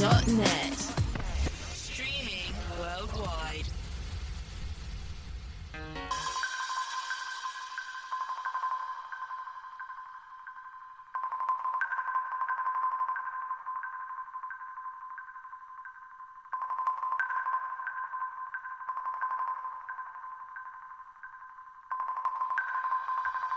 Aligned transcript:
Net. 0.00 0.74
Streaming 1.72 2.52
worldwide. 2.80 3.64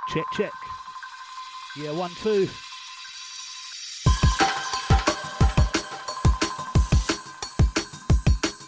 Check, 0.09 0.25
check. 0.33 0.54
Yeah, 1.75 1.91
one, 1.91 2.11
two. 2.21 2.47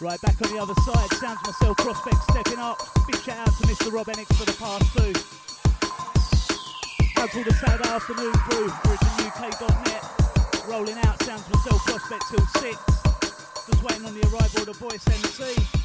Right, 0.00 0.18
back 0.22 0.40
on 0.40 0.50
the 0.50 0.58
other 0.58 0.72
side, 0.80 1.12
sounds 1.20 1.40
myself, 1.44 1.76
Prospect 1.76 2.16
stepping 2.30 2.58
up. 2.58 2.78
Big 3.06 3.20
shout 3.20 3.36
out 3.36 3.54
to 3.58 3.66
Mr. 3.68 3.92
Rob 3.92 4.06
Enix 4.06 4.34
for 4.34 4.46
the 4.46 4.56
pass 4.56 4.80
two. 4.96 5.12
That's 7.16 7.36
all 7.36 7.44
the 7.44 7.52
Saturday 7.52 7.86
afternoon 7.86 8.32
crew, 8.32 8.68
OriginUK.net. 8.68 10.02
Rolling 10.70 10.96
out, 11.04 11.22
sounds 11.22 11.46
myself, 11.50 11.84
Prospect 11.84 12.24
till 12.30 12.46
6. 12.46 12.78
Just 13.66 13.82
waiting 13.82 14.06
on 14.06 14.14
the 14.14 14.22
arrival 14.32 14.60
of 14.60 14.66
the 14.66 14.72
Voice 14.72 15.06
MC. 15.06 15.79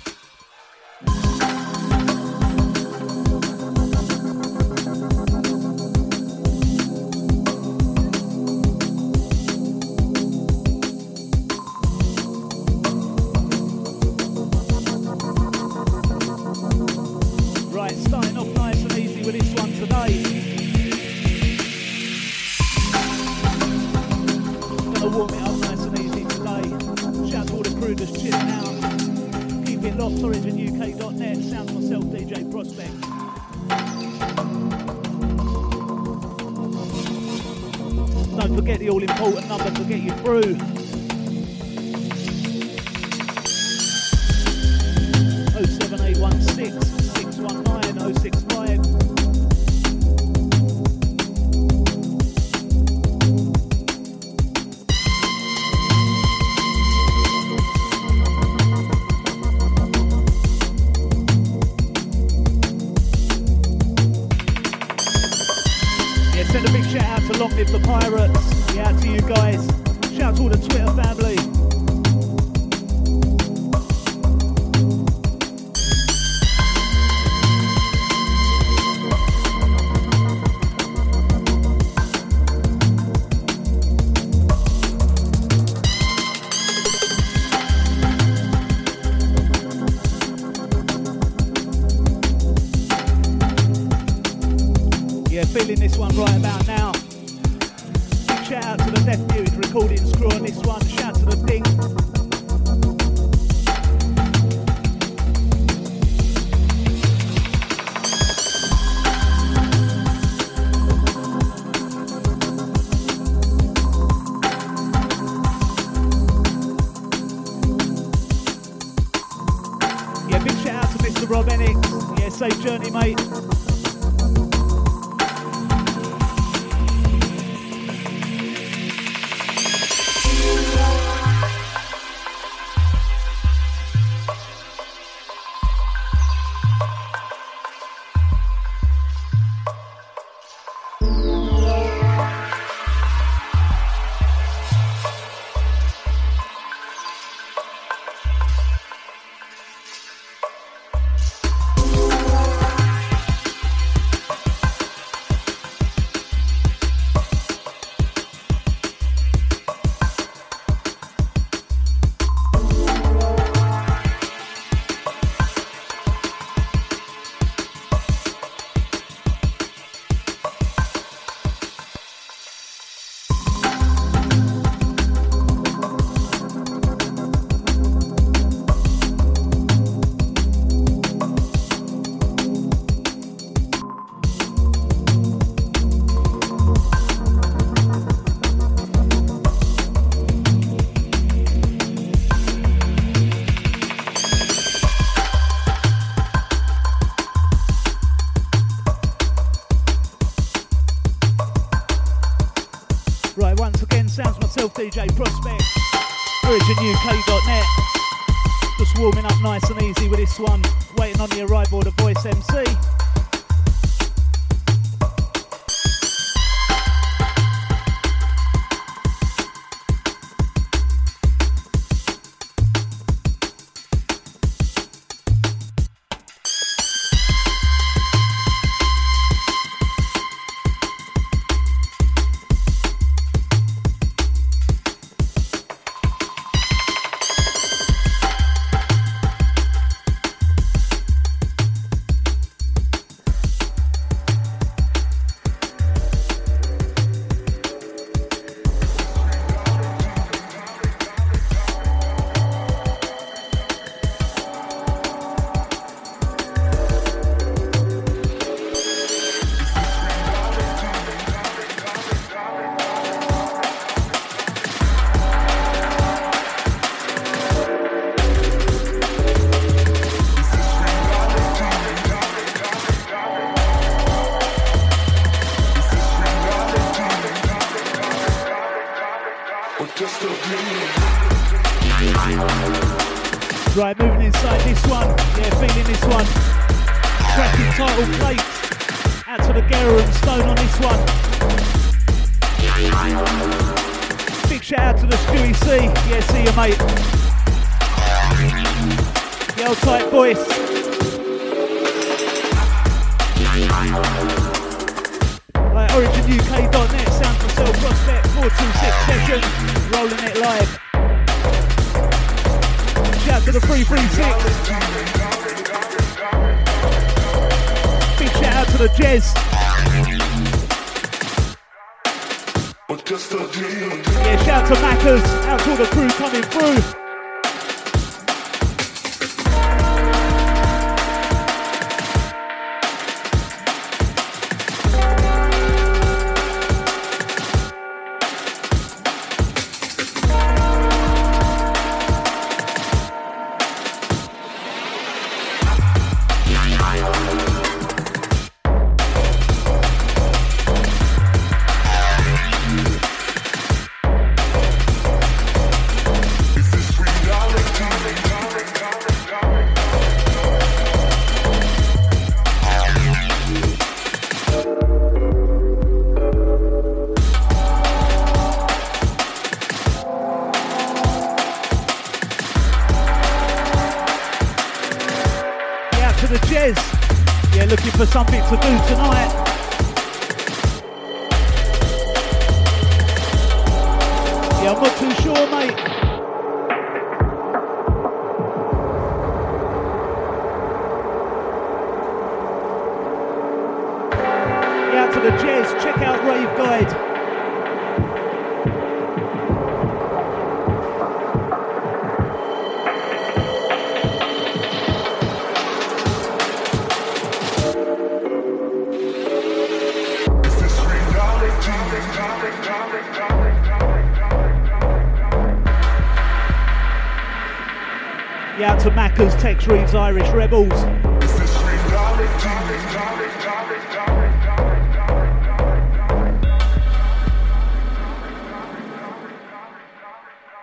Tex 419.36 419.67
Reeves 419.67 419.93
Irish 419.93 420.29
Rebels. 420.29 420.69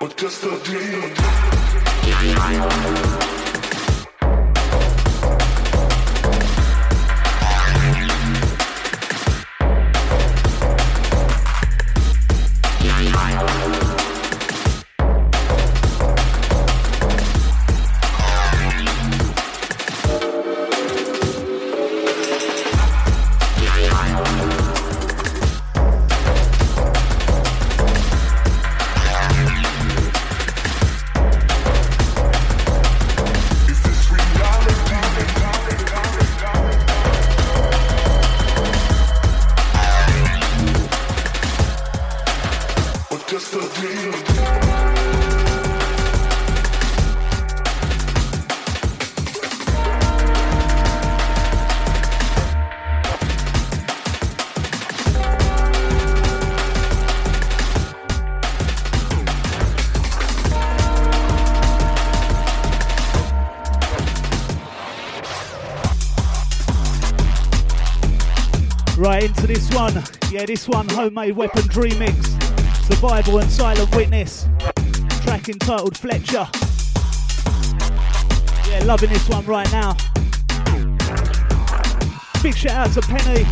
But 0.00 0.16
just 0.16 0.42
a 0.42 0.58
dream. 0.64 1.12
Yeah, 69.74 70.44
this 70.46 70.68
one, 70.68 70.86
Homemade 70.90 71.34
Weapons 71.34 71.68
remix, 71.68 72.14
Survival 72.86 73.38
and 73.38 73.50
Silent 73.50 73.94
Witness, 73.96 74.46
track 75.22 75.48
entitled 75.48 75.96
Fletcher. 75.96 76.46
Yeah, 78.68 78.84
loving 78.84 79.08
this 79.08 79.26
one 79.30 79.46
right 79.46 79.70
now. 79.72 79.96
Big 82.42 82.54
shout 82.54 82.88
out 82.88 82.92
to 82.92 83.00
Penny. 83.00 83.46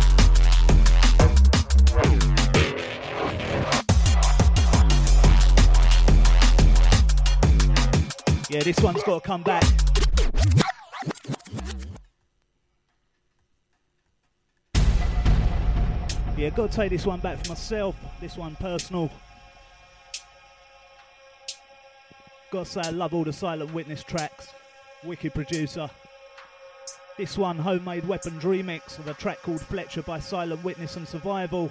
Yeah, 8.49 8.63
this 8.63 8.79
one's 8.79 9.01
got 9.03 9.23
to 9.23 9.27
come 9.27 9.41
back. 9.41 9.90
Yeah, 16.41 16.49
got 16.49 16.71
to 16.71 16.75
take 16.75 16.89
this 16.89 17.05
one 17.05 17.19
back 17.19 17.37
for 17.37 17.49
myself. 17.49 17.95
This 18.19 18.35
one 18.35 18.55
personal. 18.55 19.11
Got 22.49 22.65
to 22.65 22.71
say, 22.71 22.81
I 22.81 22.89
love 22.89 23.13
all 23.13 23.23
the 23.23 23.31
Silent 23.31 23.71
Witness 23.75 24.01
tracks. 24.01 24.51
Wicked 25.03 25.35
producer. 25.35 25.87
This 27.15 27.37
one, 27.37 27.59
Homemade 27.59 28.07
Weapons 28.07 28.41
remix 28.41 28.97
of 28.97 29.07
a 29.07 29.13
track 29.13 29.39
called 29.43 29.61
Fletcher 29.61 30.01
by 30.01 30.17
Silent 30.17 30.63
Witness 30.63 30.95
and 30.95 31.07
Survival. 31.07 31.69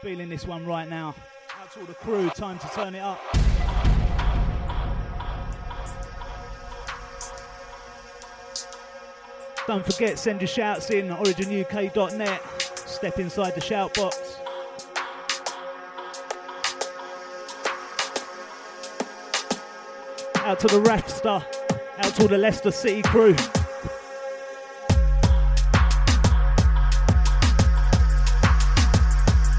Feeling 0.00 0.30
this 0.30 0.46
one 0.46 0.64
right 0.64 0.88
now. 0.88 1.14
Out 1.60 1.70
to 1.74 1.80
all 1.80 1.84
the 1.84 1.92
crew, 1.92 2.30
time 2.30 2.58
to 2.60 2.68
turn 2.68 2.94
it 2.94 3.00
up. 3.00 3.20
Don't 9.66 9.84
forget, 9.84 10.18
send 10.18 10.40
your 10.40 10.48
shouts 10.48 10.88
in 10.88 11.08
originuk.net 11.08 12.64
step 12.86 13.18
inside 13.18 13.54
the 13.54 13.60
shout 13.60 13.94
box. 13.94 14.38
Out 20.36 20.60
to 20.60 20.66
the 20.66 20.82
Rapster, 20.82 21.44
out 21.98 22.14
to 22.16 22.28
the 22.28 22.36
Leicester 22.36 22.70
City 22.70 23.02
crew. 23.02 23.34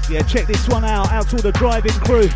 Yeah, 0.08 0.22
check 0.22 0.46
this 0.46 0.68
one 0.68 0.84
out, 0.84 1.10
out 1.10 1.28
to 1.30 1.36
the 1.36 1.50
driving 1.52 1.92
crew. 1.92 2.28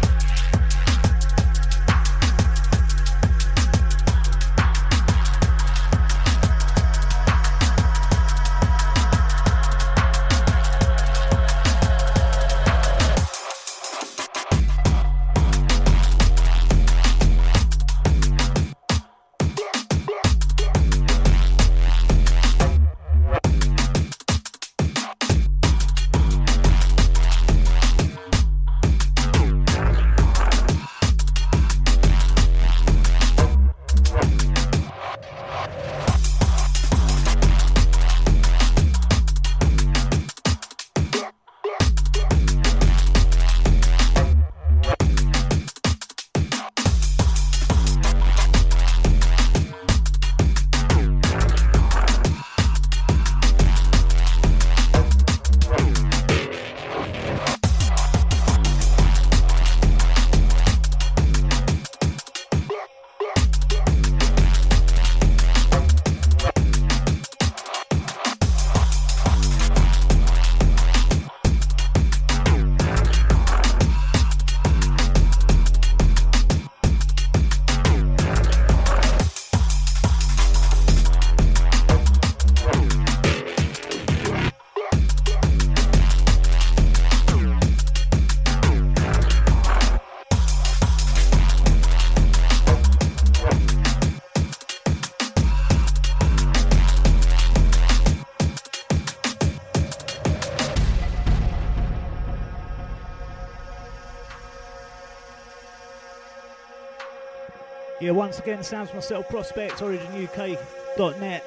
Once 108.11 108.39
again, 108.39 108.63
sounds 108.63 108.93
myself, 108.93 109.29
Prospect, 109.29 109.75
OriginUK.net. 109.75 111.45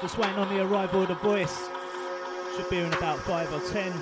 Just 0.00 0.18
waiting 0.18 0.36
on 0.36 0.48
the 0.48 0.62
arrival 0.62 1.02
of 1.02 1.08
the 1.08 1.14
voice. 1.14 1.68
Should 2.56 2.68
be 2.70 2.78
in 2.78 2.92
about 2.92 3.18
five 3.20 3.52
or 3.52 3.60
ten. 3.72 3.92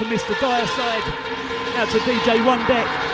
To 0.00 0.06
Mr. 0.06 0.40
Dyer 0.40 0.66
side. 0.66 1.02
out 1.76 1.90
to 1.90 1.98
DJ 1.98 2.42
One 2.46 2.66
Deck. 2.66 3.09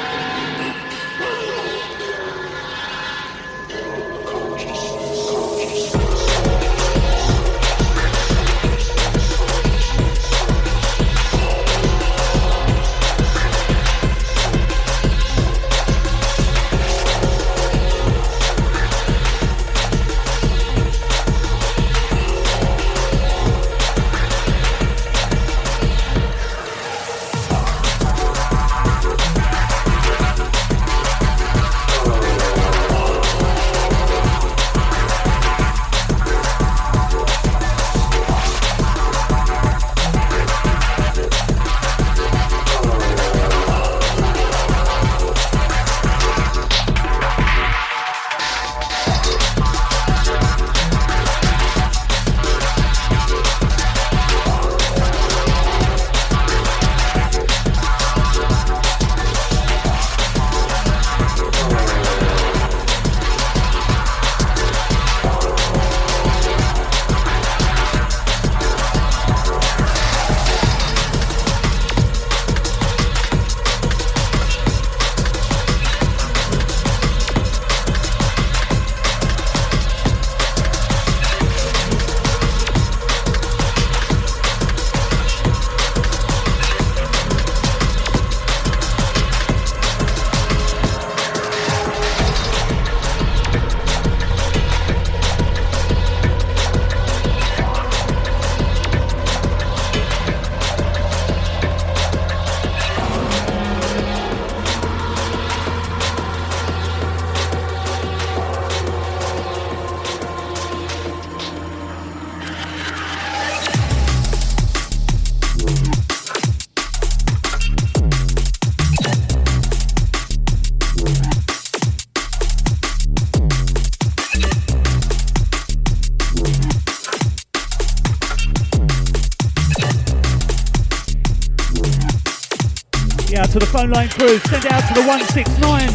To 133.58 133.64
the 133.64 133.72
phone 133.72 133.90
line 133.90 134.08
crew. 134.10 134.38
Send 134.38 134.64
it 134.66 134.72
out 134.72 134.86
to 134.88 134.94
the 134.94 135.00
169. 135.06 135.88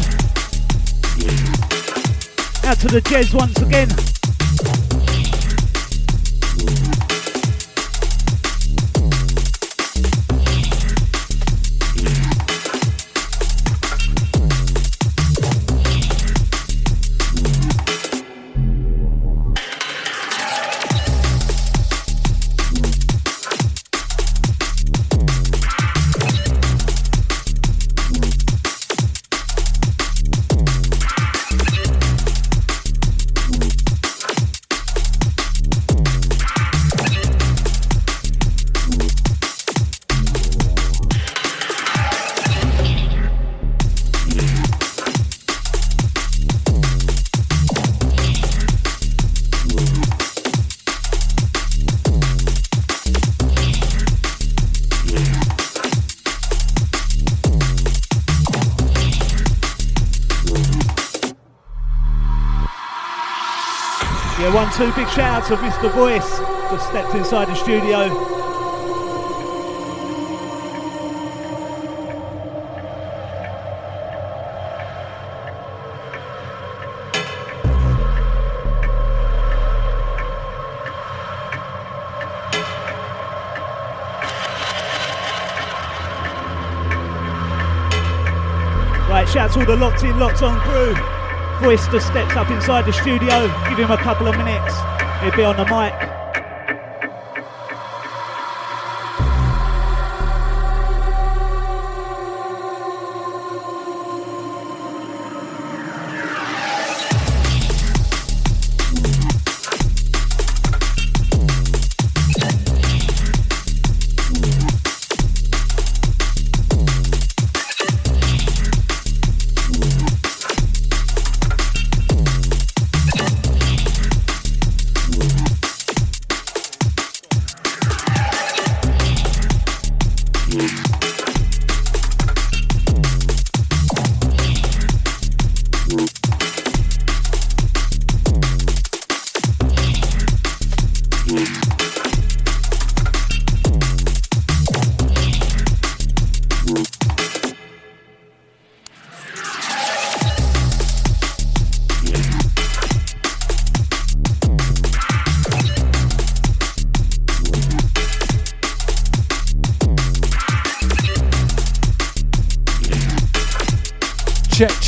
Out 2.68 2.78
to 2.80 2.88
the 2.88 3.00
Jez 3.02 3.34
once 3.34 3.60
again. 3.62 4.11
Two 64.82 64.92
big 64.94 65.08
shout 65.10 65.42
out 65.42 65.46
to 65.46 65.54
Mr. 65.58 65.92
Voice, 65.92 66.38
just 66.70 66.88
stepped 66.88 67.14
inside 67.14 67.46
the 67.46 67.54
studio. 67.54 68.08
Right, 89.08 89.28
shout 89.28 89.36
out 89.36 89.52
to 89.52 89.60
all 89.60 89.66
the 89.66 89.76
locked 89.76 90.02
in, 90.02 90.18
locked 90.18 90.42
on 90.42 90.58
crew. 90.58 91.11
Just 91.62 92.08
steps 92.08 92.34
up 92.34 92.50
inside 92.50 92.86
the 92.86 92.92
studio. 92.92 93.46
Give 93.68 93.78
him 93.78 93.92
a 93.92 93.96
couple 93.96 94.26
of 94.26 94.36
minutes. 94.36 94.74
He'll 95.22 95.36
be 95.36 95.44
on 95.44 95.56
the 95.56 95.64
mic. 95.64 96.21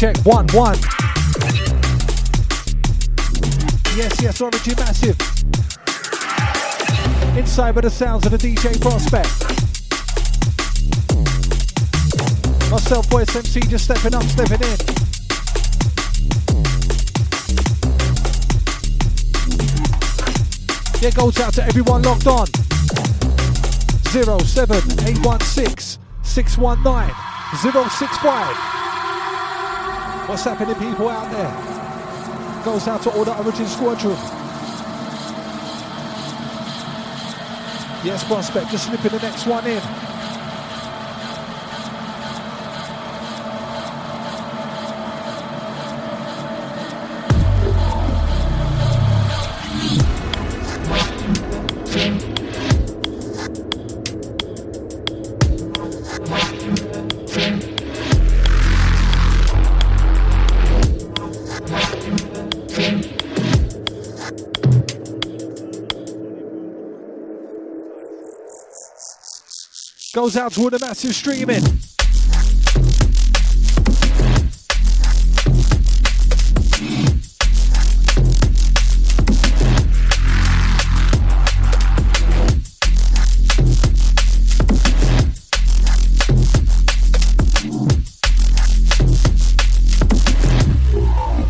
Check, 0.04 0.26
one, 0.26 0.46
one. 0.48 0.76
Yes, 3.96 4.20
yes, 4.20 4.38
Origin 4.42 4.74
Massive. 4.76 5.18
Inside 7.38 7.74
with 7.74 7.84
the 7.84 7.90
sounds 7.90 8.26
of 8.26 8.32
the 8.32 8.38
DJ 8.38 8.78
Prospect. 8.82 9.30
Myself, 12.70 13.06
Voice 13.06 13.34
MC, 13.34 13.60
just 13.62 13.84
stepping 13.84 14.14
up, 14.14 14.24
stepping 14.24 14.60
in. 14.60 14.76
Yeah, 21.00 21.10
goes 21.12 21.40
out 21.40 21.54
to 21.54 21.64
everyone 21.64 22.02
locked 22.02 22.26
on. 22.26 22.46
07816 24.12 25.98
619 26.22 27.14
065. 27.88 28.73
What's 30.34 30.42
happening, 30.42 30.74
people 30.74 31.08
out 31.08 31.30
there? 31.30 32.64
Goes 32.64 32.88
out 32.88 33.00
to 33.02 33.10
all 33.10 33.24
the 33.24 33.38
Origin 33.38 33.68
Squadron. 33.68 34.16
Yes, 38.02 38.24
Prospect, 38.24 38.68
just 38.68 38.86
slipping 38.86 39.12
the 39.12 39.20
next 39.20 39.46
one 39.46 39.64
in. 39.64 40.03
goes 70.24 70.38
out 70.38 70.52
to 70.52 70.60
all 70.62 70.70
the 70.70 70.78
massive 70.78 71.14
streaming. 71.14 71.62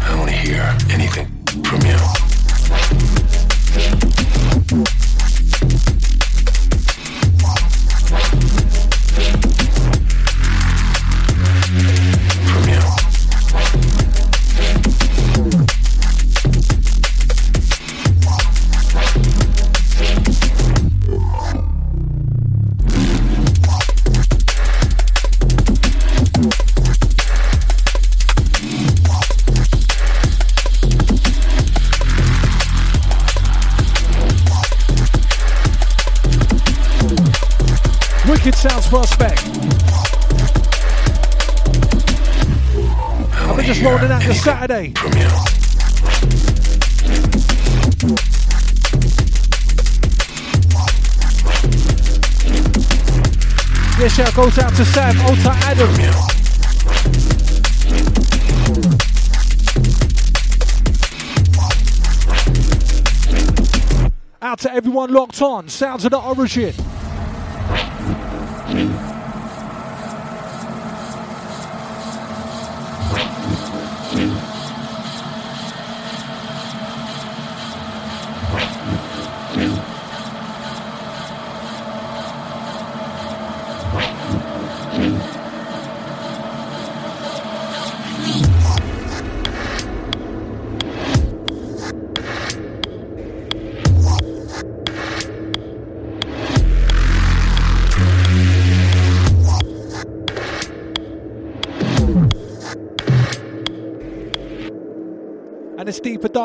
I 0.03 0.17
don't 0.17 0.29
hear 0.29 0.77
anything 0.91 1.29
from 1.63 1.84
Saturday. 44.45 44.93
Yeah, 53.99 54.09
shout 54.09 54.35
goes 54.35 54.59
out 54.59 54.75
to 54.75 54.85
Sam, 54.85 55.19
Alta 55.23 55.51
Adam. 55.65 55.89
Out 64.43 64.59
to 64.59 64.71
everyone 64.71 65.11
locked 65.11 65.41
on. 65.41 65.71
Sounds 65.71 66.05
of 66.05 66.11
the 66.11 66.21
origin. 66.21 66.75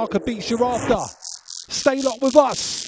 Darker 0.10 0.26
beats 0.26 0.50
you're 0.50 0.64
after. 0.64 0.98
Stay 1.72 2.02
locked 2.02 2.22
with 2.22 2.36
us. 2.36 2.79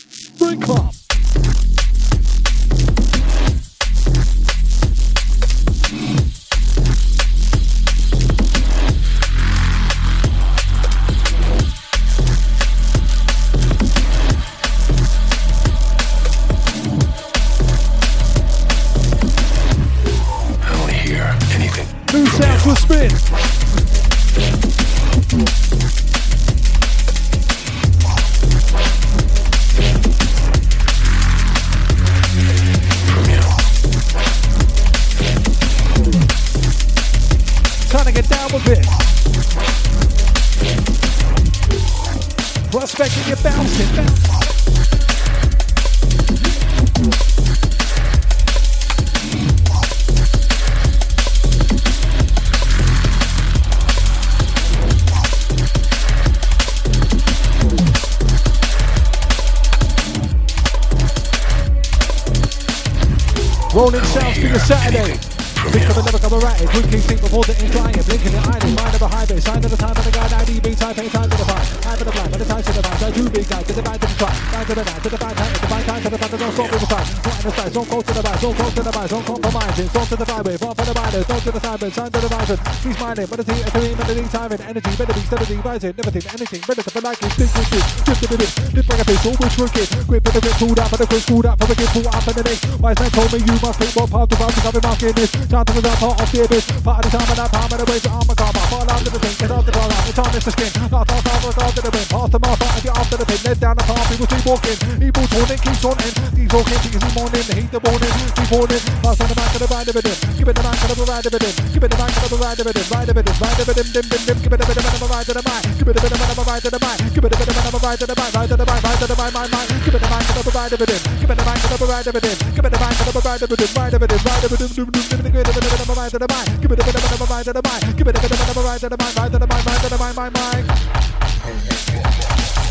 He's 83.11 83.27
meditate, 83.27 83.75
every 83.75 83.91
meditate 83.91 84.31
time 84.31 84.51
and 84.55 84.61
energy, 84.61 84.95
better 84.95 85.11
be 85.11 85.19
steadily 85.27 85.57
rising, 85.67 85.93
never 85.99 86.11
think 86.11 86.31
anything, 86.31 86.61
better 86.63 86.79
to 86.79 87.01
like 87.03 87.19
it, 87.19 87.35
with 87.35 87.75
it, 87.75 87.83
just 88.07 88.23
a 88.23 88.37
bit, 88.39 88.51
dip 88.71 88.87
like 88.87 88.99
a 88.99 89.03
fish, 89.03 89.25
always 89.27 89.57
working, 89.59 89.87
grip 90.07 90.23
better 90.23 90.39
get 90.39 90.55
pulled 90.55 90.79
out, 90.79 90.87
but 90.87 90.97
the 90.97 91.07
quick 91.11 91.25
pulled 91.27 91.45
out, 91.45 91.59
from 91.59 91.71
a 91.71 91.75
pulled 91.75 92.07
out 92.07 92.23
for 92.23 92.31
the 92.31 92.43
next. 92.47 92.63
Wise 92.79 92.99
man 93.03 93.11
told 93.11 93.33
me 93.35 93.39
you 93.43 93.55
must 93.59 93.79
think 93.83 93.91
what 93.99 94.07
part 94.07 94.31
of 94.31 94.39
the 94.39 94.63
I've 94.63 94.71
been 94.71 94.81
marking 94.87 95.11
this, 95.11 95.31
time 95.51 95.65
to 95.65 95.73
the 95.75 95.91
part 95.99 96.21
of 96.23 96.31
the 96.31 96.39
abyss, 96.39 96.65
part 96.79 97.03
of 97.03 97.11
the 97.11 97.17
time 97.17 97.27
and 97.27 97.39
that 97.43 97.51
time 97.51 97.67
and 97.67 97.79
the 97.83 97.91
ways 97.91 98.05
I'm 98.07 98.31
a 98.31 98.35
car, 98.35 98.60
fall 98.71 98.87
of 98.87 99.03
the 99.03 99.19
thing, 99.19 99.35
get 99.35 99.51
out 99.51 99.65
the 99.67 99.73
car, 99.75 99.91
it's 100.07 100.15
on 100.15 100.31
the 100.31 100.39
skin, 100.39 100.71
not 100.79 100.93
off, 100.95 101.11
off, 101.11 101.27
off, 101.27 101.57
off 101.59 101.73
to 101.75 101.81
the 101.83 101.91
wind, 101.91 102.07
past 102.07 102.31
the 102.31 102.39
mouth, 102.39 102.63
and 102.63 102.83
get 102.87 102.95
after 102.95 103.17
the 103.19 103.25
pin, 103.27 103.39
let 103.43 103.57
down 103.59 103.75
the 103.75 103.83
path, 103.83 104.05
people 104.07 104.27
keep 104.31 104.43
walking, 104.47 104.77
evil 105.03 105.25
torn 105.27 105.51
keeps 105.59 105.83
on 105.83 105.97
in, 106.07 106.13
keep 106.31 106.49
walking, 106.55 106.79
keeps 106.79 107.11
morning, 107.11 107.45
heat 107.51 107.71
the 107.75 107.79
morning, 107.83 108.13
keep 108.31 108.47
morning, 108.47 108.83
pass 109.03 109.19
on 109.19 109.27
the 109.27 109.35
back 109.35 109.51
of 109.51 109.59
the 109.59 109.69
ride 109.69 109.89
of 109.91 109.95
it, 109.99 110.07
give 110.39 110.47
it 110.47 110.55
the 110.55 110.63
back 110.63 110.79
of 110.79 110.95
the 110.95 111.05
ride 111.05 111.27
of 111.27 111.33
it, 111.35 111.43
give 111.75 111.83
it 111.83 111.91
the 111.91 111.99
back 111.99 112.15
of 112.15 112.29
the 112.31 112.39
ride 112.39 112.59
of 112.59 112.67
it, 112.71 112.77
ride 112.87 113.09
of 113.11 113.17
it, 113.19 113.27
ride 113.43 113.59
of 113.59 113.67
it, 113.67 113.75
dim 113.81 113.89
dim 113.91 114.07
dim 114.07 114.23
dim. 114.25 114.37
Give 114.41 114.53
it 114.53 114.61
a 114.61 114.65
bit 114.67 114.77
of 114.77 115.01
a 115.01 115.07
ride 115.07 115.25
to 115.25 115.33
the 115.33 115.43
mind. 115.43 115.65
Give 115.77 115.87
it 115.87 115.97
a 115.97 116.01
bit 116.01 116.11
of 116.11 116.37
a 116.37 116.43
ride 116.43 116.63
the 116.63 116.79
mind. 116.79 116.99
Give 117.11 117.25
it 117.25 117.33
a 117.33 117.37
bit 117.37 117.47
of 117.47 117.73
a 117.73 117.79
ride 117.81 117.99
the 117.99 118.15
mind. 118.15 118.33
Ride 118.35 118.49
the 118.49 118.65
mind. 118.65 118.83
Ride 118.83 118.99
the 118.99 119.15
mind. 119.15 119.33
Mind 119.33 119.51
mind. 119.51 119.69
Give 119.83 119.95
it 119.95 120.03
a 120.03 120.09
mind 120.11 120.25
to 120.27 120.43
the 120.43 120.51
ride 120.51 120.73
of 120.73 120.81
it 120.81 120.91
in. 120.91 121.01
Give 121.19 121.31
it 121.31 121.41
a 121.41 121.43
mind 121.43 121.61
to 121.61 121.77
the 121.81 121.87
ride 121.87 122.07
of 122.07 122.15
it 122.15 122.25
in. 122.25 122.37
Give 122.55 122.65
it 122.65 122.73
a 122.73 122.79
mind 122.79 122.95
to 123.01 123.11
the 123.11 123.21
ride 123.21 123.41
of 123.41 123.51
it 123.51 123.61
in. 123.61 123.69
Ride 123.71 123.93
of 123.95 124.03
it 124.03 124.11
in. 124.11 124.21
Ride 124.21 124.45
of 124.45 124.51
it 124.51 124.61
in. 124.61 124.69
Give 124.71 124.91
it 124.91 125.25
a 125.25 125.31
bit 125.31 125.81
of 125.81 125.89
a 125.89 125.95
ride 125.97 126.11
to 126.11 126.19
the 126.19 126.27
mind. 126.31 126.49
Give 126.61 126.71
it 126.71 126.79
a 126.79 126.83
bit 126.83 126.95
of 126.95 127.21
a 127.21 127.25
ride 127.25 127.45
the 127.45 127.61
mind. 127.63 127.97
Give 127.97 128.07
it 128.07 128.15
a 128.15 128.21
bit 128.21 128.31
of 128.31 128.37
a 128.37 128.45
ride 128.45 128.47
to 128.47 128.53
the 128.53 128.55
mind. 128.55 128.60
Ride 128.63 128.79
to 128.81 128.89
the 128.89 128.97
mind. 128.97 129.17
Ride 129.17 129.31
to 129.31 129.39
the 129.39 129.47
mind. 129.47 130.15
Mind 130.15 130.33
mind. 130.35 130.67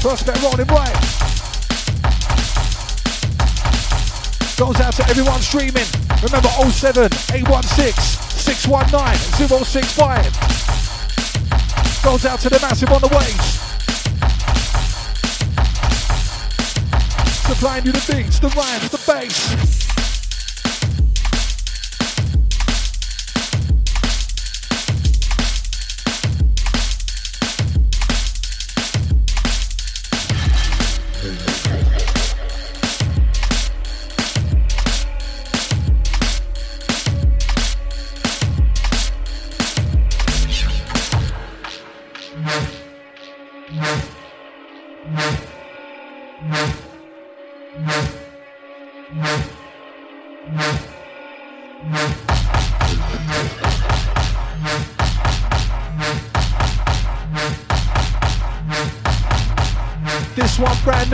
Prospect 0.01 0.41
rolling 0.43 0.67
right. 0.69 0.95
Goes 4.57 4.81
out 4.81 4.95
to 4.95 5.03
everyone 5.11 5.41
streaming. 5.41 5.87
Remember 6.23 6.49
07 6.71 7.11
816 7.35 7.93
619 8.39 9.49
065. 9.65 10.23
Goes 12.05 12.25
out 12.25 12.39
to 12.41 12.49
the 12.49 12.61
massive 12.61 12.93
on 12.93 13.01
the 13.01 13.09
waves. 13.09 13.59
Supplying 17.49 17.85
you 17.85 17.93
the 17.93 18.05
beats, 18.13 18.39
the 18.39 18.49
rhymes, 18.51 18.91
the 18.91 18.99
bass. 19.07 19.90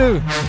New. 0.07 0.46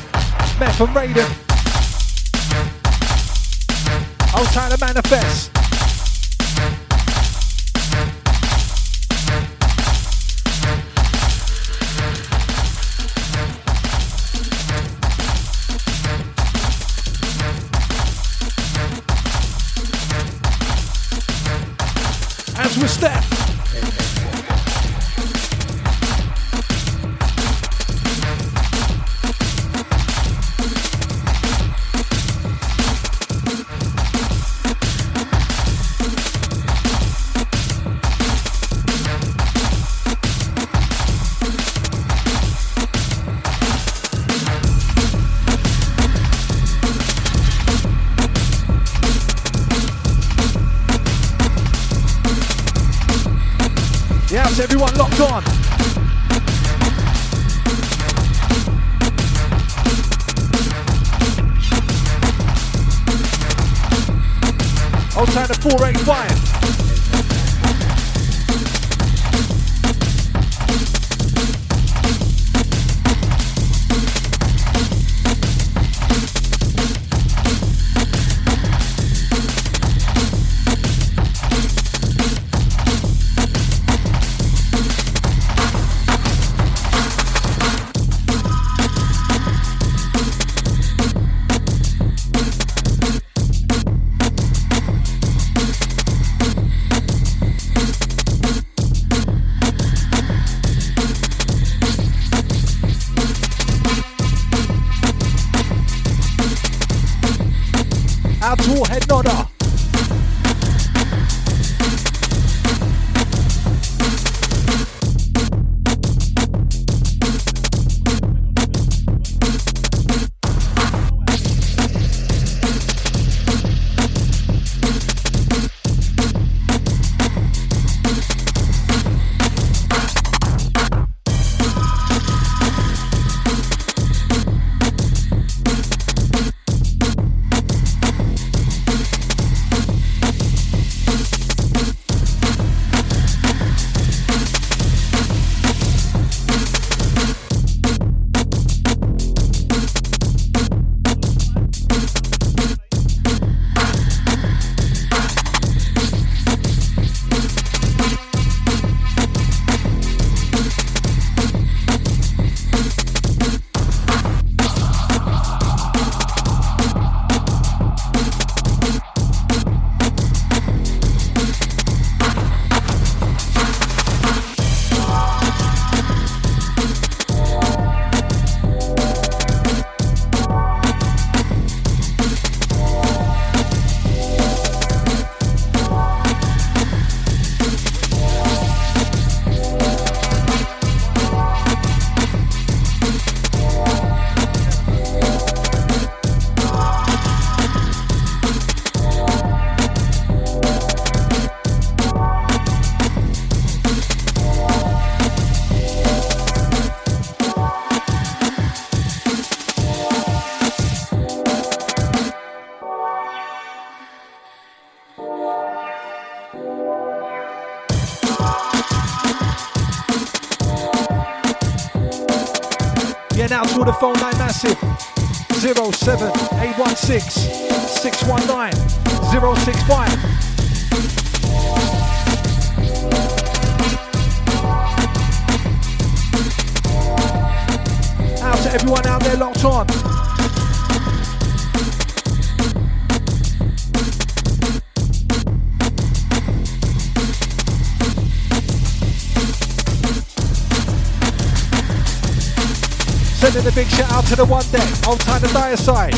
Old 255.38 255.48
the 255.48 255.54
dire 255.54 255.76
side. 255.76 256.12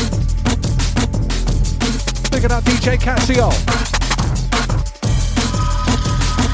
Bigging 2.31 2.51
up 2.51 2.63
DJ 2.63 2.97
Casio. 2.97 3.51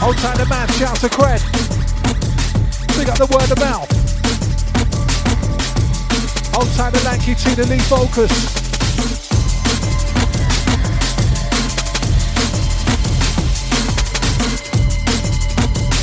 Old 0.03 0.17
time 0.17 0.37
the 0.37 0.45
man, 0.49 0.67
shout 0.69 0.91
out 0.91 0.97
to 0.97 1.07
Cred. 1.07 1.41
Big 2.97 3.09
up 3.09 3.17
the 3.17 3.27
word 3.27 3.51
of 3.51 3.59
mouth. 3.59 3.89
Old 6.57 6.67
time 6.75 6.91
the 6.91 7.01
lanky 7.05 7.35
to 7.35 7.55
the 7.55 7.65
lead 7.67 7.81
focus. 7.83 8.31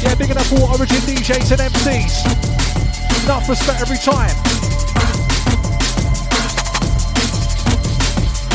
Yeah, 0.03 0.14
big 0.14 0.31
enough 0.31 0.46
for 0.46 0.61
Origin 0.70 1.03
DJs 1.03 1.50
and 1.53 1.61
MCs. 1.74 3.24
Enough 3.24 3.48
respect 3.48 3.81
every 3.83 3.98
time. 3.98 4.63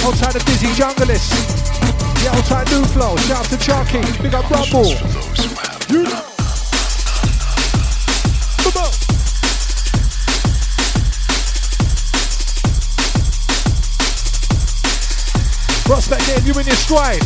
Outside 0.05 0.33
the 0.33 0.39
Dizzy 0.45 0.67
Junglist. 0.67 1.31
Yeah, 2.23 2.35
outside 2.35 2.69
New 2.71 2.83
Flow. 2.85 3.15
Shout 3.17 3.39
out 3.39 3.45
to 3.45 3.57
Chucky. 3.57 4.01
Big 4.21 4.33
up 4.33 4.49
Rumble. 4.49 4.89
On. 4.89 5.49
Prospect 15.85 16.25
getting 16.27 16.45
you 16.45 16.59
in 16.59 16.65
your 16.67 16.75
stride. 16.75 17.23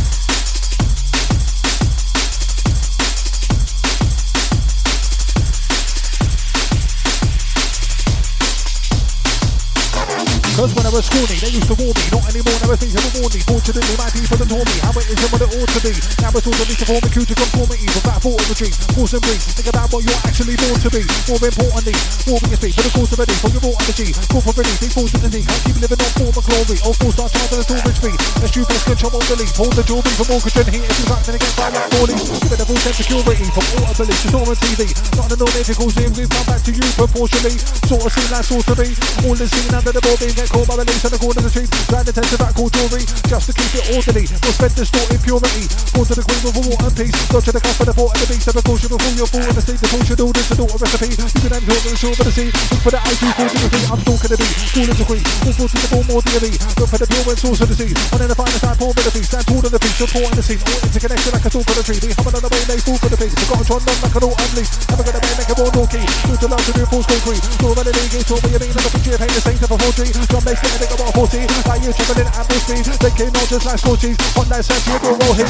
Cause 10.56 10.72
I 10.94 11.02
was 11.02 11.10
schooling, 11.10 11.42
they 11.42 11.50
used 11.50 11.66
to 11.66 11.78
warn 11.82 11.90
me. 11.98 12.06
Not 12.14 12.22
anymore, 12.30 12.54
never 12.62 12.78
think 12.78 12.94
to 12.94 13.02
warn 13.18 13.34
me. 13.34 13.42
Fortunately, 13.50 13.98
my 13.98 14.14
people 14.14 14.38
have 14.38 14.46
taught 14.46 14.70
me 14.70 14.78
how 14.78 14.94
it 14.94 15.10
isn't 15.10 15.32
what 15.34 15.42
it 15.42 15.50
ought 15.58 15.72
to 15.74 15.82
be. 15.82 15.94
Now 16.22 16.30
it's 16.30 16.46
all 16.46 16.54
to 16.54 16.66
me 16.70 16.76
to 16.78 16.86
form 16.86 17.02
a 17.02 17.10
cue 17.10 17.26
to 17.26 17.34
conformity. 17.34 17.90
From 17.90 18.04
that 18.14 18.22
thought 18.22 18.38
of 18.38 18.46
a 18.46 18.54
dream, 18.54 18.76
force 18.94 19.18
and 19.18 19.24
breathe. 19.26 19.42
Think 19.42 19.74
about 19.74 19.90
what 19.90 20.06
you're 20.06 20.22
actually 20.22 20.54
born 20.54 20.78
to 20.78 20.90
be. 20.94 21.02
More 21.26 21.42
importantly, 21.42 21.98
warming 22.30 22.52
your 22.54 22.62
speed 22.62 22.78
for 22.78 22.86
the 22.86 22.94
course 22.94 23.10
of 23.10 23.18
a 23.18 23.26
day. 23.26 23.38
Your 23.42 23.62
raw 23.66 23.74
energy, 23.74 24.10
call 24.30 24.42
for 24.46 24.54
relief. 24.54 24.78
Big 24.86 24.94
force 24.94 25.14
in 25.18 25.22
the 25.26 25.32
knee. 25.34 25.46
Keep 25.66 25.82
living 25.82 25.98
on 25.98 26.12
form 26.14 26.36
of 26.38 26.46
glory. 26.46 26.78
All 26.86 26.94
four 27.02 27.10
star 27.10 27.26
chance 27.26 27.50
of 27.50 27.58
the 27.58 27.66
storage 27.66 27.98
fee. 27.98 28.18
The 28.38 28.48
stupid 28.54 28.82
control 28.86 29.18
on 29.18 29.26
the 29.26 29.36
lead. 29.42 29.54
Hold 29.58 29.74
the 29.74 29.84
jewelry 29.90 30.14
from 30.14 30.30
mortgage 30.30 30.58
and 30.62 30.70
heat. 30.78 30.86
If 30.86 30.98
you're 31.02 31.22
then 31.26 31.36
again, 31.42 31.54
by 31.58 31.68
like 31.74 31.90
falling. 31.98 32.22
Give 32.22 32.54
it 32.54 32.62
a 32.62 32.66
full 32.70 32.78
sense 32.86 33.02
of 33.02 33.06
security 33.10 33.50
from 33.50 33.66
auto 33.82 33.94
belief 33.98 34.20
to 34.22 34.28
store 34.30 34.46
on 34.46 34.58
TV. 34.62 34.82
Not 35.18 35.26
the 35.34 35.42
non-ethical 35.42 35.90
thing. 35.90 36.14
We've 36.14 36.30
come 36.30 36.46
back 36.46 36.62
to 36.70 36.72
you 36.78 36.86
proportionally. 36.94 37.58
Sort 37.90 38.06
of 38.06 38.14
seen 38.14 38.30
that 38.30 38.46
sort 38.46 38.70
of 38.70 38.78
be. 38.78 38.94
All 39.26 39.34
is 39.34 39.50
seen 39.50 39.74
under 39.74 39.90
the 39.90 40.06
ball 40.06 40.22
being 40.22 40.38
get 40.38 40.54
caught 40.54 40.70
by 40.70 40.78
the 40.78 40.83
leash 40.86 41.04
and 41.04 41.14
the 41.14 41.20
corner 41.20 41.40
of 41.40 41.46
the 41.48 41.54
street. 41.54 41.70
Glad 41.88 42.06
the 42.08 42.14
test 42.14 42.34
of 42.34 42.40
that 42.40 42.54
cool 42.56 42.70
jewelry. 42.70 43.04
just 43.28 43.46
to 43.50 43.54
keep 43.56 43.72
it 43.76 43.86
orderly. 43.96 44.26
We'll 44.44 44.56
spend 44.56 44.74
distorted 44.76 45.20
purity. 45.24 45.66
Born 45.96 46.06
to 46.08 46.16
the 46.16 46.24
queen 46.24 46.42
with 46.44 46.60
a 46.60 46.64
war 46.68 46.78
and 46.80 46.96
peace. 46.96 47.16
To 47.34 47.52
the 47.52 47.60
cup 47.60 47.76
for 47.76 47.84
the 47.84 47.96
port 47.96 48.16
and 48.16 48.22
the 48.24 48.28
beast. 48.32 48.48
Have 48.48 48.60
a 48.60 48.64
caution 48.64 48.88
before 48.88 49.14
you're 49.20 49.28
full 49.28 49.44
and 49.44 49.56
the 49.58 49.64
seed. 49.64 49.80
The 49.84 49.90
portion 49.92 50.16
order 50.24 50.44
to 50.44 50.54
daughter 50.56 50.80
recipe. 50.80 51.10
You 51.12 51.40
can 51.44 51.54
enter 51.60 51.76
the 51.76 51.92
shore 52.00 52.16
for 52.16 52.26
the 52.26 52.34
sea. 52.34 52.50
Look 52.52 52.82
for 52.84 52.92
the 52.94 53.00
I 53.04 53.12
two 53.20 53.32
force 53.36 53.54
the 53.54 53.70
feet. 53.74 53.88
I'm 53.92 54.00
stalking 54.04 54.32
the 54.32 54.38
beat. 54.40 54.56
Calling 54.74 54.98
the 54.98 55.06
queen. 55.08 55.24
All 55.44 55.54
force 55.54 55.74
to 55.74 55.80
the 55.84 55.90
ball 55.92 56.04
more 56.08 56.22
DME. 56.24 56.52
Look 56.80 56.90
for 56.90 57.00
the 57.00 57.08
pure 57.08 57.28
and 57.28 57.40
source 57.40 57.60
of 57.64 57.68
the 57.68 57.76
sea. 57.76 57.92
On 58.14 58.20
in 58.24 58.30
the 58.32 58.38
finest 58.38 58.64
time, 58.64 58.78
pour 58.80 58.92
for 58.96 59.04
the 59.04 59.12
feast. 59.12 59.30
Stand 59.34 59.46
tall 59.48 59.64
in 59.64 59.72
the 59.72 59.82
feast. 59.82 59.98
Support 60.00 60.30
in 60.32 60.38
the 60.40 60.46
scene. 60.46 60.62
All 60.64 60.80
interconnected 60.84 61.32
like 61.34 61.46
a 61.46 61.50
stalk 61.52 61.66
for 61.68 61.76
the 61.76 61.84
tree. 61.84 62.00
We 62.04 62.10
humming 62.16 62.36
on 62.38 62.44
the 62.44 62.52
way, 62.52 62.64
they 62.64 62.80
fall 62.80 63.00
for 63.00 63.10
the 63.12 63.20
beat. 63.20 63.34
Forgot 63.44 63.64
to 63.64 63.74
run 63.76 64.00
like 64.04 64.16
an 64.16 64.24
all 64.24 64.36
unleashed. 64.40 64.74
Never 64.88 65.04
gonna 65.04 65.22
make 65.36 65.52
a 65.52 65.56
more 65.60 65.72
naughty. 65.76 66.04
True 66.24 66.38
to 66.40 66.48
love 66.48 66.64
to 66.64 66.72
do 66.74 66.84
full 66.88 67.04
concrete. 67.04 67.44
Door 67.60 67.76
of 67.76 67.84
the 67.84 67.94
league. 67.94 68.16
It's 68.16 68.32
all. 68.32 68.42
You 68.44 68.60
mean 68.60 68.74
I'm 68.74 68.88
a 68.88 68.92
picture 68.94 69.16
of 69.16 69.22
pain. 69.22 69.32
The 69.34 69.42
saint 69.44 69.62
of 69.64 69.72
a 69.74 69.78
40. 69.78 70.12
Drum 70.32 70.44
bass. 70.48 70.73
A 70.74 70.80
big 70.80 70.92
about 70.92 71.14
40. 71.14 71.38
Like 71.70 71.84
you 71.84 71.94
tripping 71.94 72.26
in 72.26 72.32
amble 72.34 72.58
speed. 72.58 72.86
They 72.98 73.12
came 73.12 73.32
just 73.46 73.66
like 73.66 73.78
scorchies. 73.78 74.18
On 74.40 74.50
that 74.50 74.66
sense, 74.66 74.88
you 74.88 74.98
will 75.06 75.14
roll 75.22 75.34
heat. 75.38 75.46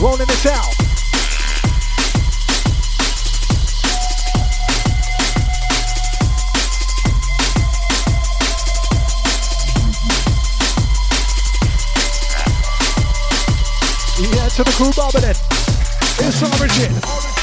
Rolling 0.00 0.28
it 0.30 0.46
out. 0.46 0.90
Yeah, 14.20 14.48
to 14.48 14.64
the 14.64 14.72
crew 14.72 14.92
it. 15.28 15.36
It's 16.18 16.42
origin. 16.60 16.90
providing 17.00 17.39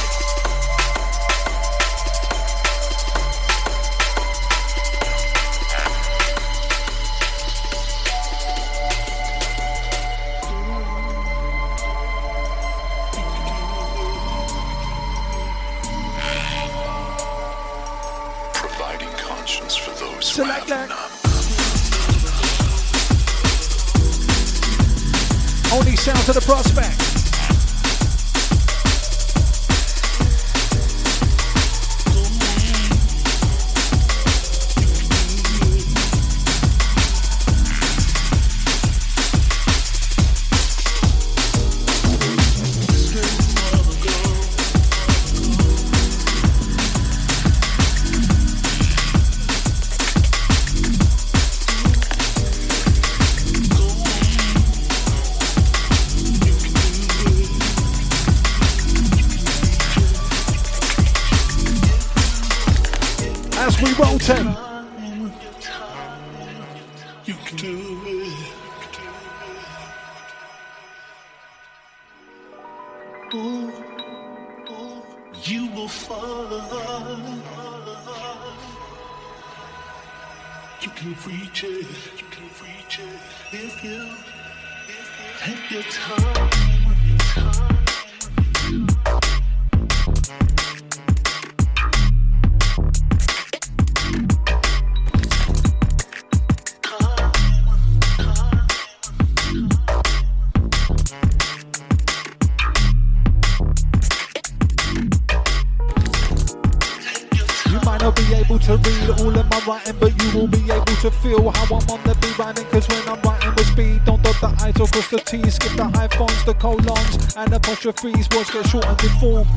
colons, 117.81 118.03
and 118.03 118.27
apostrophes. 118.27 118.29
Words 118.35 118.51
get 118.51 118.67
shortened 118.67 119.03
in 119.03 119.19
form 119.19 119.47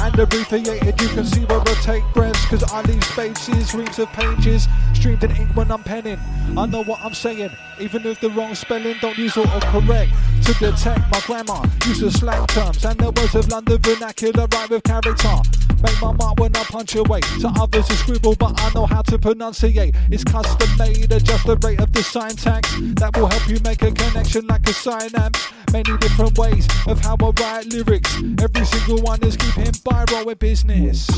and 0.00 0.18
abbreviated. 0.18 1.00
You 1.00 1.08
can 1.08 1.24
see 1.24 1.44
where 1.44 1.60
I 1.60 1.74
take 1.82 2.04
breaths, 2.14 2.44
cause 2.46 2.62
I 2.64 2.82
leave 2.82 3.04
spaces, 3.04 3.74
reams 3.74 3.98
of 3.98 4.08
pages, 4.12 4.68
streamed 4.92 5.24
in 5.24 5.30
ink 5.36 5.56
when 5.56 5.70
I'm 5.70 5.82
penning. 5.82 6.18
I 6.56 6.66
know 6.66 6.84
what 6.84 7.00
I'm 7.02 7.14
saying, 7.14 7.50
even 7.80 8.06
if 8.06 8.20
the 8.20 8.30
wrong 8.30 8.54
spelling, 8.54 8.96
don't 9.00 9.18
use 9.18 9.34
autocorrect 9.34 10.10
to 10.44 10.52
detect 10.54 11.10
my 11.10 11.20
grammar. 11.26 11.62
Use 11.86 12.00
the 12.00 12.10
slang 12.10 12.46
terms 12.48 12.84
and 12.84 12.98
the 12.98 13.10
words 13.10 13.34
of 13.34 13.48
London 13.48 13.78
vernacular, 13.80 14.46
right 14.52 14.70
with 14.70 14.82
character. 14.84 15.73
Make 15.84 16.00
my 16.00 16.12
mark 16.12 16.40
when 16.40 16.56
I 16.56 16.64
punctuate. 16.64 17.24
To 17.42 17.52
others 17.60 17.90
a 17.90 17.94
scribble, 17.94 18.34
but 18.36 18.58
I 18.58 18.72
know 18.74 18.86
how 18.86 19.02
to 19.02 19.18
pronunciate. 19.18 19.94
It's 20.10 20.24
custom 20.24 20.68
made, 20.78 21.12
adjust 21.12 21.46
the 21.46 21.56
rate 21.58 21.80
of 21.80 21.92
the 21.92 22.02
syntax. 22.02 22.72
That 23.00 23.14
will 23.16 23.26
help 23.26 23.46
you 23.48 23.58
make 23.64 23.82
a 23.82 23.92
connection 23.92 24.46
like 24.46 24.66
a 24.66 24.72
synapse. 24.72 25.52
Many 25.72 25.96
different 25.98 26.38
ways 26.38 26.66
of 26.86 27.00
how 27.00 27.16
I 27.20 27.30
write 27.40 27.66
lyrics. 27.66 28.16
Every 28.42 28.64
single 28.64 29.02
one 29.02 29.22
is 29.24 29.36
keeping 29.36 29.72
viral 29.84 30.24
with 30.24 30.38
business. 30.38 31.10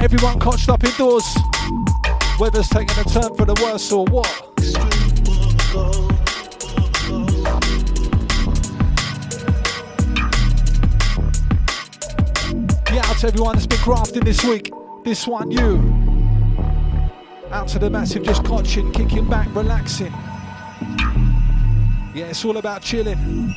Everyone 0.00 0.38
cotched 0.38 0.68
up 0.68 0.84
indoors, 0.84 1.24
weather's 2.38 2.68
taking 2.68 2.96
a 2.98 3.04
turn 3.04 3.34
for 3.34 3.44
the 3.44 3.54
worse 3.60 3.90
or 3.90 4.04
what? 4.06 4.28
Yeah, 12.92 13.02
out 13.06 13.18
to 13.18 13.26
everyone 13.26 13.56
that's 13.56 13.66
been 13.66 13.80
grafting 13.82 14.24
this 14.24 14.44
week. 14.44 14.70
This 15.04 15.26
one, 15.26 15.50
you. 15.50 15.78
Out 17.50 17.66
to 17.68 17.80
the 17.80 17.90
massive, 17.90 18.22
just 18.22 18.44
cotching, 18.44 18.92
kicking 18.92 19.28
back, 19.28 19.52
relaxing. 19.54 20.12
Yeah, 22.14 22.26
it's 22.30 22.44
all 22.44 22.56
about 22.56 22.82
chilling. 22.82 23.54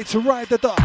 Ready 0.00 0.12
to 0.12 0.20
ride 0.20 0.48
the 0.48 0.56
dot. 0.56 0.79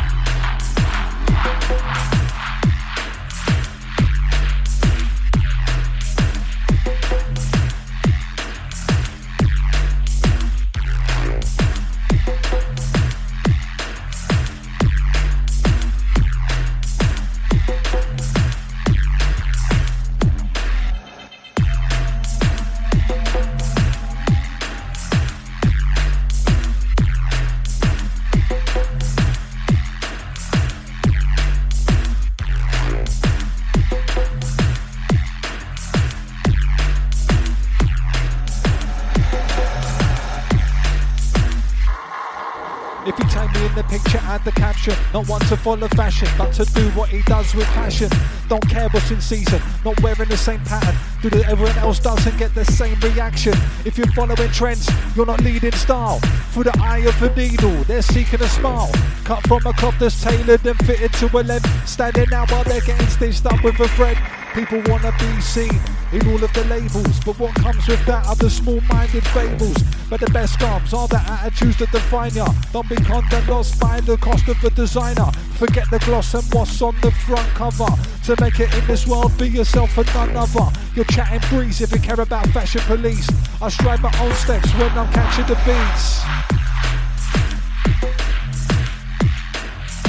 To 45.50 45.58
follow 45.58 45.88
fashion, 45.90 46.28
but 46.38 46.52
to 46.54 46.66
do 46.74 46.90
what 46.92 47.10
he 47.10 47.22
does 47.24 47.54
with 47.54 47.68
passion. 47.68 48.10
Don't 48.50 48.68
care 48.68 48.90
what's 48.90 49.12
in 49.12 49.22
season, 49.22 49.62
not 49.84 50.00
wearing 50.02 50.30
the 50.30 50.38
same 50.38 50.60
pattern. 50.62 50.96
Do 51.22 51.30
that 51.30 51.50
everyone 51.50 51.78
else 51.78 52.00
does 52.00 52.26
and 52.26 52.38
get 52.38 52.56
the 52.56 52.66
same 52.66 53.00
reaction. 53.00 53.54
If 53.86 53.98
you're 53.98 54.12
following 54.14 54.52
trends, 54.52 54.90
you're 55.16 55.26
not 55.26 55.42
leading 55.42 55.72
style. 55.74 56.20
Through 56.52 56.66
the 56.66 56.78
eye 56.82 57.00
of 57.00 57.22
a 57.22 57.36
needle, 57.36 57.84
they're 57.84 58.02
seeking 58.02 58.42
a 58.42 58.48
smile. 58.48 58.92
Cut 59.24 59.46
from 59.48 59.66
a 59.66 59.74
cloth 59.74 59.96
that's 60.00 60.22
tailored 60.24 60.66
and 60.66 60.78
fitted 60.86 61.14
to 61.14 61.26
a 61.38 61.42
length. 61.42 61.88
Standing 61.88 62.34
out 62.34 62.52
while 62.52 62.64
they're 62.64 62.82
getting 62.82 63.08
stitched 63.08 63.46
up 63.46 63.64
with 63.64 63.80
a 63.80 63.88
thread. 63.90 64.18
People 64.54 64.82
wanna 64.88 65.14
be 65.20 65.42
seen 65.42 65.80
in 66.16 66.28
all 66.30 66.42
of 66.42 66.52
the 66.54 66.64
labels, 66.66 67.20
but 67.26 67.38
what 67.38 67.54
comes 67.56 67.88
with 67.88 68.04
that 68.06 68.26
are 68.26 68.36
the 68.36 68.50
small-minded 68.50 69.26
fables. 69.28 69.78
But 70.10 70.22
the 70.22 70.32
best 70.32 70.58
comes 70.60 70.94
are 70.94 71.08
the 71.08 71.20
attitudes 71.20 71.78
that 71.78 71.92
define 71.92 72.34
ya. 72.34 72.48
Don't 72.72 72.88
be 72.88 72.96
conned 72.96 73.32
and 73.34 73.48
lost 73.48 73.80
by 73.80 74.00
the 74.02 74.16
cost 74.18 74.48
of 74.48 74.64
a 74.64 74.70
designer. 74.70 75.30
Forget 75.58 75.90
the 75.92 76.00
gloss 76.00 76.34
and 76.34 76.44
what's 76.54 76.82
on 76.82 76.96
the 77.02 77.12
front 77.12 77.48
cover. 77.50 77.88
To 78.26 78.36
make 78.40 78.60
it 78.60 78.74
in 78.74 78.88
this 78.88 79.06
world, 79.06 79.38
be 79.38 79.50
yourself 79.50 79.98
and 79.98 80.08
none 80.14 80.36
other. 80.38 80.72
You're 80.96 81.06
chatting 81.06 81.42
breeze 81.50 81.82
if 81.82 81.92
you 81.92 82.00
care 82.00 82.20
about 82.20 82.48
fashion 82.48 82.82
police. 82.82 83.28
I 83.62 83.70
stride 83.70 84.02
my 84.02 84.14
own 84.22 84.34
steps 84.34 84.72
when 84.76 84.92
I'm 84.98 85.12
catching 85.12 85.48
the 85.48 85.56
beats. 85.66 86.24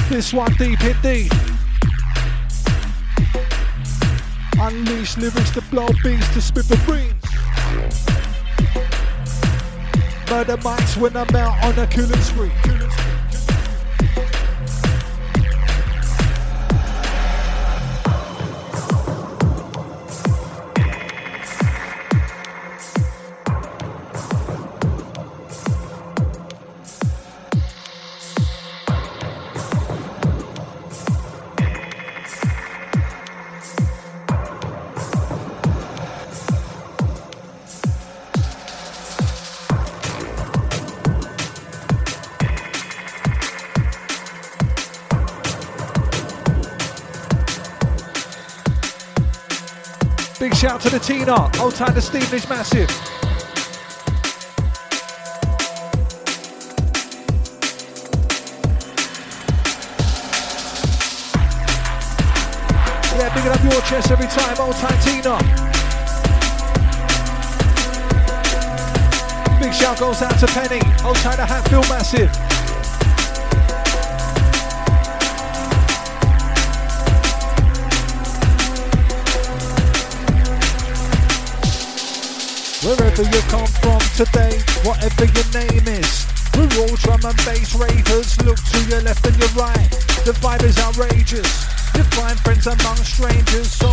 This 0.09 0.33
one 0.33 0.53
deep 0.55 0.83
indeed. 0.85 1.56
Unleash 4.77 5.17
lyrics 5.17 5.51
to 5.53 5.63
blow 5.71 5.89
beats 6.05 6.29
to 6.35 6.43
spit 6.43 6.67
the 6.67 6.77
brains. 6.85 7.25
Murder 10.29 10.59
mics 10.59 11.01
when 11.01 11.17
I'm 11.17 11.35
out 11.35 11.65
on 11.65 11.79
a 11.83 11.87
killing 11.87 12.21
spree. 12.21 12.66
Big 50.39 50.55
shout 50.55 50.83
to 50.83 50.91
the 50.91 50.99
Tina. 50.99 51.51
Old 51.63 51.75
time 51.75 51.95
the 51.95 52.03
Stevenage 52.03 52.47
massive. 52.47 52.91
Yeah, 63.17 63.35
big 63.35 63.47
up 63.47 63.63
your 63.65 63.81
chest 63.81 64.11
every 64.11 64.27
time. 64.27 64.57
Old 64.61 64.77
time 64.77 65.01
Tina. 65.01 65.39
Big 69.59 69.73
shout 69.73 69.99
goes 69.99 70.21
out 70.21 70.39
to 70.39 70.47
Penny. 70.49 70.83
Old 71.03 71.17
time 71.17 71.39
the 71.39 71.47
Hatfield 71.47 71.89
massive. 71.89 72.56
Wherever 83.17 83.35
you 83.35 83.43
come 83.49 83.73
from 83.81 84.01
today, 84.13 84.61
whatever 84.85 85.25
your 85.25 85.49
name 85.57 85.89
is. 85.89 86.29
We're 86.53 86.69
all 86.85 86.97
drum 87.01 87.25
and 87.25 87.37
bass 87.49 87.73
ravers. 87.73 88.37
Look 88.45 88.61
to 88.61 88.79
your 88.93 89.01
left 89.01 89.25
and 89.25 89.33
your 89.41 89.49
right. 89.57 89.89
The 90.29 90.37
vibe 90.45 90.65
is 90.65 90.77
outrageous. 90.77 91.49
You 91.97 92.05
friends 92.45 92.67
among 92.67 93.01
strangers, 93.09 93.73
so 93.73 93.89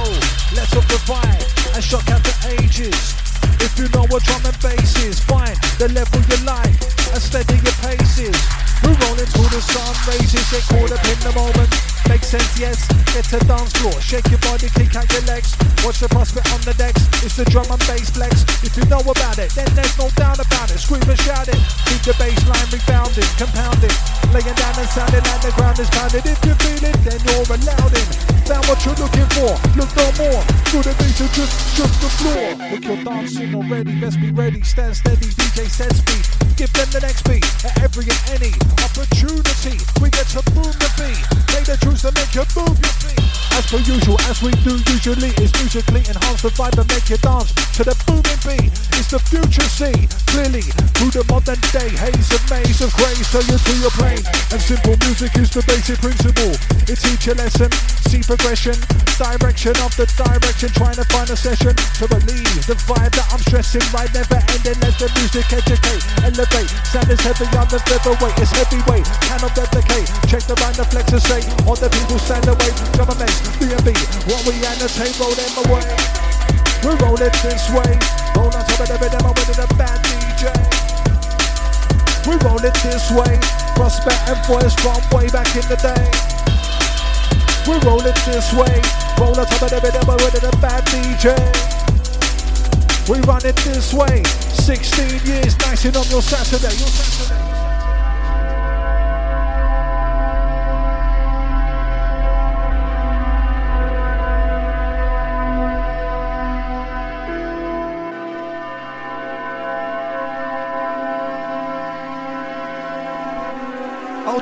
let's 0.51 0.75
all 0.75 0.83
provide 0.91 1.39
and 1.71 1.81
shock 1.81 2.03
out 2.11 2.19
the 2.19 2.35
ages. 2.59 3.15
If 3.63 3.79
you 3.79 3.87
know 3.95 4.03
what 4.11 4.27
drum 4.27 4.43
and 4.43 4.59
bass 4.59 4.91
is, 5.07 5.21
find 5.21 5.55
the 5.79 5.87
level 5.95 6.19
you 6.19 6.43
like 6.43 6.75
and 7.15 7.23
steady 7.23 7.63
your 7.63 7.77
paces. 7.79 8.35
We're 8.83 8.91
rolling 9.07 9.31
till 9.31 9.47
the 9.47 9.63
sun 9.63 9.95
raises, 10.03 10.43
get 10.51 10.67
caught 10.67 10.91
up 10.91 11.05
in 11.07 11.19
the 11.23 11.31
moment. 11.31 11.92
Makes 12.09 12.27
sense, 12.35 12.59
yes. 12.59 12.87
Get 13.13 13.25
to 13.31 13.39
dance 13.45 13.73
floor, 13.79 13.95
shake 14.01 14.27
your 14.27 14.39
body, 14.43 14.67
kick 14.75 14.95
out 14.95 15.07
your 15.11 15.23
legs. 15.23 15.55
Watch 15.85 15.99
the 15.99 16.09
prospect 16.09 16.51
on 16.51 16.61
the 16.61 16.73
decks. 16.75 17.01
It's 17.23 17.35
the 17.35 17.45
drum 17.45 17.67
and 17.71 17.79
bass 17.87 18.09
flex. 18.09 18.43
If 18.63 18.75
you 18.75 18.85
know 18.91 18.99
about 18.99 19.39
it, 19.39 19.51
then 19.55 19.69
there's 19.75 19.95
no 19.97 20.09
doubt 20.15 20.39
about 20.39 20.71
it. 20.71 20.79
Scream 20.79 21.03
and 21.07 21.19
shout 21.19 21.47
it. 21.47 21.59
Keep 21.87 22.01
the 22.03 22.15
bass 22.19 22.39
line 22.47 22.69
rebounding, 22.71 23.29
compounding. 23.39 23.95
Laying 24.33 24.57
down 24.57 24.75
and 24.79 24.89
sounding 24.89 25.23
like 25.23 25.41
the 25.45 25.53
ground 25.55 25.79
is 25.79 25.89
pounded. 25.93 26.25
If 26.25 26.39
you 26.43 26.55
feel 26.59 26.83
it, 26.83 26.97
then 27.05 27.19
you're 27.23 27.47
allowed 27.47 27.93
in. 27.93 28.07
Found 28.49 28.65
what 28.67 28.79
you're 28.83 28.99
looking 28.99 29.29
for. 29.37 29.55
Look 29.79 29.91
no 29.95 30.07
more. 30.19 30.41
Through 30.73 30.89
the 30.89 30.93
to 30.97 31.25
just, 31.31 31.53
just 31.77 31.95
the 32.01 32.09
floor. 32.19 32.45
Look, 32.73 32.83
you're 32.83 33.03
dancing 33.03 33.55
already. 33.55 33.95
Let's 34.01 34.17
be 34.17 34.31
ready. 34.31 34.61
Stand 34.61 34.95
steady. 34.97 35.29
DJ 35.37 35.69
says 35.69 35.95
speed. 36.01 36.25
Give 36.57 36.71
them 36.73 36.89
the 36.91 37.01
next 37.01 37.23
beat 37.23 37.45
at 37.63 37.77
every 37.81 38.05
and 38.09 38.23
any 38.35 38.53
opportunity. 38.81 39.77
We 40.01 40.09
get 40.09 40.27
to 40.33 40.41
boom 40.51 40.73
the 40.81 40.89
beat. 40.97 41.23
Play 41.47 41.63
the 41.63 41.77
to 42.01 42.11
make 42.13 42.33
you 42.33 42.45
move 42.57 42.77
your 42.79 42.95
feet. 43.03 43.33
As 43.53 43.69
per 43.69 43.77
usual, 43.85 44.17
as 44.25 44.41
we 44.41 44.49
do 44.65 44.81
usually, 44.89 45.29
is 45.37 45.53
musically 45.61 46.01
enhanced 46.09 46.41
the 46.41 46.49
vibe 46.57 46.73
and 46.73 46.89
make 46.89 47.05
you 47.05 47.21
dance 47.21 47.53
to 47.77 47.85
the 47.85 47.93
booming 48.09 48.41
beat. 48.41 48.73
It's 48.97 49.13
the 49.13 49.21
future 49.21 49.67
see 49.69 49.93
clearly 50.33 50.65
through 50.97 51.13
the 51.13 51.21
modern 51.29 51.61
day 51.69 51.93
haze 51.93 52.33
of 52.33 52.41
maze 52.49 52.81
of 52.81 52.89
grace. 52.97 53.29
Turn 53.29 53.45
you 53.45 53.61
to 53.61 53.73
your 53.77 53.93
plane, 53.93 54.25
and 54.49 54.57
simple 54.57 54.97
music 55.05 55.37
is 55.37 55.53
the 55.53 55.61
basic 55.69 56.01
principle. 56.01 56.57
It 56.89 56.97
teach 56.97 57.29
a 57.29 57.37
lesson, 57.37 57.69
see 58.09 58.25
progression, 58.25 58.73
direction 59.21 59.77
of 59.85 59.93
the 60.01 60.09
direction, 60.17 60.73
trying 60.73 60.97
to 60.97 61.05
find 61.13 61.29
a 61.29 61.37
session 61.37 61.77
to 61.77 62.03
relieve 62.09 62.65
the 62.65 62.73
vibe 62.89 63.13
that 63.13 63.27
I'm 63.29 63.41
stressing. 63.45 63.85
Right, 63.93 64.09
never 64.17 64.41
ending. 64.49 64.81
Let 64.81 64.97
the 64.97 65.13
music 65.13 65.45
educate, 65.53 66.01
elevate. 66.25 66.73
Sound 66.89 67.13
is 67.13 67.21
heavy 67.21 67.45
on 67.53 67.69
the 67.69 67.77
featherweight, 67.85 68.33
it's 68.41 68.49
heavyweight, 68.49 69.05
cannot 69.29 69.53
replicate. 69.53 70.09
Check 70.25 70.49
the 70.49 70.57
rhyme, 70.57 70.73
the 70.73 70.85
flex 70.89 71.05
and 71.13 71.21
say, 71.21 71.41
the 71.83 71.91
people 71.99 72.15
stand 72.15 72.47
away. 72.47 72.71
And 72.95 73.11
bass, 73.19 73.35
B&B, 73.59 73.91
what 74.31 74.39
we 74.47 74.55
annotate, 74.63 75.19
roll 75.19 75.35
them 75.35 75.51
away. 75.67 75.83
We 76.79 76.95
roll 77.03 77.19
it 77.19 77.35
this 77.43 77.67
way, 77.75 77.99
roll 78.39 78.47
on 78.47 78.63
top 78.63 78.79
of 78.79 78.87
the 78.87 78.97
rhythm, 79.03 79.19
I'm 79.27 79.35
with 79.35 79.59
a 79.59 79.67
bad 79.75 79.99
DJ. 80.07 80.47
We 82.23 82.39
roll 82.39 82.63
it 82.63 82.75
this 82.87 83.11
way, 83.11 83.35
prospect 83.75 84.23
and 84.31 84.39
voice 84.47 84.75
from 84.79 85.03
way 85.11 85.27
back 85.27 85.51
in 85.59 85.67
the 85.67 85.75
day. 85.75 86.07
We 87.67 87.75
roll 87.83 88.03
it 88.03 88.15
this 88.23 88.55
way, 88.55 88.79
roll 89.19 89.35
on 89.35 89.43
top 89.43 89.67
of 89.67 89.71
the 89.75 89.79
rhythm, 89.83 90.07
I'm 90.07 90.19
with 90.23 90.39
a 90.39 90.55
bad 90.63 90.87
DJ. 90.87 91.35
We 93.11 93.19
run 93.27 93.43
it 93.43 93.59
this 93.67 93.91
way, 93.91 94.23
16 94.23 95.19
years, 95.27 95.59
nicing 95.59 95.95
on 95.99 96.07
your 96.07 96.21
Saturday. 96.21 96.71
Your 96.79 96.87
Saturday. 96.87 97.52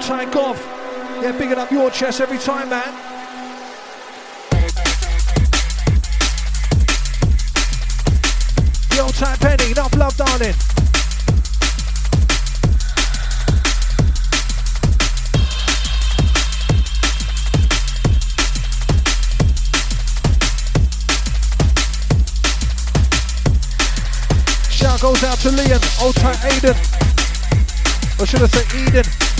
Golf. 0.01 0.57
Yeah, 1.21 1.31
bigging 1.37 1.59
up 1.59 1.69
your 1.71 1.91
chest 1.91 2.21
every 2.21 2.39
time, 2.39 2.69
man. 2.69 2.91
The 8.89 8.99
old 8.99 9.13
time 9.13 9.37
penny, 9.37 9.71
enough 9.71 9.95
love, 9.95 10.17
darling. 10.17 10.55
Shout 24.71 24.99
goes 24.99 25.23
out 25.23 25.37
to 25.37 25.51
Leon, 25.51 25.79
old 26.01 26.15
time 26.15 26.35
Aiden. 26.49 26.75
Or 28.19 28.25
should 28.25 28.41
I 28.41 28.47
say 28.47 28.87
Eden? 28.87 29.30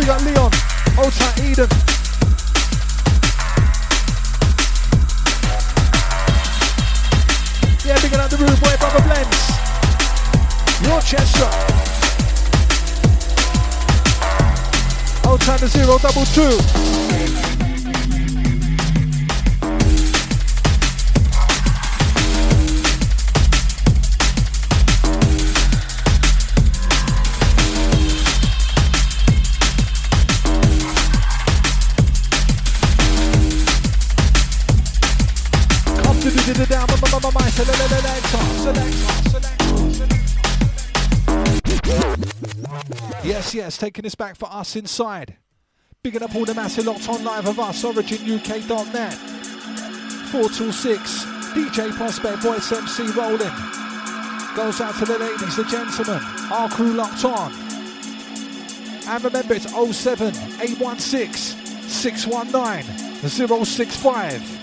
We 0.00 0.06
got 0.06 0.22
Leon, 0.22 0.50
old 0.96 1.12
time 1.12 1.44
Eden. 1.44 1.68
Yeah, 7.84 8.00
big 8.00 8.14
out 8.14 8.30
the 8.30 8.38
room, 8.40 8.56
boy, 8.60 8.76
brother 8.80 9.02
blends. 9.04 9.40
Your 10.86 11.02
Chester. 11.02 11.50
Old 15.28 15.40
time 15.42 15.68
zero, 15.68 15.98
double 15.98 16.24
two. 16.24 17.59
To 36.54 36.60
the 36.60 36.66
down, 36.66 36.86
my. 37.34 37.50
Yes, 43.22 43.54
yes, 43.54 43.76
taking 43.76 44.02
this 44.02 44.14
back 44.14 44.36
for 44.36 44.50
us 44.50 44.74
inside. 44.76 45.36
Bigging 46.02 46.22
up 46.22 46.34
all 46.34 46.44
the 46.44 46.54
massive 46.54 46.86
locked 46.86 47.08
on 47.08 47.22
live 47.24 47.46
of 47.46 47.60
us, 47.60 47.84
originuk.net. 47.84 49.14
4 50.30 50.48
till 50.48 50.72
6, 50.72 51.24
DJ 51.54 51.92
Prospect, 51.92 52.38
Voice 52.38 52.72
MC 52.72 53.06
rolling. 53.12 53.38
Goes 54.56 54.80
out 54.80 54.94
to 54.96 55.04
the 55.04 55.18
ladies, 55.20 55.56
the 55.56 55.64
gentlemen, 55.64 56.22
our 56.50 56.68
crew 56.68 56.94
locked 56.94 57.24
on. 57.24 57.52
And 59.06 59.24
remember, 59.24 59.54
it's 59.54 59.70
07 59.70 60.34
816 60.60 61.88
619 61.88 63.64
065 63.64 64.59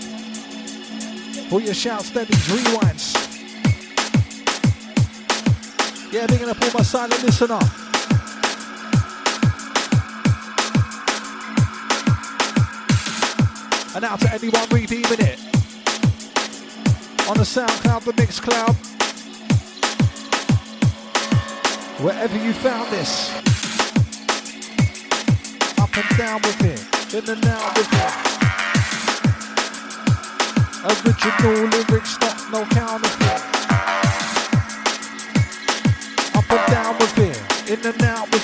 for 1.48 1.60
your 1.62 1.72
shouts, 1.72 2.08
steady 2.08 2.34
rewinds. 2.34 3.14
Yeah, 6.12 6.26
big 6.26 6.42
up 6.42 6.62
all 6.62 6.70
my 6.74 6.82
silent 6.82 7.22
listener. 7.22 7.58
And 13.94 14.04
out 14.04 14.20
to 14.20 14.32
anyone 14.32 14.68
redeeming 14.70 15.20
it. 15.20 15.38
On 17.28 17.36
the 17.36 17.44
SoundCloud, 17.44 18.04
the 18.04 18.12
Mixcloud. 18.12 18.74
Wherever 22.02 22.36
you 22.38 22.52
found 22.52 22.90
this. 22.92 23.30
Up 25.78 25.96
and 25.96 26.18
down 26.18 26.40
with 26.42 26.64
it. 26.64 27.14
In 27.14 27.30
and 27.30 27.46
out 27.46 27.76
with 27.76 27.88
it. 27.92 28.37
Original 30.88 31.68
lyrics, 31.68 32.18
not 32.20 32.50
no 32.50 32.64
counterfeit. 32.64 33.42
Up 36.34 36.50
and 36.50 36.72
down 36.72 36.94
with 36.98 37.18
it, 37.18 37.70
in 37.70 37.86
and 37.86 38.02
out 38.04 38.30
with 38.32 38.37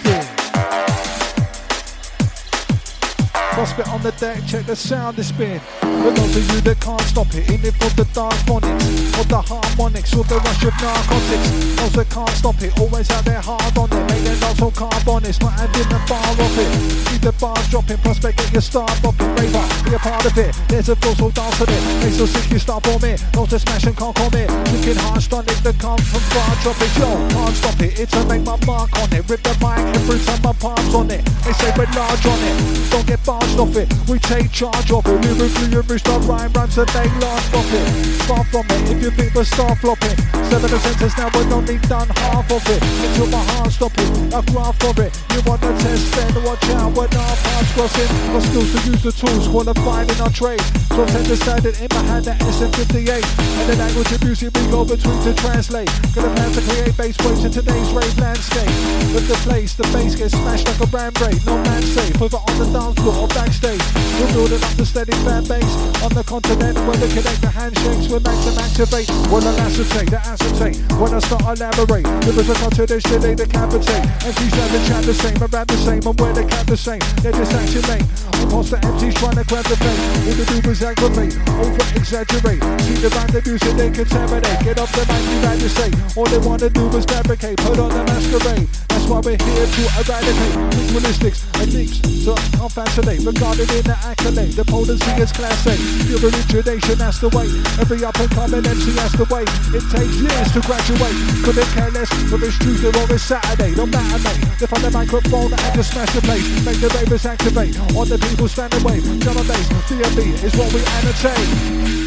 Prospect 3.65 3.89
on 3.89 4.03
the 4.03 4.13
deck, 4.21 4.45
check 4.45 4.67
the 4.67 4.77
sound 4.77 5.19
it's 5.19 5.33
been. 5.33 5.59
For 5.81 6.13
those 6.13 6.37
of 6.37 6.45
you 6.53 6.61
that 6.69 6.79
can't 6.85 7.01
stop 7.01 7.33
it, 7.33 7.49
in 7.49 7.65
it 7.65 7.73
for 7.81 7.89
the 7.97 8.05
dark 8.13 8.37
phonics, 8.45 8.85
or 9.17 9.25
the 9.25 9.41
harmonics, 9.41 10.13
or 10.13 10.21
the 10.29 10.37
rush 10.37 10.69
of 10.69 10.77
narcotics. 10.85 11.49
Those 11.81 11.97
that 11.97 12.09
can't 12.13 12.37
stop 12.37 12.61
it, 12.61 12.77
always 12.77 13.09
have 13.09 13.25
their 13.25 13.41
hard 13.41 13.73
on 13.81 13.89
it. 13.89 14.05
Make 14.13 14.21
their 14.21 14.37
notes 14.37 14.61
on 14.61 14.69
carbonics, 14.77 15.41
not 15.41 15.57
having 15.57 15.89
the 15.89 15.97
bar 16.05 16.21
off 16.21 16.59
it. 16.61 16.69
Keep 17.09 17.23
the 17.25 17.33
bars 17.41 17.65
dropping, 17.73 17.97
prospect 18.05 18.37
get 18.37 18.53
your 18.53 18.61
star 18.61 18.85
popping. 19.01 19.33
Raver, 19.33 19.65
be 19.89 19.97
a 19.97 19.99
part 19.99 20.29
of 20.29 20.37
it. 20.37 20.53
There's 20.69 20.93
a 20.93 20.97
so 21.01 21.33
dance 21.33 21.57
on 21.57 21.73
it. 21.73 21.83
Make 22.05 22.13
so 22.21 22.27
sick 22.29 22.45
you 22.53 22.61
start 22.61 22.85
me. 23.01 23.17
Those 23.33 23.49
that 23.49 23.65
smash 23.65 23.89
and 23.89 23.97
can't 23.97 24.13
commit. 24.13 24.53
Thinking 24.69 25.01
hard, 25.01 25.25
stunning 25.25 25.57
that 25.65 25.77
come 25.81 25.97
from 26.05 26.21
far, 26.37 26.53
drop 26.61 26.77
it. 26.85 26.93
Yo, 27.01 27.09
can't 27.33 27.57
stop 27.57 27.81
it. 27.81 27.97
It's 27.97 28.13
to 28.13 28.29
make 28.29 28.45
my 28.45 28.61
mark 28.69 28.93
on 29.01 29.09
it. 29.09 29.25
Rip 29.25 29.41
the 29.41 29.57
mic 29.65 29.81
and 29.81 30.05
fruit 30.05 30.21
my 30.45 30.53
palms 30.53 30.95
on 30.95 31.11
it. 31.11 31.25
They 31.49 31.53
say 31.57 31.73
we're 31.73 31.89
large 31.97 32.27
on 32.29 32.41
it. 32.45 32.91
Don't 32.93 33.07
get 33.07 33.21
off 33.59 33.77
it. 33.77 33.89
We 34.09 34.19
take 34.19 34.51
charge 34.51 34.91
of 34.91 35.07
it. 35.07 35.19
Lyrically, 35.25 35.69
you 35.71 35.81
reach 35.83 36.03
the 36.03 36.19
rhyme 36.27 36.53
rhymes 36.53 36.79
and 36.79 36.91
make 36.95 37.13
large 37.23 37.47
profit. 37.51 37.87
Far 38.27 38.45
from 38.45 38.67
it. 38.71 38.91
If 38.91 39.03
you 39.03 39.11
think 39.11 39.35
we're 39.35 39.45
star 39.45 39.75
flopping, 39.77 40.17
seven 40.51 40.73
of 40.73 40.81
sentence 40.81 41.17
now 41.19 41.31
we've 41.35 41.53
only 41.53 41.79
done 41.87 42.09
half 42.25 42.51
of 42.51 42.63
it. 42.69 42.83
Until 42.83 43.27
my 43.29 43.43
heart 43.55 43.73
stop 43.73 43.93
it. 43.99 44.35
I 44.35 44.41
graph 44.51 44.77
for 44.81 44.95
it. 45.03 45.13
You 45.35 45.41
wanna 45.47 45.71
test 45.83 46.15
then 46.15 46.45
watch 46.45 46.65
out 46.79 46.93
when 46.97 47.11
our 47.15 47.37
paths 47.37 47.73
crossing. 47.75 48.11
Got 48.33 48.43
skills 48.43 48.71
to 48.73 48.79
use 48.91 49.03
the 49.03 49.13
tools 49.13 49.49
qualified 49.49 50.11
in 50.11 50.21
our 50.21 50.31
trade. 50.31 50.65
So 50.95 51.05
tend 51.07 51.27
to 51.27 51.37
stand 51.37 51.67
it 51.67 51.81
in 51.81 51.89
my 51.91 52.03
hand 52.11 52.29
at 52.29 52.39
SM58. 52.41 53.23
And 53.59 53.67
the 53.71 53.77
language 53.77 54.13
of 54.13 54.25
music 54.25 54.55
we 54.55 54.67
go 54.71 54.85
between 54.85 55.21
to 55.25 55.35
translate. 55.35 55.91
Got 56.15 56.25
a 56.27 56.31
plan 56.35 56.51
to 56.53 56.63
create 56.63 56.97
base 56.97 57.19
waves 57.25 57.45
in 57.45 57.53
today's 57.53 57.91
rave 57.93 58.19
landscape. 58.19 58.73
With 59.15 59.29
the 59.29 59.39
place, 59.47 59.75
the 59.75 59.85
bass 59.95 60.15
gets 60.15 60.35
smashed 60.35 60.67
like 60.67 60.81
a 60.81 60.87
brand 60.87 61.15
break. 61.15 61.39
No 61.47 61.59
man 61.63 61.83
safe, 61.83 62.19
whether 62.21 62.39
on 62.39 62.55
the 62.59 62.67
dance 62.73 62.99
floor 63.01 63.15
or 63.25 63.29
backstage. 63.45 63.85
We're 64.17 64.33
building 64.33 64.63
up 64.63 64.75
the 64.81 64.87
steady 64.87 65.13
fan 65.27 65.45
base 65.45 65.75
on 66.01 66.13
the 66.17 66.25
continent 66.25 66.79
where 66.89 66.97
they 66.97 67.11
connect 67.13 67.41
the 67.45 67.53
handshakes. 67.53 68.09
We're 68.09 68.25
max 68.25 68.41
them 68.49 68.57
activate. 68.57 69.09
When 69.29 69.45
I 69.45 69.53
acetate, 69.61 70.09
the 70.09 70.21
acetate. 70.25 70.77
When 70.97 71.13
I 71.13 71.21
start 71.21 71.45
elaborate, 71.45 72.07
rivers 72.25 72.49
are 72.49 72.61
not 72.65 72.73
tradition, 72.73 73.21
they 73.21 73.35
decapitate. 73.35 74.05
MCs 74.25 74.55
have 74.57 74.71
the 74.73 74.81
chat 74.89 75.03
the 75.05 75.15
same, 75.15 75.37
around 75.37 75.69
the 75.69 75.81
same, 75.85 76.03
and 76.07 76.17
where 76.21 76.33
they 76.33 76.47
cap 76.47 76.67
the 76.67 76.77
same. 76.77 77.03
They're 77.21 77.37
just 77.37 77.53
action 77.53 77.85
lane. 77.91 78.07
Imposter 78.41 78.81
MCs 78.81 79.15
trying 79.21 79.37
to 79.37 79.45
grab 79.45 79.67
the 79.69 79.77
fame. 79.77 80.01
All 80.25 80.35
the 80.39 80.45
do 80.49 80.71
is 80.71 80.81
aggravate, 80.81 81.35
over 81.61 81.85
exaggerate. 81.99 82.63
See 82.87 82.99
the 83.03 83.11
band, 83.13 83.31
the 83.35 83.41
music, 83.45 83.75
they 83.77 83.91
contaminate. 83.91 84.59
Get 84.65 84.81
off 84.81 84.93
the 84.97 85.05
mic, 85.05 85.23
you 85.29 85.39
had 85.45 85.59
to 85.61 85.69
say. 85.69 85.91
All 86.17 86.29
they 86.31 86.41
wanna 86.41 86.71
do 86.71 86.89
is 86.97 87.05
fabricate, 87.05 87.59
put 87.59 87.79
on 87.79 87.91
the 87.93 88.05
masquerade. 88.09 88.69
That's 88.89 89.07
why 89.11 89.21
we're 89.21 89.37
here 89.37 89.67
to 89.67 89.83
eradicate 90.01 90.55
ritualistics 90.79 91.45
and 91.61 91.73
leaks. 91.75 91.99
So 92.25 92.33
I 92.33 92.47
can't 92.57 92.73
fascinate, 92.73 93.21
regarded 93.35 93.71
in 93.71 93.85
the 93.85 93.99
accolade. 94.07 94.55
The 94.55 94.65
potency 94.65 95.11
is 95.19 95.33
classic. 95.33 95.79
Your 96.07 96.23
origination, 96.23 96.99
that's 96.99 97.19
the 97.19 97.29
way. 97.35 97.51
Every 97.83 98.05
up 98.05 98.17
and 98.19 98.31
coming 98.31 98.65
MC, 98.65 98.95
that's 98.95 99.17
the 99.19 99.27
way. 99.27 99.45
It 99.75 99.85
takes 99.91 100.15
years 100.23 100.49
to 100.55 100.61
graduate. 100.63 101.19
Couldn't 101.43 101.71
care 101.75 101.91
less 101.91 102.11
if 102.15 102.43
it's 102.43 102.59
Tuesday 102.59 102.95
or 102.95 103.07
it's 103.11 103.23
Saturday. 103.27 103.75
No 103.75 103.87
matter, 103.87 104.23
mate. 104.23 104.61
Lift 104.61 104.73
on 104.73 104.83
the 104.83 104.91
microphone 104.91 105.53
and 105.53 105.75
just 105.75 105.93
smash 105.93 106.13
the 106.15 106.23
place. 106.23 106.47
Make 106.65 106.79
the 106.79 106.89
ravers 106.95 107.27
activate. 107.27 107.75
All 107.95 108.07
the 108.07 108.19
people 108.19 108.49
stand 108.49 108.73
away. 108.81 109.01
Drum 109.19 109.37
and 109.37 109.49
bass, 109.49 109.67
D&B 109.91 110.21
is 110.47 110.55
what 110.55 110.73
we 110.73 110.81
annotate. 111.03 112.04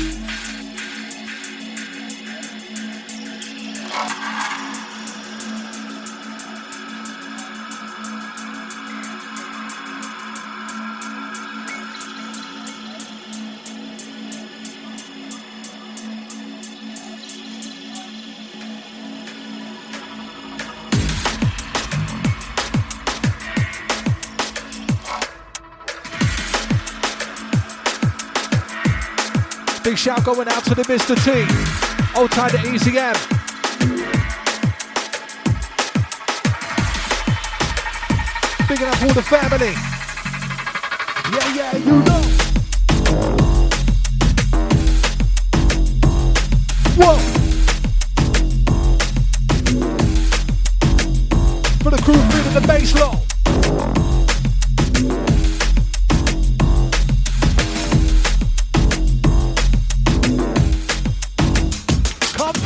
Shout 30.07 30.23
going 30.23 30.47
out 30.47 30.63
to 30.63 30.73
the 30.73 30.83
Mr. 30.83 31.15
T. 31.21 32.17
Old 32.17 32.31
time 32.31 32.49
to 32.51 32.73
Easy 32.73 32.97
M. 32.97 33.13
Up 38.69 39.01
all 39.01 39.13
the 39.13 39.21
family. 39.21 39.73
Yeah, 41.33 41.55
yeah, 41.55 41.75
you 41.75 41.91
know. 42.07 42.21
Whoa. 46.95 47.17
For 51.83 51.89
the 51.89 52.01
crew 52.01 52.13
feeling 52.13 52.53
the 52.53 52.61
bass 52.65 52.95
low. 52.95 53.26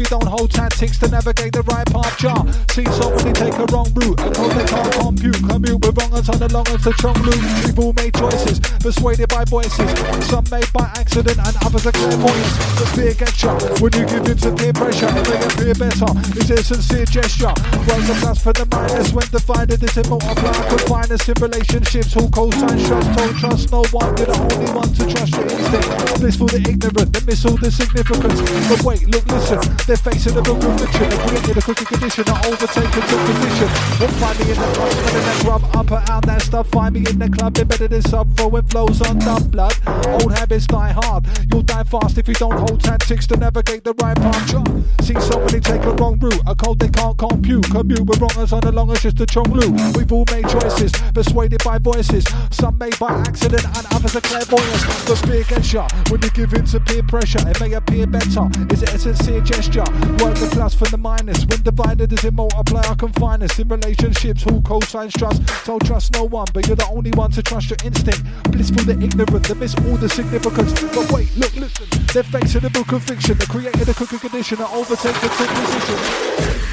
you 0.00 0.06
don't 0.06 0.26
hold 0.26 0.50
tactics 0.50 0.98
to 0.98 1.08
navigate 1.08 1.52
the 1.52 1.62
right 1.68 1.84
path. 1.92 2.16
Jar. 2.16 2.40
See 2.72 2.88
somebody 2.96 3.32
take 3.36 3.52
a 3.60 3.68
wrong 3.68 3.92
route. 3.92 4.16
A 4.16 4.32
code 4.32 4.56
they 4.56 4.64
can't 4.64 4.92
compute. 4.96 5.40
Commute 5.44 5.80
with 5.84 5.96
wrong 6.00 6.12
on 6.16 6.38
the 6.40 6.48
long 6.48 6.66
as 6.72 6.80
the 6.80 6.92
strong 6.96 7.20
loop. 7.20 7.40
We've 7.64 7.78
all 7.78 7.92
made 7.92 8.16
choices, 8.16 8.60
persuaded 8.80 9.28
by 9.28 9.44
voices. 9.44 9.88
Some 10.32 10.48
made 10.48 10.72
by 10.72 10.88
accident 10.96 11.36
and 11.36 11.54
others 11.60 11.84
are 11.84 11.92
clairvoyance. 11.92 12.54
The 12.80 12.86
fear 12.96 13.12
gets 13.12 13.44
you 13.44 13.52
when 13.84 13.92
you 13.92 14.04
give 14.08 14.24
in 14.24 14.36
to 14.40 14.50
peer 14.56 14.72
pressure. 14.72 15.12
It 15.12 15.24
may 15.28 15.40
appear 15.44 15.74
better. 15.76 16.10
It's 16.40 16.48
a 16.48 16.58
sincere 16.64 17.04
gesture. 17.04 17.52
Words 17.84 18.08
the 18.08 18.16
plus 18.24 18.40
for 18.40 18.56
the 18.56 18.64
minus 18.72 19.12
when 19.12 19.28
divided. 19.28 19.84
It's 19.84 20.00
a 20.00 20.04
multiply. 20.08 20.56
Confine 20.72 21.12
us 21.12 21.28
in 21.28 21.36
relationships. 21.36 22.16
Who 22.16 22.24
co-sign 22.32 22.80
trust? 22.88 23.08
Don't 23.20 23.36
trust 23.36 23.68
no 23.68 23.84
one. 23.92 24.16
You're 24.16 24.32
the 24.32 24.38
only 24.48 24.70
one 24.72 24.88
to 24.96 25.04
trust 25.04 25.36
your 25.36 25.44
instinct. 25.44 25.88
Blissful 26.24 26.48
the 26.48 26.64
ignorant. 26.64 27.12
They 27.12 27.22
miss 27.28 27.44
all 27.44 27.60
the 27.60 27.68
significance. 27.68 28.40
But 28.68 28.80
wait, 28.80 29.04
look, 29.12 29.28
listen. 29.28 29.60
They're 29.90 29.96
facing 29.96 30.38
a 30.38 30.42
real 30.42 30.54
conviction. 30.54 31.08
They 31.10 31.18
created 31.18 31.56
a 31.56 31.62
crooked 31.62 31.88
condition. 31.88 32.24
I 32.28 32.46
overtake 32.46 32.94
into 32.94 33.16
position. 33.26 33.68
Won't 33.98 34.14
find 34.22 34.38
me 34.38 34.52
in 34.52 34.54
the 34.54 34.70
club. 34.70 34.92
Spinning 34.92 35.26
that 35.26 35.42
grub 35.42 35.64
up 35.74 35.90
and 35.90 36.10
out 36.10 36.26
that 36.26 36.42
stuff. 36.42 36.68
Find 36.68 36.94
me 36.94 37.00
in 37.10 37.18
the 37.18 37.28
club. 37.28 37.58
Embedded 37.58 37.92
in 37.92 38.02
sub. 38.02 38.36
Throwing 38.36 38.62
flows 38.66 39.02
on 39.02 39.18
the 39.18 39.48
blood. 39.50 39.74
Old 40.06 40.32
habits 40.32 40.68
die 40.68 40.92
hard. 40.92 41.26
You'll 41.50 41.62
die 41.62 41.82
fast 41.82 42.18
if 42.18 42.28
you 42.28 42.34
don't 42.34 42.56
hold 42.56 42.80
tactics 42.84 43.26
to 43.26 43.36
navigate 43.36 43.82
the 43.82 43.92
right 43.94 44.16
path. 44.16 45.04
See 45.04 45.18
somebody 45.18 45.58
take 45.58 45.82
a 45.82 45.92
wrong 45.94 46.20
route. 46.20 46.38
A 46.46 46.54
code 46.54 46.78
they 46.78 46.88
can't 46.88 47.18
compute. 47.18 47.64
Commute 47.64 48.06
with 48.06 48.20
wrongers 48.20 48.52
on 48.52 48.60
the 48.60 48.70
longest 48.70 49.02
just 49.02 49.18
a 49.18 49.26
chong 49.26 49.50
loop. 49.50 49.74
We've 49.96 50.12
all 50.12 50.24
made 50.30 50.48
choices. 50.48 50.92
Persuaded 51.12 51.64
by 51.64 51.78
voices. 51.78 52.24
Some 52.52 52.78
made 52.78 52.96
by 53.00 53.10
accident 53.26 53.64
and 53.64 53.86
others 53.90 54.14
are 54.14 54.20
clairvoyance. 54.20 54.84
The 55.10 55.16
fear 55.26 55.42
gets 55.42 55.74
when 56.12 56.22
you 56.22 56.30
give 56.30 56.54
in 56.54 56.64
to 56.66 56.78
peer 56.78 57.02
pressure. 57.02 57.42
It 57.48 57.58
may 57.58 57.72
appear 57.72 58.06
better. 58.06 58.46
Is 58.70 58.84
it 58.84 58.94
a 58.94 58.98
sincere 59.00 59.40
gesture? 59.40 59.79
Work 60.22 60.36
the 60.36 60.48
plus 60.52 60.74
from 60.74 60.90
the 60.90 60.98
minus. 60.98 61.44
When 61.46 61.62
divided 61.62 62.12
is 62.12 62.24
it 62.24 62.34
multiplier 62.34 62.94
confine 62.94 63.42
us 63.42 63.58
in 63.58 63.68
relationships. 63.68 64.42
Who 64.42 64.60
co-signs 64.62 65.12
trust? 65.14 65.48
So 65.64 65.78
trust 65.78 66.12
no 66.12 66.24
one, 66.24 66.46
but 66.52 66.66
you're 66.66 66.76
the 66.76 66.88
only 66.88 67.10
one 67.12 67.30
to 67.32 67.42
trust 67.42 67.70
your 67.70 67.78
instinct. 67.84 68.22
Blissful 68.50 68.84
the 68.84 69.00
ignorant, 69.02 69.46
they 69.46 69.54
miss 69.54 69.74
all 69.86 69.96
the 69.96 70.08
significance. 70.08 70.72
But 70.94 71.10
wait, 71.12 71.34
look, 71.36 71.54
listen. 71.56 71.86
They're 72.12 72.22
facing 72.22 72.64
a 72.64 72.70
book 72.70 72.92
of 72.92 73.02
fiction. 73.04 73.38
They 73.38 73.46
created 73.46 73.88
a 73.88 73.94
cooking 73.94 74.18
condition 74.18 74.58
that 74.58 74.70
overtake 74.72 75.14
the 75.20 75.28
position. 75.28 76.69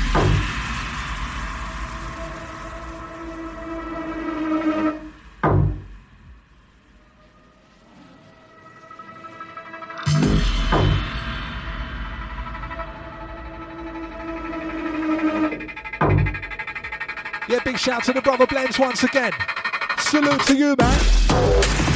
Shout 17.88 18.04
to 18.04 18.12
the 18.12 18.22
brother 18.22 18.46
blends 18.46 18.78
once 18.78 19.06
again. 19.06 19.32
Salute 20.00 20.42
to 20.42 20.58
you, 20.58 20.76
man. 20.78 21.87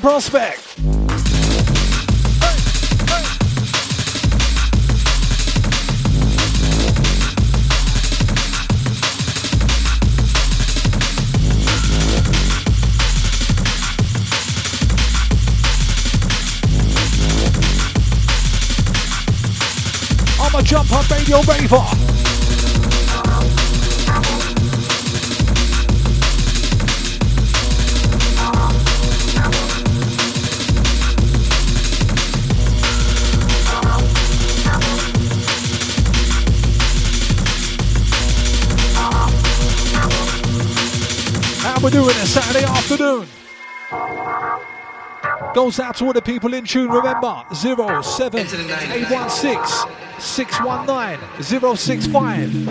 Prospect. 0.00 0.76
I'm 20.40 20.54
a 20.54 20.62
jump 20.62 20.92
up 20.92 21.10
radio 21.10 21.42
raver. 21.42 22.07
How 41.88 41.94
we 41.94 42.00
doing 42.02 42.16
it 42.18 42.26
Saturday 42.26 42.66
afternoon? 42.66 43.26
Goes 45.54 45.80
out 45.80 45.96
to 45.96 46.04
all 46.04 46.12
the 46.12 46.20
people 46.20 46.52
in 46.52 46.66
tune. 46.66 46.90
Remember 46.90 47.42
07816 47.54 49.56
619 50.20 51.18
065. 51.42 52.68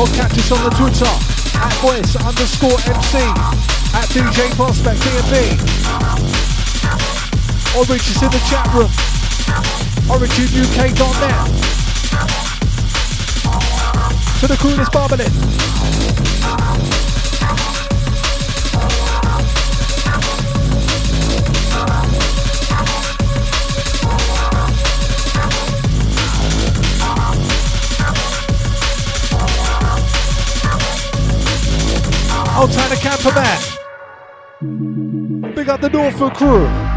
Or 0.00 0.08
catch 0.16 0.32
us 0.32 0.48
on 0.52 0.64
the 0.64 0.70
Twitter 0.70 1.12
at 1.60 1.74
voice 1.84 2.16
underscore 2.16 2.80
MC 2.88 3.18
at 3.92 4.08
DJ 4.08 4.48
Prospect 4.56 5.02
DMV. 5.02 5.60
Or 7.76 7.84
reach 7.92 8.08
us 8.08 8.22
in 8.22 8.30
the 8.30 8.40
chat 8.48 8.72
room 8.72 8.88
originuk.net 10.08 11.81
to 14.42 14.48
the 14.48 14.56
crew 14.56 14.74
that's 14.74 14.90
barbling. 14.90 15.28
Outside 32.48 32.90
the 32.90 32.96
camper 33.00 33.32
man. 33.32 33.60
Big 35.54 35.68
up 35.68 35.80
the 35.80 35.88
Norfolk 35.88 36.34
crew. 36.34 36.91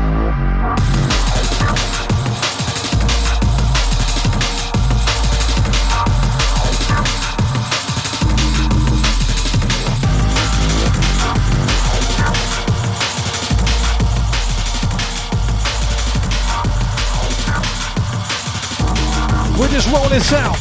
Just 19.70 19.88
roll 19.92 20.10
this 20.10 20.34
out. 20.34 20.60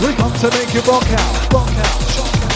We 0.00 0.14
come 0.14 0.32
to 0.32 0.50
make 0.50 0.72
you 0.72 0.80
rock 0.80 1.06
out, 1.10 1.52
rock 1.52 1.68
out, 1.68 2.00
shock 2.08 2.34
out. 2.42 2.52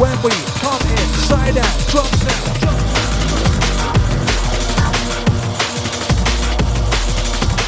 When 0.00 0.16
we 0.22 0.30
come 0.58 0.82
inside 0.90 1.58
out, 1.58 1.78
drop 1.90 2.10
down, 2.10 2.58
drop 2.60 2.80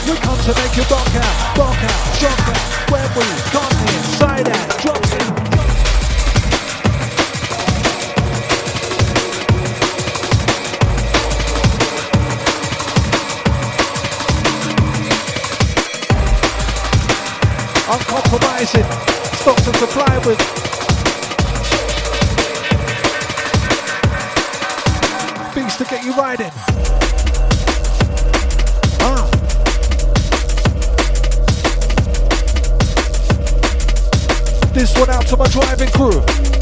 We 0.08 0.16
come 0.16 0.38
to 0.38 0.52
make 0.60 0.76
you 0.76 0.84
rock 0.90 1.14
out, 1.14 1.58
rock 1.58 1.82
out, 1.84 2.16
shock 2.16 2.48
out. 2.48 2.90
When 2.90 3.08
we 3.14 3.24
come 3.50 3.74
inside 3.94 4.48
out, 4.48 4.78
drop 4.80 5.02
down. 5.02 5.39
Uncompromising, 17.90 18.84
stocks 19.34 19.66
and 19.66 19.76
supply 19.76 20.18
with. 20.24 20.38
Beats 25.54 25.76
to 25.76 25.84
get 25.84 26.04
you 26.04 26.12
riding. 26.14 26.52
Ah. 29.02 29.28
This 34.72 34.96
one 34.96 35.10
out 35.10 35.26
to 35.26 35.36
my 35.36 35.48
driving 35.48 35.90
crew. 35.90 36.59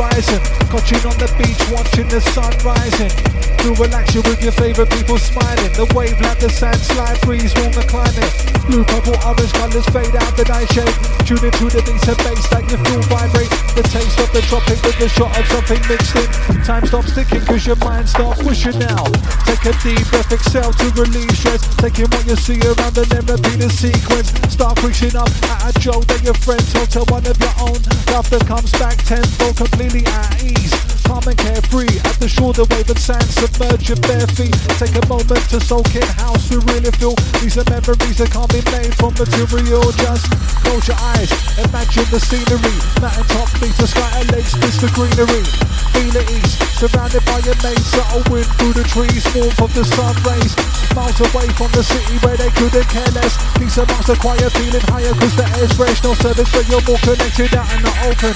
Got 0.00 0.90
you 0.90 0.96
on 1.10 1.18
the 1.18 1.30
beach 1.36 1.70
watching 1.70 2.08
the 2.08 2.22
sun 2.32 2.54
rising. 2.64 3.39
To 3.60 3.76
relax 3.76 4.14
you 4.14 4.22
with 4.24 4.40
your 4.40 4.56
favorite 4.56 4.88
people 4.88 5.18
smiling. 5.18 5.68
The 5.76 5.84
wave 5.92 6.16
like 6.24 6.40
the 6.40 6.48
sand 6.48 6.80
slide, 6.80 7.20
freeze, 7.20 7.52
warm 7.60 7.76
the 7.76 7.84
climate. 7.84 8.32
Blue, 8.64 8.84
purple, 8.88 9.12
orange 9.20 9.52
colors 9.52 9.84
fade 9.92 10.16
out 10.16 10.32
the 10.32 10.48
night 10.48 10.64
shade. 10.72 10.96
Tune 11.28 11.44
into 11.44 11.68
the 11.68 11.84
beats 11.84 12.08
and 12.08 12.16
bass 12.24 12.48
that 12.48 12.64
you 12.72 12.80
feel 12.88 13.04
vibrate. 13.12 13.52
The 13.76 13.84
taste 13.84 14.16
of 14.16 14.32
the 14.32 14.40
dropping 14.48 14.80
with 14.80 14.96
the 14.96 15.12
shot 15.12 15.36
of 15.36 15.44
something 15.52 15.82
mixed 15.92 16.16
in. 16.16 16.28
Time 16.64 16.88
stops 16.88 17.12
ticking 17.12 17.44
cause 17.44 17.68
your 17.68 17.76
mind 17.84 18.08
starts 18.08 18.40
pushing 18.40 18.80
now. 18.80 19.04
Take 19.44 19.68
a 19.68 19.76
deep 19.84 20.08
breath, 20.08 20.32
exhale 20.32 20.72
to 20.72 20.86
release 20.96 21.36
stress. 21.36 21.60
Taking 21.76 22.08
what 22.08 22.24
you 22.24 22.40
see 22.40 22.64
around 22.64 22.96
and 22.96 23.12
then 23.12 23.24
repeat 23.28 23.60
the 23.60 23.68
sequence. 23.68 24.32
Start 24.48 24.80
pushing 24.80 25.12
up 25.12 25.28
at 25.52 25.68
a 25.68 25.72
joke 25.76 26.08
that 26.08 26.24
your 26.24 26.38
friends 26.40 26.64
told 26.72 26.88
to 26.96 27.04
one 27.12 27.28
of 27.28 27.36
your 27.36 27.54
own. 27.60 27.76
Laughter 28.08 28.40
comes 28.48 28.72
back 28.80 28.96
tenfold 29.04 29.52
feel 29.52 29.68
completely 29.68 30.00
at 30.08 30.40
ease. 30.40 30.79
Calm 31.10 31.26
and 31.26 31.38
carefree 31.42 31.98
at 32.06 32.14
the 32.22 32.30
shore, 32.30 32.54
the 32.54 32.62
wave 32.70 32.86
and 32.86 32.94
sand 32.94 33.26
submerge 33.34 33.90
your 33.90 33.98
bare 34.06 34.30
feet. 34.38 34.54
Take 34.78 34.94
a 34.94 35.02
moment 35.10 35.42
to 35.50 35.58
soak 35.58 35.90
in 35.90 36.06
how 36.22 36.38
we 36.46 36.62
really 36.70 36.94
feel. 37.02 37.18
These 37.42 37.58
are 37.58 37.66
memories 37.66 38.22
that 38.22 38.30
can't 38.30 38.46
be 38.46 38.62
made 38.70 38.94
from 38.94 39.18
material. 39.18 39.90
Just 39.98 40.30
close 40.62 40.86
your 40.86 40.94
eyes, 41.18 41.26
imagine 41.58 42.06
the 42.14 42.22
scenery. 42.22 42.78
Mountain 43.02 43.26
top 43.26 43.50
meets 43.58 43.74
the 43.82 43.90
sky 43.90 44.06
and 44.22 44.30
lakes, 44.30 44.54
this 44.62 44.78
the 44.78 44.86
greenery. 44.94 45.42
Feel 45.90 46.14
it 46.14 46.30
east, 46.30 46.62
surrounded 46.78 47.26
by 47.26 47.42
your 47.42 47.58
mates, 47.58 47.90
subtle 47.90 48.22
wind 48.30 48.46
through 48.62 48.78
the 48.78 48.86
trees, 48.86 49.26
warmth 49.34 49.58
of 49.58 49.74
the 49.74 49.82
sun 49.82 50.14
rays. 50.22 50.54
Miles 50.94 51.18
away 51.26 51.50
from 51.58 51.74
the 51.74 51.82
city 51.82 52.22
where 52.22 52.38
they 52.38 52.54
couldn't 52.54 52.86
care 52.86 53.10
less. 53.18 53.34
Peace 53.58 53.82
amongst 53.82 54.06
the 54.06 54.14
quiet, 54.14 54.46
feeling 54.54 54.86
higher 54.86 55.10
cause 55.18 55.34
the 55.34 55.46
air's 55.58 55.74
fresh. 55.74 55.98
No 56.06 56.14
service, 56.22 56.50
but 56.54 56.70
you're 56.70 56.86
more 56.86 57.02
connected 57.02 57.50
out 57.58 57.66
in 57.74 57.82
the 57.82 57.94
open. 58.06 58.34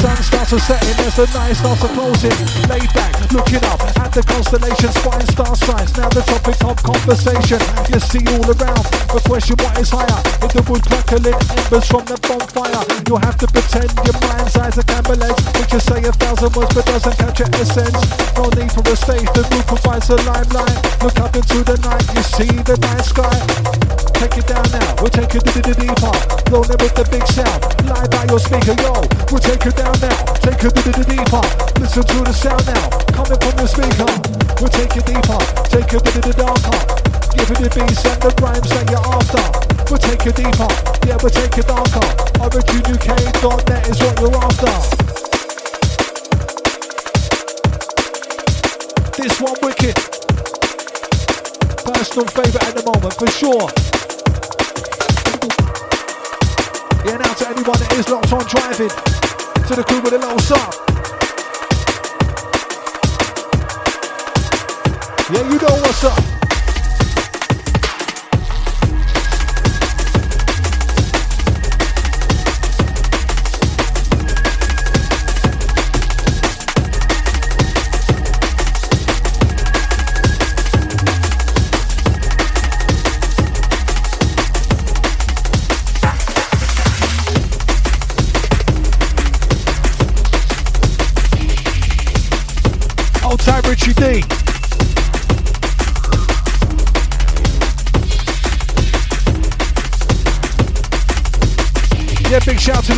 Sun 0.00 0.16
starts 0.24 0.50
to 0.56 0.58
setting 0.60 0.98
as 1.04 1.16
the 1.20 1.28
night 1.36 1.52
starts 1.52 1.84
to 1.84 1.88
closing. 2.14 2.68
Laid 2.68 2.92
back, 2.94 3.12
looking 3.32 3.64
up 3.64 3.80
at 3.82 4.12
the 4.12 4.22
constellations, 4.22 4.96
flying 4.98 5.26
star 5.26 5.54
signs. 5.56 5.96
Now 5.96 6.08
the 6.08 6.22
topic 6.22 6.58
of 6.64 6.76
conversation. 6.82 7.60
You 7.90 8.00
see 8.00 8.22
all 8.34 8.46
around, 8.46 8.84
the 9.10 9.20
question 9.24 9.56
what 9.58 9.78
is 9.78 9.90
higher? 9.90 10.20
If 10.42 10.52
the 10.54 10.62
wood 10.70 10.82
crackling 10.86 11.34
embers 11.34 11.86
from 11.86 12.04
the 12.06 12.18
bonfire, 12.22 12.82
you'll 13.06 13.22
have 13.22 13.38
to 13.38 13.46
pretend 13.48 13.90
your 14.04 14.16
mind's 14.22 14.56
eyes 14.56 14.78
are 14.78 14.86
candlelights. 14.86 15.42
Which 15.58 15.72
you 15.72 15.80
say 15.80 16.00
a 16.04 16.12
thousand 16.12 16.54
words 16.54 16.74
but 16.74 16.86
doesn't 16.86 17.16
catch 17.18 17.38
your 17.40 17.50
essence. 17.58 17.98
No 18.38 18.48
need 18.54 18.70
for 18.70 18.84
a 18.86 18.96
stage, 18.96 19.28
the 19.34 19.42
roof 19.50 19.66
provides 19.66 20.08
a 20.10 20.16
limelight. 20.22 20.78
Look 21.02 21.18
up 21.20 21.34
into 21.34 21.62
the 21.64 21.76
night, 21.82 22.06
you 22.14 22.22
see 22.22 22.50
the 22.64 22.76
night 22.78 23.04
sky. 23.04 23.38
Take 24.14 24.38
it 24.38 24.46
down 24.46 24.64
now, 24.72 24.94
we'll 25.02 25.12
take 25.12 25.34
it 25.34 25.44
to 25.44 25.58
the 25.60 25.74
deeper. 25.74 26.14
Rolling 26.48 26.78
with 26.80 26.94
the 26.94 27.04
big 27.10 27.26
sound, 27.28 27.60
live 27.84 28.08
by 28.10 28.24
your 28.30 28.40
speaker, 28.40 28.76
yo. 28.80 29.04
We'll 29.28 29.42
take 29.42 29.66
it 29.66 29.76
down 29.76 29.94
now, 30.00 30.16
take 30.40 30.62
it 30.64 30.72
to 30.74 30.90
the 30.94 31.04
deeper. 31.04 31.44
Listen 31.80 32.03
to 32.06 32.24
the 32.24 32.32
sound 32.32 32.66
now. 32.66 32.88
Coming 33.12 33.38
from 33.40 33.54
the 33.56 33.66
speaker. 33.66 34.34
We'll 34.60 34.70
take 34.70 34.96
it 34.96 35.04
deeper, 35.04 35.40
take 35.68 35.92
it 35.92 36.02
to 36.04 36.20
the 36.24 36.32
darker. 36.32 36.78
Give 37.34 37.50
it 37.50 37.58
the 37.58 37.70
beats 37.74 38.06
and 38.06 38.22
the 38.22 38.30
rhymes 38.40 38.70
that 38.70 38.86
you're 38.88 39.02
after. 39.02 39.44
We'll 39.90 39.98
take 39.98 40.24
it 40.24 40.36
deeper, 40.38 40.70
yeah, 41.04 41.18
we'll 41.20 41.34
take 41.34 41.58
it 41.58 41.66
darker. 41.66 42.06
OriginUK.net 42.40 43.88
is 43.90 43.98
what 44.00 44.16
you're 44.22 44.38
after. 44.38 44.74
This 49.20 49.40
one 49.42 49.58
wicked. 49.60 49.96
Personal 51.82 52.26
favourite 52.30 52.64
at 52.64 52.74
the 52.78 52.84
moment, 52.86 53.14
for 53.18 53.28
sure. 53.28 53.66
Yeah, 57.04 57.18
now 57.18 57.34
to 57.34 57.44
anyone 57.50 57.78
that 57.82 57.92
is 57.98 58.08
locked 58.08 58.32
on 58.32 58.46
driving, 58.46 58.94
to 59.68 59.74
the 59.74 59.84
crew 59.84 60.00
with 60.00 60.14
a 60.14 60.18
little 60.18 60.38
sub. 60.38 60.84
Yeah, 65.34 65.50
you 65.50 65.58
know 65.58 65.74
what's 65.82 66.04
up. 66.04 66.33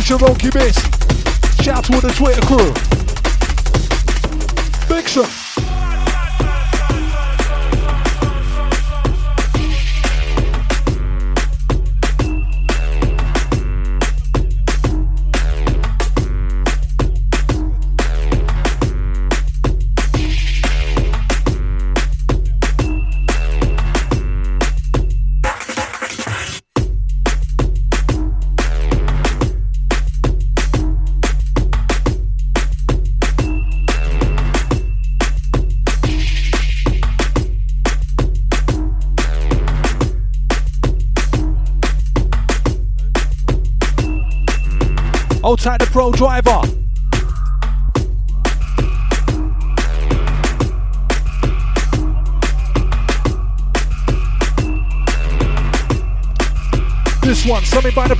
Culture 0.07 0.25
Rocky 0.25 0.49
Miss. 0.57 0.77
Shout 1.61 1.79
out 1.79 1.83
to 1.83 1.93
all 1.95 1.99
the 1.99 2.13
Twitter 2.15 2.41
crew. 2.45 2.86
driver. 46.17 46.61
This 57.21 57.45
one, 57.45 57.63
something 57.65 57.93
by 57.93 58.07
the 58.07 58.16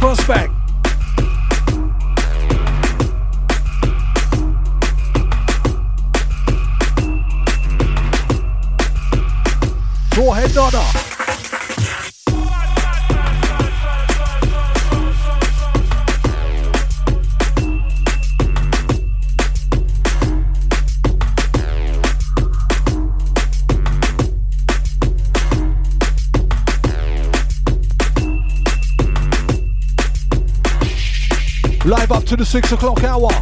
six 32.48 32.72
o'clock 32.72 33.04
hour. 33.04 33.37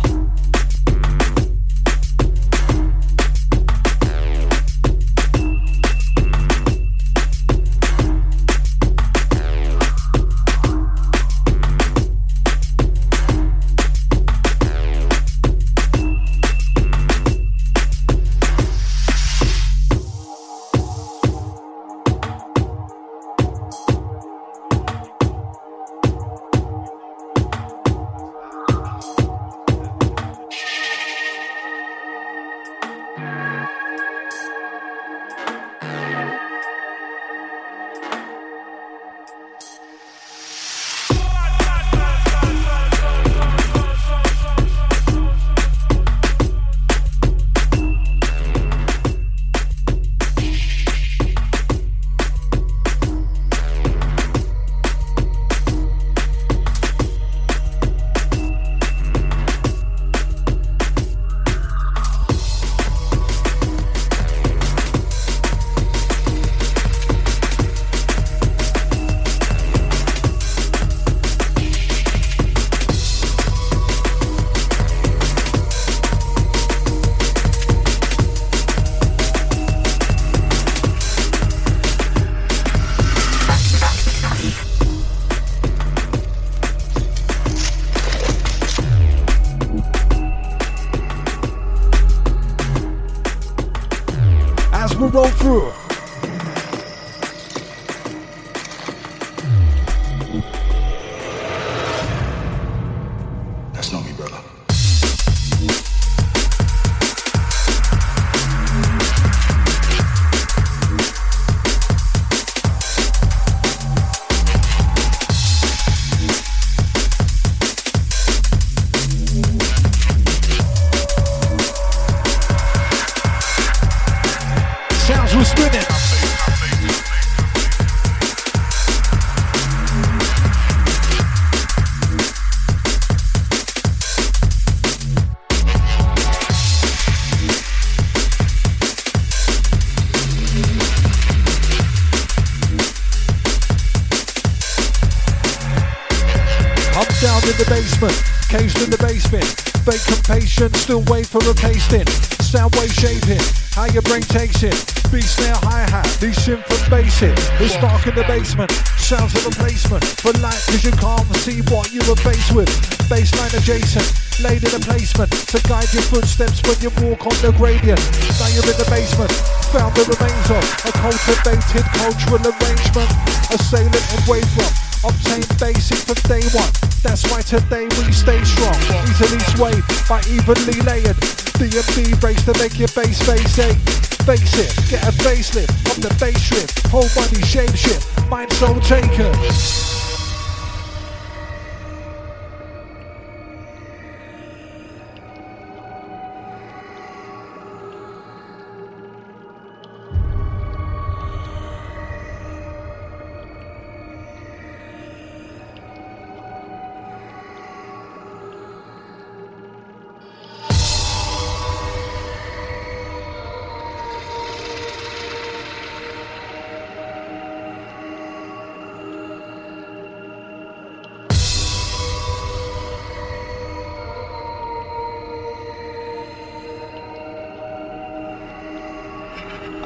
In 158.15 158.21
the 158.21 158.27
basement, 158.27 158.71
sounds 158.95 159.35
of 159.35 159.45
replacement. 159.45 160.03
But 160.23 160.39
light 160.39 160.59
cause 160.71 160.83
you 160.83 160.91
can't 160.95 161.27
see 161.43 161.59
what 161.67 161.91
you 161.91 161.99
were 162.07 162.15
faced 162.15 162.55
with. 162.55 162.69
Baseline 163.11 163.51
adjacent, 163.51 164.07
laid 164.39 164.63
in 164.63 164.71
a 164.71 164.79
placement 164.79 165.31
to 165.51 165.59
guide 165.67 165.91
your 165.91 166.03
footsteps 166.07 166.63
when 166.63 166.79
you 166.79 166.91
walk 167.03 167.27
on 167.27 167.35
the 167.43 167.51
gradient. 167.59 167.99
Now 168.39 168.47
you're 168.55 168.67
in 168.67 168.77
the 168.79 168.87
basement, 168.87 169.31
found 169.75 169.95
the 169.99 170.07
remains 170.07 170.47
of 170.47 170.63
a 170.87 170.91
cultivated 170.95 171.85
cultural 171.99 172.39
arrangement. 172.39 173.11
a 173.51 173.57
Assailant 173.59 174.05
and 174.15 174.23
wavefront, 174.31 174.75
obtained 175.03 175.51
basic 175.59 175.99
from 176.07 176.19
day 176.29 176.43
one. 176.55 176.71
That's 177.03 177.27
why 177.27 177.41
today 177.43 177.87
we 177.99 178.11
stay 178.15 178.39
strong, 178.43 178.79
easily 179.11 179.43
swayed 179.55 179.83
by 180.07 180.23
evenly 180.31 180.79
layered 180.87 181.19
DMB 181.59 182.23
race 182.23 182.43
to 182.45 182.53
make 182.59 182.79
your 182.79 182.91
bass 182.95 183.19
face 183.27 183.59
ache. 183.59 184.04
Face 184.25 184.57
it, 184.57 184.89
get 184.89 185.03
a 185.03 185.11
facelift 185.11 185.69
on 185.93 186.01
the 186.01 186.09
bass 186.19 186.41
shift, 186.41 186.87
whole 186.87 187.07
body 187.13 187.43
shape 187.43 187.75
shift, 187.75 188.27
mind 188.27 188.51
soul 188.53 188.79
taken. 188.79 189.84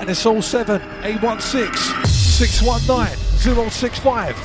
It's 0.10 0.26
all 0.26 0.42
7 0.42 0.82
816 1.04 2.06
619 2.06 3.70
065. 3.70 4.36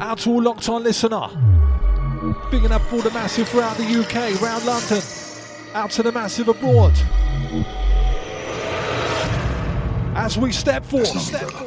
Out 0.00 0.18
to 0.18 0.30
all 0.30 0.42
locked 0.42 0.68
on 0.68 0.82
listener. 0.82 1.28
Bigging 2.50 2.72
up 2.72 2.92
all 2.92 3.00
the 3.00 3.10
massive 3.12 3.48
throughout 3.48 3.76
the 3.76 3.84
UK, 3.84 4.40
round 4.40 4.64
London. 4.66 5.02
Out 5.74 5.90
to 5.92 6.02
the 6.02 6.12
massive 6.12 6.48
abroad. 6.48 6.92
As 10.14 10.36
we 10.36 10.52
step 10.52 10.84
forward. 10.84 11.65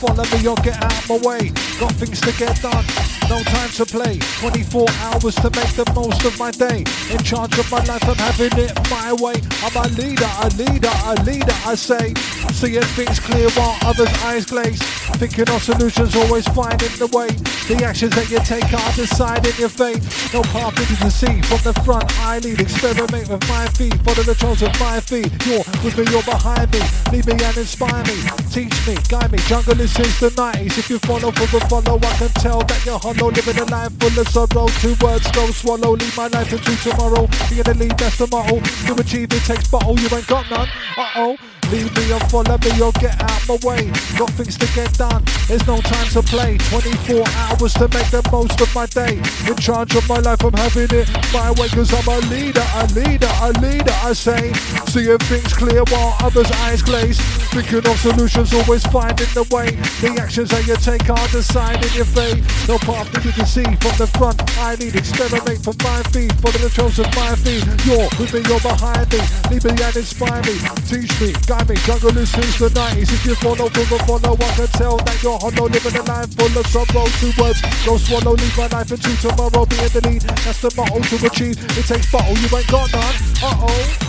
Follow 0.00 0.24
me 0.32 0.48
or 0.48 0.56
get 0.64 0.82
out 0.82 1.08
my 1.08 1.18
way. 1.20 1.52
Got 1.78 1.92
things 2.00 2.20
to 2.22 2.32
get 2.32 2.56
done, 2.62 2.84
no 3.28 3.42
time 3.44 3.70
to 3.76 3.84
play. 3.84 4.18
24 4.40 4.88
hours 5.04 5.34
to 5.36 5.50
make 5.52 5.72
the 5.76 5.84
most 5.94 6.24
of 6.24 6.38
my 6.38 6.50
day. 6.50 6.84
In 7.12 7.18
charge 7.22 7.58
of 7.58 7.70
my 7.70 7.84
life, 7.84 8.02
I'm 8.08 8.16
having 8.16 8.56
it 8.56 8.72
my 8.88 9.12
way. 9.12 9.36
I'm 9.60 9.76
a 9.76 9.86
leader, 10.00 10.30
a 10.40 10.48
leader, 10.56 10.94
a 11.04 11.14
leader, 11.22 11.56
I 11.68 11.74
say. 11.74 12.14
Seeing 12.56 12.88
things 12.96 13.20
clear 13.20 13.50
while 13.50 13.76
others' 13.84 14.12
eyes 14.24 14.46
glaze. 14.46 14.80
Thinking 15.20 15.50
of 15.50 15.62
solutions, 15.62 16.16
always 16.16 16.48
finding 16.48 16.96
the 16.96 17.08
way. 17.12 17.28
The 17.70 17.84
actions 17.86 18.10
that 18.18 18.26
you 18.26 18.42
take 18.42 18.66
are 18.66 18.92
deciding 18.98 19.54
your 19.54 19.70
fate. 19.70 20.02
No 20.34 20.42
path 20.50 20.74
that 20.74 20.90
you 20.90 20.98
can 20.98 21.06
see 21.06 21.38
from 21.46 21.62
the 21.62 21.70
front. 21.86 22.02
I 22.18 22.42
lead, 22.42 22.58
experiment 22.58 23.30
with 23.30 23.46
my 23.46 23.70
feet. 23.78 23.94
Follow 24.02 24.26
the 24.26 24.34
trails 24.34 24.58
of 24.66 24.74
my 24.82 24.98
feet. 24.98 25.30
You're 25.46 25.62
with 25.86 25.94
me, 25.94 26.02
you're 26.10 26.26
behind 26.26 26.66
me. 26.74 26.82
Lead 27.14 27.30
me 27.30 27.38
and 27.38 27.54
inspire 27.54 28.02
me. 28.10 28.18
Teach 28.50 28.74
me, 28.90 28.98
guide 29.06 29.30
me. 29.30 29.38
Jungle 29.46 29.78
is 29.78 29.94
since 29.94 30.18
the 30.18 30.34
90s. 30.34 30.82
If 30.82 30.90
you 30.90 30.98
follow 31.06 31.30
for 31.30 31.46
the 31.46 31.62
follow, 31.70 31.94
I 31.94 32.12
can 32.18 32.34
tell 32.42 32.58
that 32.58 32.82
you're 32.82 32.98
hollow. 32.98 33.30
Living 33.30 33.62
a 33.62 33.66
life 33.70 33.94
full 34.02 34.18
of 34.18 34.26
sorrow. 34.34 34.66
Two 34.82 34.98
words 34.98 35.30
go 35.30 35.46
swallow. 35.54 35.94
Leave 35.94 36.16
my 36.16 36.26
life 36.26 36.50
into 36.50 36.74
tomorrow. 36.82 37.30
You're 37.54 37.62
gonna 37.62 37.86
lead, 37.86 37.94
that's 37.94 38.18
the 38.18 38.26
motto. 38.26 38.58
To 38.90 38.98
achieve 38.98 39.30
it 39.30 39.46
takes 39.46 39.70
bottle. 39.70 39.94
You 39.94 40.10
ain't 40.10 40.26
got 40.26 40.50
none. 40.50 40.66
Uh 40.98 41.22
oh. 41.22 41.38
Leave 41.70 41.94
me 41.96 42.12
or 42.12 42.18
follow 42.26 42.58
me 42.58 42.82
or 42.82 42.90
get 42.98 43.14
out 43.22 43.46
my 43.46 43.54
way. 43.62 43.86
Got 44.18 44.30
things 44.34 44.58
to 44.58 44.66
get 44.74 44.92
done, 44.94 45.22
there's 45.46 45.64
no 45.68 45.80
time 45.80 46.08
to 46.08 46.22
play. 46.22 46.58
24 46.58 47.22
hours 47.60 47.74
to 47.74 47.88
make 47.88 48.10
the 48.10 48.26
most 48.32 48.60
of 48.60 48.74
my 48.74 48.86
day. 48.86 49.20
In 49.48 49.56
charge 49.56 49.94
of 49.94 50.08
my 50.08 50.18
life, 50.18 50.42
I'm 50.44 50.52
having 50.54 50.88
it 50.96 51.08
my 51.32 51.50
way. 51.52 51.68
Cause 51.68 51.92
I'm 51.92 52.08
a 52.08 52.18
leader, 52.32 52.64
a 52.74 52.86
leader, 52.94 53.30
a 53.42 53.50
leader, 53.60 53.96
I 54.02 54.12
say. 54.12 54.52
Seeing 54.88 55.18
things 55.28 55.52
clear 55.52 55.84
while 55.90 56.16
others' 56.20 56.50
eyes 56.64 56.82
glaze. 56.82 57.20
Thinking 57.52 57.84
of 57.86 57.98
solutions, 57.98 58.54
always 58.54 58.84
finding 58.86 59.28
the 59.34 59.44
way. 59.50 59.76
The 60.00 60.16
actions 60.20 60.50
that 60.50 60.66
you 60.66 60.76
take 60.76 61.08
are 61.10 61.28
deciding 61.28 61.92
your 61.92 62.06
fate. 62.06 62.40
No 62.68 62.78
path 62.78 63.10
that 63.12 63.24
you 63.24 63.32
can 63.32 63.46
see 63.46 63.66
from 63.82 63.94
the 63.98 64.08
front. 64.16 64.40
I 64.58 64.76
need 64.76 64.94
experiment 64.96 65.60
from 65.64 65.76
my 65.82 66.00
feet. 66.14 66.32
Follow 66.40 66.60
the 66.62 66.70
trails 66.70 66.98
of 66.98 67.10
my 67.16 67.34
feet. 67.42 67.66
You're 67.84 68.08
with 68.16 68.32
me, 68.32 68.40
you're 68.48 68.62
behind 68.62 69.10
me. 69.12 69.20
Lead 69.50 69.64
me 69.64 69.74
and 69.76 69.96
inspire 69.96 70.40
me. 70.46 70.56
Teach 70.88 71.12
me, 71.20 71.34
guide 71.46 71.68
me. 71.68 71.76
Jungle 71.84 72.16
is 72.16 72.30
since 72.30 72.56
the 72.58 72.70
90s. 72.70 73.10
If 73.10 73.26
you 73.26 73.34
follow 73.36 73.68
the 73.68 73.84
follow, 74.06 74.34
I 74.38 74.50
can 74.56 74.70
tell 74.78 74.96
that 74.96 75.18
you're 75.22 75.38
hollow. 75.38 75.68
Living 75.68 75.96
a 75.98 76.02
life 76.08 76.30
full 76.38 76.54
of 76.54 76.66
sorrow. 76.70 77.06
Two 77.20 77.32
words, 77.40 77.60
go 77.84 77.96
swallow. 77.96 78.32
Leave 78.32 78.56
my 78.56 78.66
life 78.68 78.92
into 78.92 79.16
tomorrow. 79.16 79.64
Be 79.64 79.76
in 79.80 79.88
the 79.88 80.00
lead. 80.04 80.22
That's 80.22 80.60
the 80.60 80.72
motto 80.76 81.00
to 81.00 81.26
achieve. 81.26 81.56
It 81.78 81.86
takes 81.86 82.12
bottle. 82.12 82.36
You 82.36 82.56
ain't 82.56 82.68
got 82.68 82.92
none. 82.92 83.14
Uh 83.42 83.66
oh. 83.66 84.06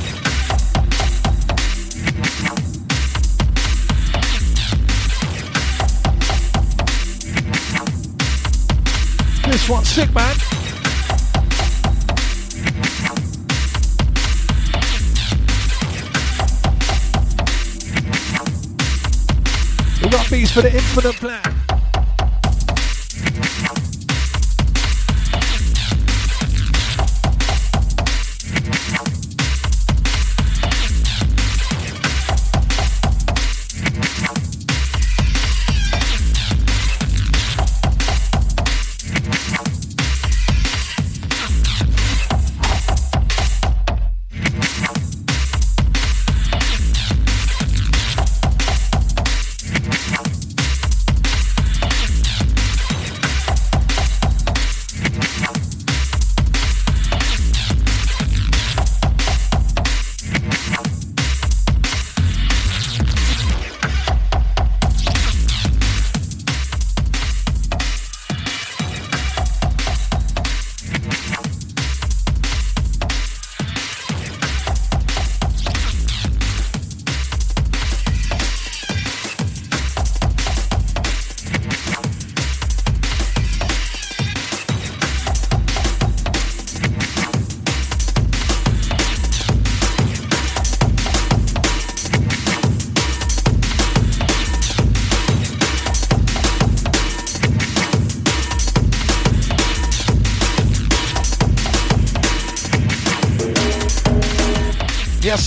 This 9.48 9.70
one's 9.70 9.88
sick, 9.88 10.14
man. 10.14 10.36
We 20.02 20.10
got 20.10 20.30
beats 20.30 20.52
for 20.52 20.62
the 20.62 20.72
infinite 20.74 21.16
plan. 21.16 21.61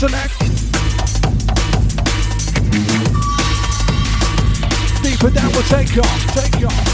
Select. 0.09 0.39
Deeper 5.03 5.31
down, 5.31 5.51
we'll 5.53 5.63
take 5.63 5.97
off, 5.97 6.21
take 6.35 6.67
off. 6.67 6.85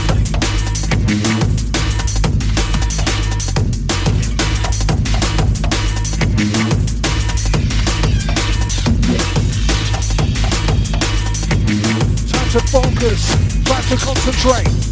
Time 12.30 12.50
to 12.50 12.60
focus, 12.68 13.20
time 13.64 13.84
to 13.88 13.96
concentrate. 13.96 14.89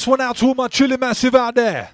This 0.00 0.06
one 0.06 0.22
out 0.22 0.38
to 0.38 0.46
all 0.46 0.54
my 0.54 0.66
chilling 0.66 0.98
massive 0.98 1.34
out 1.34 1.54
there. 1.54 1.90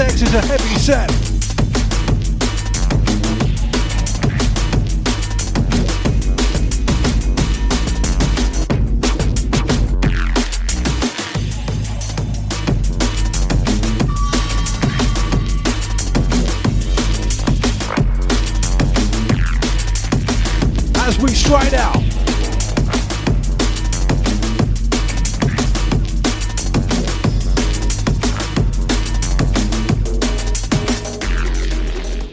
Next 0.00 0.22
is 0.22 0.34
a 0.34 0.40
heavy 0.40 0.76
set. 0.76 1.10
As 20.96 21.18
we 21.18 21.28
stride 21.34 21.74
out. 21.74 21.99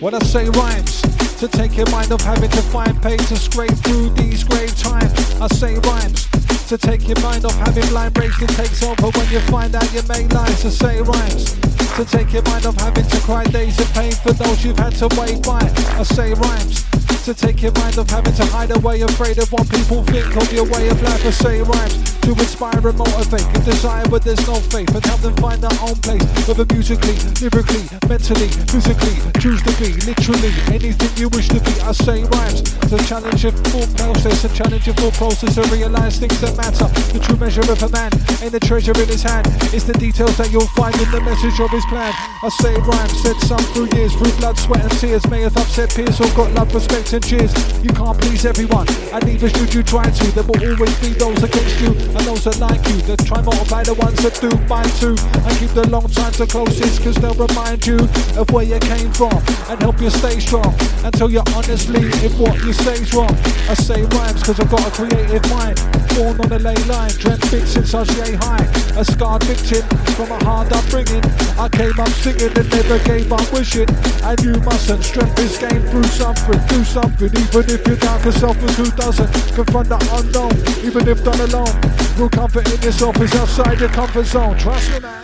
When 0.07 0.15
I 0.15 0.19
say 0.19 0.47
rhymes, 0.51 1.01
to 1.35 1.49
take 1.49 1.75
your 1.75 1.89
mind 1.91 2.13
off 2.13 2.21
having 2.21 2.49
to 2.51 2.61
find 2.71 2.95
pain 3.03 3.17
to 3.17 3.35
scrape 3.35 3.75
through 3.83 4.11
these 4.11 4.41
grave 4.41 4.73
times. 4.79 5.11
I 5.35 5.47
say 5.47 5.75
rhymes, 5.79 6.29
to 6.69 6.77
take 6.77 7.09
your 7.09 7.19
mind 7.19 7.43
off 7.43 7.57
having 7.57 7.85
blind 7.89 8.13
breaks 8.13 8.39
that 8.39 8.47
takes 8.51 8.81
over 8.83 9.09
when 9.09 9.29
you 9.29 9.41
find 9.51 9.75
out 9.75 9.83
you 9.91 10.01
made 10.07 10.31
lines. 10.31 10.61
To 10.61 10.71
say 10.71 11.01
rhymes, 11.01 11.59
to 11.97 12.05
take 12.05 12.31
your 12.31 12.43
mind 12.43 12.65
off 12.65 12.79
having 12.79 13.03
to 13.03 13.19
cry 13.19 13.43
days 13.51 13.77
of 13.81 13.93
pain 13.93 14.13
for 14.13 14.31
those 14.31 14.63
you've 14.63 14.79
had 14.79 14.95
to 14.95 15.09
wait 15.19 15.43
by. 15.43 15.59
I 15.99 16.03
say 16.03 16.33
rhymes, 16.35 16.85
to 17.27 17.33
take 17.33 17.61
your 17.61 17.73
mind 17.73 17.97
off 17.99 18.09
having 18.09 18.33
to 18.33 18.45
hide 18.45 18.71
away, 18.71 19.01
afraid 19.01 19.37
of 19.37 19.51
what 19.51 19.69
people 19.69 20.01
think 20.05 20.33
of 20.37 20.47
your 20.53 20.63
way 20.63 20.87
of 20.87 21.01
life. 21.01 21.25
I 21.25 21.29
say 21.31 21.61
rhymes 21.61 22.15
to 22.23 22.31
inspire 22.31 22.79
and 22.79 22.97
motivate. 22.97 23.43
Give 23.51 23.65
desire 23.65 24.07
but 24.07 24.23
there's 24.23 24.39
no 24.47 24.55
faith 24.71 24.87
and 24.95 25.03
help 25.03 25.19
them 25.19 25.35
find 25.35 25.59
their 25.59 25.75
own 25.83 25.95
place. 25.99 26.23
Whether 26.47 26.63
musically, 26.71 27.19
lyrically, 27.43 27.83
mentally, 28.07 28.47
physically, 28.71 29.15
choose 29.43 29.59
to 29.63 29.73
be 29.75 29.91
literally 30.07 30.55
anything 30.71 31.11
you 31.19 31.27
wish 31.35 31.51
to 31.51 31.59
be. 31.59 31.75
I 31.83 31.91
say 31.91 32.23
rhymes 32.31 32.63
to 32.63 32.95
challenge 33.03 33.43
your 33.43 33.51
thought 33.75 33.91
process 33.99 34.45
and 34.47 34.55
challenge 34.55 34.87
your 34.87 34.95
thought 34.95 35.15
process 35.19 35.55
to 35.55 35.63
realize 35.67 36.19
things 36.19 36.39
that 36.39 36.55
matter. 36.55 36.87
The 37.11 37.19
true 37.19 37.35
measure 37.35 37.67
of 37.67 37.83
a 37.83 37.89
man 37.89 38.11
ain't 38.39 38.55
the 38.55 38.63
treasure 38.63 38.95
in 38.95 39.07
his 39.07 39.23
hand. 39.23 39.47
It's 39.75 39.83
the 39.83 39.99
details 39.99 40.37
that 40.37 40.51
you'll 40.51 40.71
find 40.79 40.95
in 40.95 41.11
the 41.11 41.19
message 41.19 41.59
of 41.59 41.71
his 41.71 41.83
plan. 41.91 42.15
I 42.43 42.47
say 42.63 42.75
rhymes, 42.87 43.15
said 43.19 43.35
some 43.43 43.63
through 43.75 43.91
years, 43.99 44.15
through 44.15 44.31
blood, 44.39 44.57
sweat 44.57 44.79
and 44.79 44.95
tears. 44.95 45.27
May 45.27 45.41
have 45.41 45.57
upset 45.57 45.91
peers 45.91 46.17
who've 46.17 46.33
got 46.35 46.51
love, 46.55 46.73
respect 46.73 47.16
and 47.17 47.25
cheers. 47.25 47.53
You 47.83 47.89
can't 47.89 48.17
please 48.21 48.45
everyone, 48.45 48.87
and 49.11 49.25
neither 49.25 49.49
should 49.49 49.73
you 49.73 49.81
try 49.81 50.03
to. 50.05 50.25
There 50.37 50.43
will 50.43 50.61
always 50.61 50.93
be 51.01 51.09
those 51.17 51.41
against 51.41 51.81
you 51.81 51.89
and 51.89 52.21
those 52.29 52.43
that 52.45 52.59
like 52.59 52.83
you. 52.89 53.01
That 53.09 53.25
try 53.25 53.41
multiply 53.41 53.83
the 53.83 53.95
ones 53.95 54.21
that 54.21 54.37
do 54.37 54.53
by 54.69 54.83
two 55.01 55.17
and 55.17 55.53
keep 55.57 55.71
the 55.73 55.89
long 55.89 56.07
time 56.09 56.31
to 56.33 56.45
closest, 56.45 57.01
cause 57.01 57.15
they'll 57.15 57.33
remind 57.33 57.85
you 57.87 57.97
of 58.37 58.49
where 58.51 58.65
you 58.65 58.77
came 58.85 59.11
from 59.13 59.33
and 59.69 59.81
help 59.81 59.99
you 59.99 60.09
stay 60.09 60.39
strong 60.39 60.69
until 61.03 61.31
you're 61.31 61.49
honestly 61.57 62.05
if 62.21 62.37
what 62.37 62.53
you 62.61 62.73
say's 62.73 63.13
wrong. 63.13 63.33
I 63.65 63.73
say 63.73 64.03
rhymes 64.13 64.43
cause 64.43 64.59
I've 64.59 64.69
got 64.69 64.85
a 64.85 64.91
creative 64.91 65.41
mind. 65.49 65.81
Born 66.13 66.37
on 66.41 66.51
a 66.53 66.59
ley 66.59 66.77
line, 66.85 67.13
dreamt 67.17 67.41
big 67.49 67.65
since 67.65 67.93
I 67.93 68.05
was 68.05 68.13
yay 68.17 68.37
high. 68.37 68.65
A 68.97 69.05
scarred 69.05 69.43
victim 69.43 69.81
from 70.13 70.31
a 70.31 70.39
hard 70.45 70.71
upbringing. 70.73 71.25
I 71.57 71.69
came 71.69 71.97
up 71.97 72.09
singing 72.21 72.53
and 72.53 72.69
never 72.69 72.99
gave 73.05 73.31
up 73.31 73.47
wishing. 73.53 73.89
And 74.21 74.37
you 74.41 74.53
mustn't 74.61 75.03
strength 75.03 75.39
is 75.39 75.57
gained 75.57 75.87
through 75.89 76.09
something, 76.13 76.61
do 76.67 76.83
something. 76.83 77.06
Even 77.15 77.69
if 77.69 77.87
you're 77.87 77.95
down, 77.95 78.21
cause 78.21 78.35
self 78.35 78.61
is 78.63 78.77
who 78.77 78.91
doesn't. 78.91 79.31
Confront 79.55 79.89
the 79.89 79.97
unknown, 80.13 80.51
even 80.85 81.07
if 81.07 81.23
done 81.23 81.39
alone. 81.39 81.81
Real 82.17 82.29
comfort 82.29 82.71
in 82.71 82.81
yourself 82.81 83.19
is 83.21 83.33
outside 83.35 83.79
your 83.79 83.89
comfort 83.89 84.25
zone. 84.25 84.57
Trust 84.57 84.91
me, 84.91 84.99
man. 84.99 85.23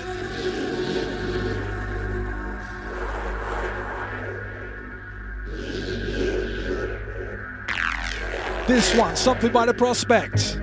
This 8.67 8.95
one, 8.95 9.15
something 9.15 9.51
by 9.51 9.65
the 9.65 9.73
prospect. 9.73 10.57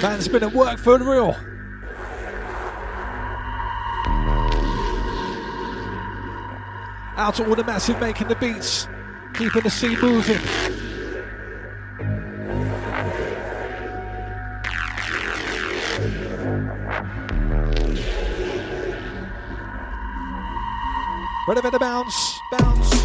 Man's 0.00 0.28
been 0.28 0.44
at 0.44 0.52
work 0.52 0.78
for 0.78 0.96
real. 0.98 1.36
Out 7.20 7.34
to 7.34 7.46
all 7.46 7.54
the 7.54 7.62
massive 7.62 8.00
making 8.00 8.28
the 8.28 8.34
beats, 8.36 8.88
keeping 9.34 9.60
the 9.60 9.68
scene 9.68 10.00
moving. 10.00 10.40
Ready 21.46 21.60
for 21.60 21.70
the 21.70 21.78
bounce, 21.78 22.40
bounce. 22.50 22.99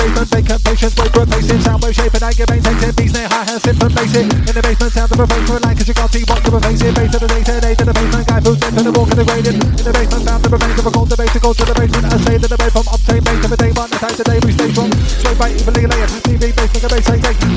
Basement, 0.00 0.30
the 0.30 0.36
basement, 0.36 0.60
vacant 0.60 0.60
patience, 0.64 0.94
a 0.96 1.26
pacing, 1.26 1.60
sound 1.60 1.82
wave 1.82 1.94
shape, 1.94 2.14
and 2.14 2.24
I 2.24 2.32
maintained, 2.32 2.80
ten 2.80 2.92
beats, 2.96 3.12
near 3.12 3.28
high 3.28 3.44
hands, 3.44 3.64
from 3.64 3.92
basic. 3.92 4.24
In 4.24 4.54
the 4.56 4.62
basement, 4.62 4.92
sound 4.92 5.12
of 5.12 5.20
a 5.20 5.26
a 5.28 5.58
line, 5.60 5.76
cause 5.76 5.88
you 5.88 5.94
can't 5.94 6.12
see 6.12 6.24
what 6.24 6.40
you're. 6.44 6.60
Base 6.60 7.10
to 7.12 7.18
the 7.18 7.28
to 7.28 7.60
day 7.60 7.74
to 7.74 7.84
the 7.84 7.92
basement, 7.92 8.26
guy 8.26 8.40
who's 8.40 8.58
dead 8.58 8.72
the 8.72 8.92
walk 8.92 9.10
and 9.10 9.18
the 9.20 9.24
grading. 9.24 9.60
In 9.60 9.84
the 9.84 9.92
basement, 9.92 10.24
found 10.24 10.42
the 10.44 10.48
remains 10.48 10.78
of 10.80 10.86
a 10.86 10.90
cold 10.90 11.08
debate 11.10 11.32
to 11.36 11.40
to 11.40 11.64
the 11.64 11.74
basement, 11.76 12.06
and 12.12 12.20
stay 12.22 12.38
to 12.38 12.48
the 12.48 12.56
bay 12.56 12.70
from 12.70 12.86
obtain 12.88 13.22
base 13.22 13.40
to 13.44 13.48
the 13.48 13.58
day 13.60 13.72
one, 13.76 13.90
the 13.90 13.98
time 14.00 14.16
today 14.16 14.38
we 14.40 14.50
stay 14.52 14.70
strong. 14.72 14.90
Straight 15.20 15.38
by 15.38 15.50
evenly 15.52 15.84
layered, 15.86 16.10
TV 16.24 16.42
base, 16.56 16.72
make 16.72 16.84
a 16.84 16.88
base, 16.88 17.04
say, 17.04 17.49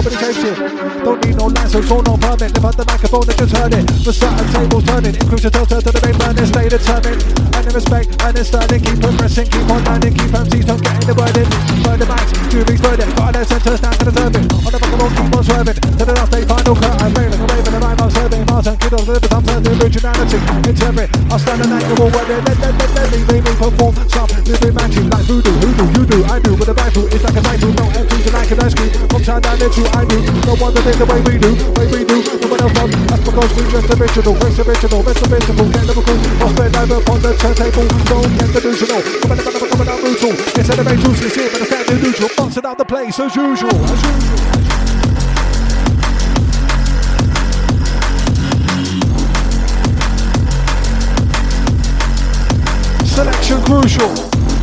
nobody 0.00 0.16
chase 0.16 0.44
it. 0.44 0.56
Don't 1.04 1.20
need 1.24 1.36
no 1.36 1.46
license, 1.52 1.88
so 1.88 2.00
no 2.00 2.16
permit, 2.16 2.52
lift 2.56 2.64
up 2.64 2.76
the 2.76 2.84
microphone 2.88 3.28
and 3.28 3.36
just 3.36 3.52
heard 3.52 3.74
it. 3.76 3.84
The 4.00 4.12
certain 4.12 4.48
tables 4.48 4.84
turning, 4.88 5.14
increase 5.20 5.44
the 5.44 5.52
turn 5.52 5.68
to 5.68 5.92
the 5.92 6.00
main 6.00 6.16
burning, 6.16 6.48
stay 6.48 6.66
determined. 6.72 7.20
And 7.52 7.64
in 7.68 7.72
respect, 7.76 8.08
and 8.24 8.32
in 8.32 8.44
sterling, 8.44 8.80
keep 8.80 8.96
progressing, 8.96 9.48
keep 9.52 9.68
on 9.68 9.84
landing, 9.84 10.14
keep 10.16 10.32
MCs, 10.32 10.64
don't 10.64 10.80
get 10.80 10.96
in 10.96 11.04
the 11.04 11.14
word 11.16 11.36
in. 11.36 11.48
Burn 11.84 11.98
the 12.00 12.06
two 12.48 12.64
weeks 12.64 12.80
burning, 12.80 13.10
got 13.12 13.32
their 13.36 13.44
centers 13.44 13.80
down 13.80 13.94
to 14.00 14.04
the 14.08 14.14
turbine. 14.16 14.48
On 14.64 14.70
the 14.72 14.78
all, 14.80 15.12
keep 15.12 15.36
on 15.36 15.42
swerving, 15.44 15.76
to 15.76 16.04
the 16.08 16.14
last 16.16 16.32
day, 16.32 16.42
final 16.48 16.74
cut, 16.80 16.96
I'm 16.96 17.12
railing, 17.12 17.40
from 17.44 17.60
the 17.60 17.80
rhyme, 17.84 18.00
I'm 18.00 18.10
serving, 18.10 18.44
Martin, 18.48 18.76
kid 18.80 18.94
of 18.96 19.04
the 19.04 19.16
I'm 19.28 19.44
turning 19.44 19.76
originality, 19.84 20.38
interpret, 20.64 21.08
I 21.28 21.36
stand 21.36 21.60
an 21.60 21.76
angle, 21.76 22.08
where 22.08 22.24
they 22.24 22.40
let, 22.40 22.56
let, 22.56 22.72
let, 22.72 22.90
let 22.96 23.06
me, 23.12 23.20
me, 23.36 23.52
perform 23.52 23.94
some 24.08 24.30
living 24.48 24.74
magic 24.74 25.04
like 25.12 25.24
voodoo, 25.28 25.52
hoodoo, 25.60 25.86
you 25.92 26.02
do, 26.08 26.18
I 26.24 26.40
do, 26.40 26.56
with 26.56 26.72
a 26.72 26.76
rifle, 26.76 27.04
it's 27.12 27.20
like 27.20 27.36
a 27.36 27.42
rifle, 27.44 27.72
no 27.76 27.84
empties 28.00 28.09
ice 28.58 28.74
cream, 28.74 28.90
from 29.06 29.22
time 29.22 29.40
down 29.40 29.62
into 29.62 29.86
I 29.94 30.02
do, 30.02 30.18
no 30.42 30.58
one 30.58 30.74
that 30.74 30.82
the 30.82 31.06
way 31.06 31.20
we 31.22 31.38
do, 31.38 31.54
way 31.78 31.86
we 31.86 32.02
do, 32.02 32.18
no 32.42 32.48
one 32.50 32.58
else 32.58 32.74
does, 32.74 32.90
that's 33.06 33.22
because 33.22 33.50
we 33.54 33.62
just 33.70 33.86
original, 33.94 34.34
race 34.42 34.58
original, 34.58 35.02
best 35.06 35.22
original, 35.30 35.66
get 35.70 35.86
Liverpool, 35.86 36.18
off 36.42 36.52
the 36.58 36.66
dive 36.66 36.90
upon 36.90 37.18
the 37.22 37.30
turntable, 37.38 37.86
don't 38.10 38.26
get 38.34 38.50
delusional, 38.50 39.02
coming 39.22 39.38
up, 39.38 39.44
coming 39.46 39.62
up, 39.62 39.70
coming 39.70 39.88
out 39.88 40.00
brutal, 40.02 40.34
it's 40.34 40.66
elevated, 40.66 41.14
it's 41.22 41.34
here, 41.38 41.50
but 41.52 41.62
it's 41.62 41.70
standing 41.70 42.02
neutral, 42.02 42.30
bouncing 42.34 42.66
out 42.66 42.78
the 42.78 42.84
place 42.84 43.20
as 43.20 43.36
usual, 43.36 43.70
as 43.70 44.02
usual. 44.02 44.70
Selection 53.06 53.62
crucial. 53.62 54.59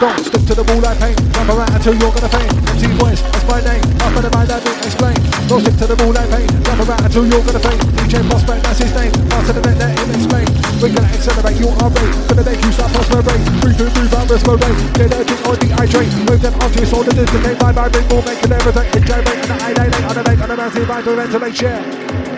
Don't 0.00 0.16
stick 0.24 0.40
to 0.48 0.54
the 0.56 0.64
ball 0.64 0.80
like 0.80 0.96
paint. 0.96 1.20
Jump 1.36 1.52
around 1.52 1.76
until 1.76 1.92
you're 1.92 2.08
gonna 2.08 2.32
faint. 2.32 2.48
MC 2.72 2.88
voice, 2.96 3.20
that's 3.20 3.44
my 3.44 3.60
name. 3.60 3.84
Up 4.00 4.16
the 4.16 4.32
mind, 4.32 4.48
I 4.48 4.56
didn't 4.56 4.80
explain. 4.80 5.20
Don't 5.44 5.60
stick 5.60 5.76
to 5.76 5.86
the 5.92 5.96
ball 6.00 6.16
like 6.16 6.24
paint. 6.32 6.48
Jump 6.64 6.80
around 6.88 7.04
until 7.04 7.28
you're 7.28 7.44
gonna 7.44 7.60
faint. 7.60 7.84
DJ 8.00 8.24
Prospect, 8.24 8.64
that's 8.64 8.80
his 8.80 8.92
name. 8.96 9.12
Out 9.36 9.44
to 9.44 9.52
the 9.52 9.60
net, 9.60 9.76
let 9.76 9.92
him 9.92 10.08
explain. 10.16 10.48
We're 10.80 10.96
gonna 10.96 11.04
accelerate 11.04 11.60
your 11.60 11.76
heart 11.76 11.92
rate. 12.00 12.16
Gonna 12.32 12.44
make 12.48 12.64
you 12.64 12.72
start 12.72 12.90
prosperate. 12.96 13.44
Breathe 13.60 13.76
through, 13.76 13.92
breathe 13.92 14.16
out, 14.16 14.24
respirate. 14.24 14.78
Get 14.96 15.12
urgent 15.12 15.40
or 15.44 15.56
dehydrate. 15.60 16.12
Move 16.24 16.40
them 16.40 16.54
objects 16.64 16.92
or 16.96 17.04
the 17.04 17.12
dislocate. 17.12 17.60
My 17.60 17.72
vibrate, 17.76 18.08
more 18.08 18.24
make 18.24 18.40
an 18.40 18.52
everything. 18.56 18.88
Enjoy 18.96 19.20
and 19.20 19.52
I 19.52 19.70
lay, 19.76 19.92
on 20.08 20.16
a 20.16 20.22
lake, 20.24 20.40
on 20.40 20.48
a 20.48 20.56
massive 20.56 20.88
vibe 20.88 21.04
to 21.04 21.12
ventilate, 21.12 21.60
yeah. 21.60 22.29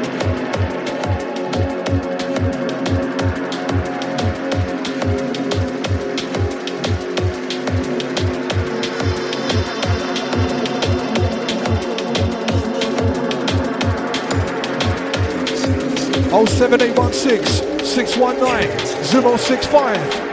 07816 16.32 17.84
619 17.84 18.78
065. 19.36 20.32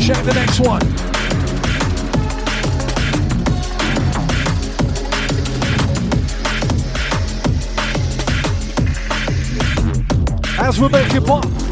Check 0.00 0.24
the 0.24 0.32
next 0.32 0.60
one. 0.60 0.80
As 10.64 10.78
we 10.80 10.88
make 10.88 11.12
it 11.12 11.26
Pop. 11.26 11.65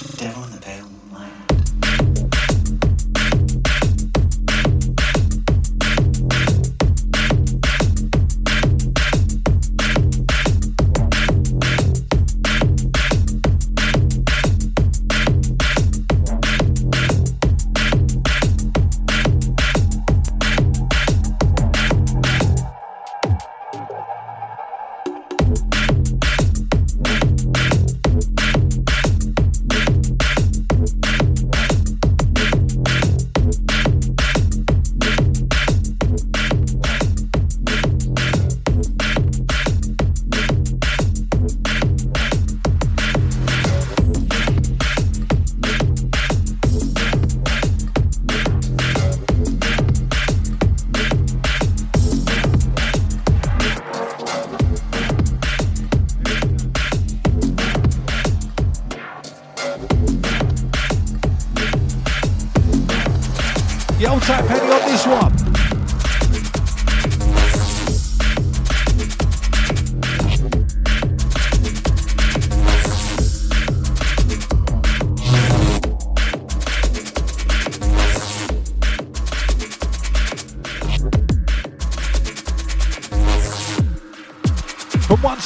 You 0.00 0.08
ever 0.20 0.61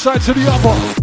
side 0.06 0.20
to 0.20 0.32
the 0.32 0.46
other. 0.48 0.95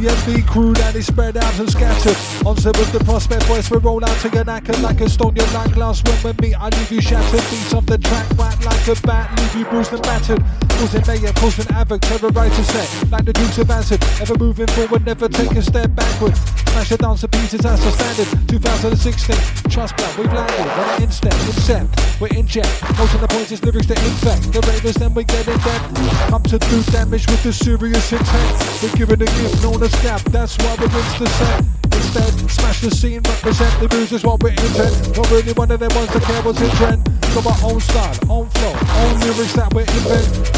DMV 0.00 0.46
crew 0.46 0.72
that 0.80 0.94
is 0.96 1.06
spread 1.06 1.36
out 1.36 1.58
and 1.58 1.68
scattered. 1.70 2.16
On 2.46 2.56
set 2.56 2.74
with 2.78 2.90
the 2.90 3.04
prospect 3.04 3.44
voice, 3.44 3.70
we 3.70 3.76
roll 3.78 4.02
out 4.02 4.16
to 4.20 4.30
get 4.30 4.46
knackered 4.46 4.80
like 4.80 4.98
a 5.02 5.08
stone. 5.10 5.36
Your 5.36 5.46
like 5.52 5.74
glass 5.74 6.02
when 6.24 6.34
we 6.40 6.54
I 6.54 6.70
leave 6.70 6.90
you 6.90 7.02
shattered. 7.02 7.44
Beats 7.50 7.74
off 7.74 7.84
the 7.84 7.98
track, 7.98 8.26
whack 8.38 8.64
like 8.64 8.80
a 8.88 8.96
bat, 9.02 9.28
leave 9.38 9.56
you 9.56 9.64
bruised 9.66 9.92
and 9.92 10.02
battered. 10.02 10.42
Causing 10.80 11.04
mayhem, 11.06 11.34
causing 11.34 11.66
havoc, 11.66 12.00
terrorize 12.00 12.66
set. 12.72 13.10
Like 13.10 13.26
the 13.26 13.34
Dukes 13.34 13.58
of 13.58 13.68
Hazzard, 13.68 14.02
ever 14.22 14.38
moving 14.38 14.68
forward, 14.68 15.04
never 15.04 15.28
take 15.28 15.52
a 15.52 15.62
step 15.62 15.94
backward. 15.94 16.34
Smash 16.36 16.92
it 16.92 17.00
down 17.00 17.16
to 17.16 17.28
pieces, 17.28 17.60
that's 17.60 17.84
the 17.84 17.90
standard. 17.90 18.48
2016, 18.48 19.36
trust 19.70 19.96
blood, 19.96 20.18
we've 20.18 20.32
landed. 20.32 20.60
On 20.60 20.88
an 20.96 21.02
instant, 21.02 21.34
incept, 21.46 22.20
we're 22.20 22.28
in 22.28 22.40
inject. 22.50 22.82
Most 22.98 23.14
of 23.14 23.20
the 23.20 23.28
points 23.28 23.52
is 23.52 23.62
lyrics 23.62 23.86
to 23.86 23.94
infect. 23.94 24.52
The 24.52 24.60
ravers, 24.66 24.96
then 24.96 25.14
we 25.14 25.24
get 25.24 25.46
in 25.46 25.58
depth. 25.62 25.86
Come 26.28 26.42
to 26.42 26.58
do 26.58 26.82
damage 26.90 27.26
with 27.30 27.42
the 27.42 27.52
serious 27.52 28.12
intent. 28.12 28.50
We're 28.82 28.96
giving 28.98 29.22
a 29.22 29.30
gift 29.38 29.62
known 29.62 29.82
as 29.82 29.94
gap, 30.02 30.20
that's 30.34 30.58
why 30.58 30.74
we're 30.80 30.90
rinse 30.90 31.18
the 31.18 31.28
set. 31.38 31.64
Instead, 31.94 32.50
smash 32.50 32.80
the 32.80 32.90
scene, 32.90 33.22
represent 33.22 33.72
the 33.80 33.96
moves 33.96 34.12
is 34.12 34.24
what 34.24 34.42
we're 34.42 34.50
intent. 34.50 35.16
Not 35.16 35.30
really 35.30 35.52
one 35.52 35.70
of 35.70 35.78
them 35.78 35.94
ones 35.94 36.12
that 36.12 36.22
care 36.22 36.42
what's 36.42 36.60
in 36.60 36.70
trend. 36.76 37.04
Got 37.30 37.46
our 37.46 37.70
own 37.70 37.80
style, 37.80 38.16
own 38.28 38.48
flow, 38.50 38.74
own 38.74 39.20
lyrics 39.20 39.54
that 39.54 39.72
we 39.72 39.82
invent. 39.82 40.50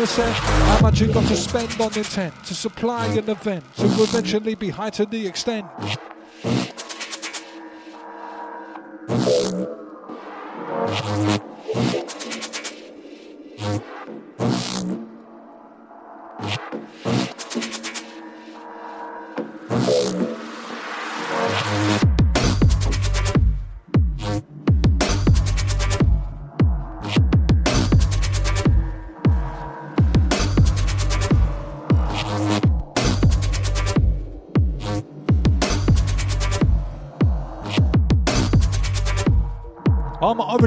The 0.00 0.06
set, 0.06 0.32
how 0.32 0.80
much 0.80 1.00
you 1.00 1.12
got 1.12 1.26
to 1.28 1.36
spend 1.36 1.78
on 1.78 1.92
intent 1.94 2.32
to 2.44 2.54
supply 2.54 3.06
an 3.06 3.28
event 3.28 3.64
to 3.76 3.84
eventually 3.84 4.54
be 4.54 4.70
high 4.70 4.88
to 4.90 5.04
the 5.04 5.26
extent. 5.26 5.66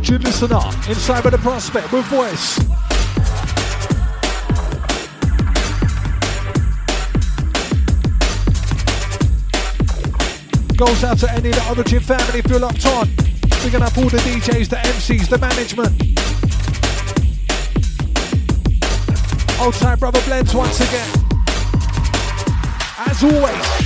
Origin 0.04 0.22
listener 0.22 0.60
inside 0.90 1.26
of 1.26 1.32
the 1.32 1.38
prospect 1.38 1.90
with 1.94 2.04
voice. 2.08 2.60
Goes 10.76 11.04
out 11.06 11.20
to 11.20 11.32
any 11.32 11.52
of 11.52 11.56
the 11.56 11.66
origin 11.70 12.02
family 12.02 12.42
you're 12.50 12.60
locked 12.60 12.86
on. 12.86 13.08
We're 13.64 13.72
gonna 13.72 13.90
pull 13.92 14.10
the 14.10 14.18
DJs, 14.18 14.68
the 14.68 14.76
MCs, 14.76 15.30
the 15.30 15.38
management. 15.38 15.94
Old 19.62 19.74
time 19.76 20.00
brother 20.00 20.22
blends 20.26 20.54
once 20.54 20.82
again. 20.82 21.10
As 22.98 23.24
always. 23.24 23.83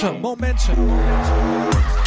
Momentum, 0.00 0.20
momentum, 0.22 1.99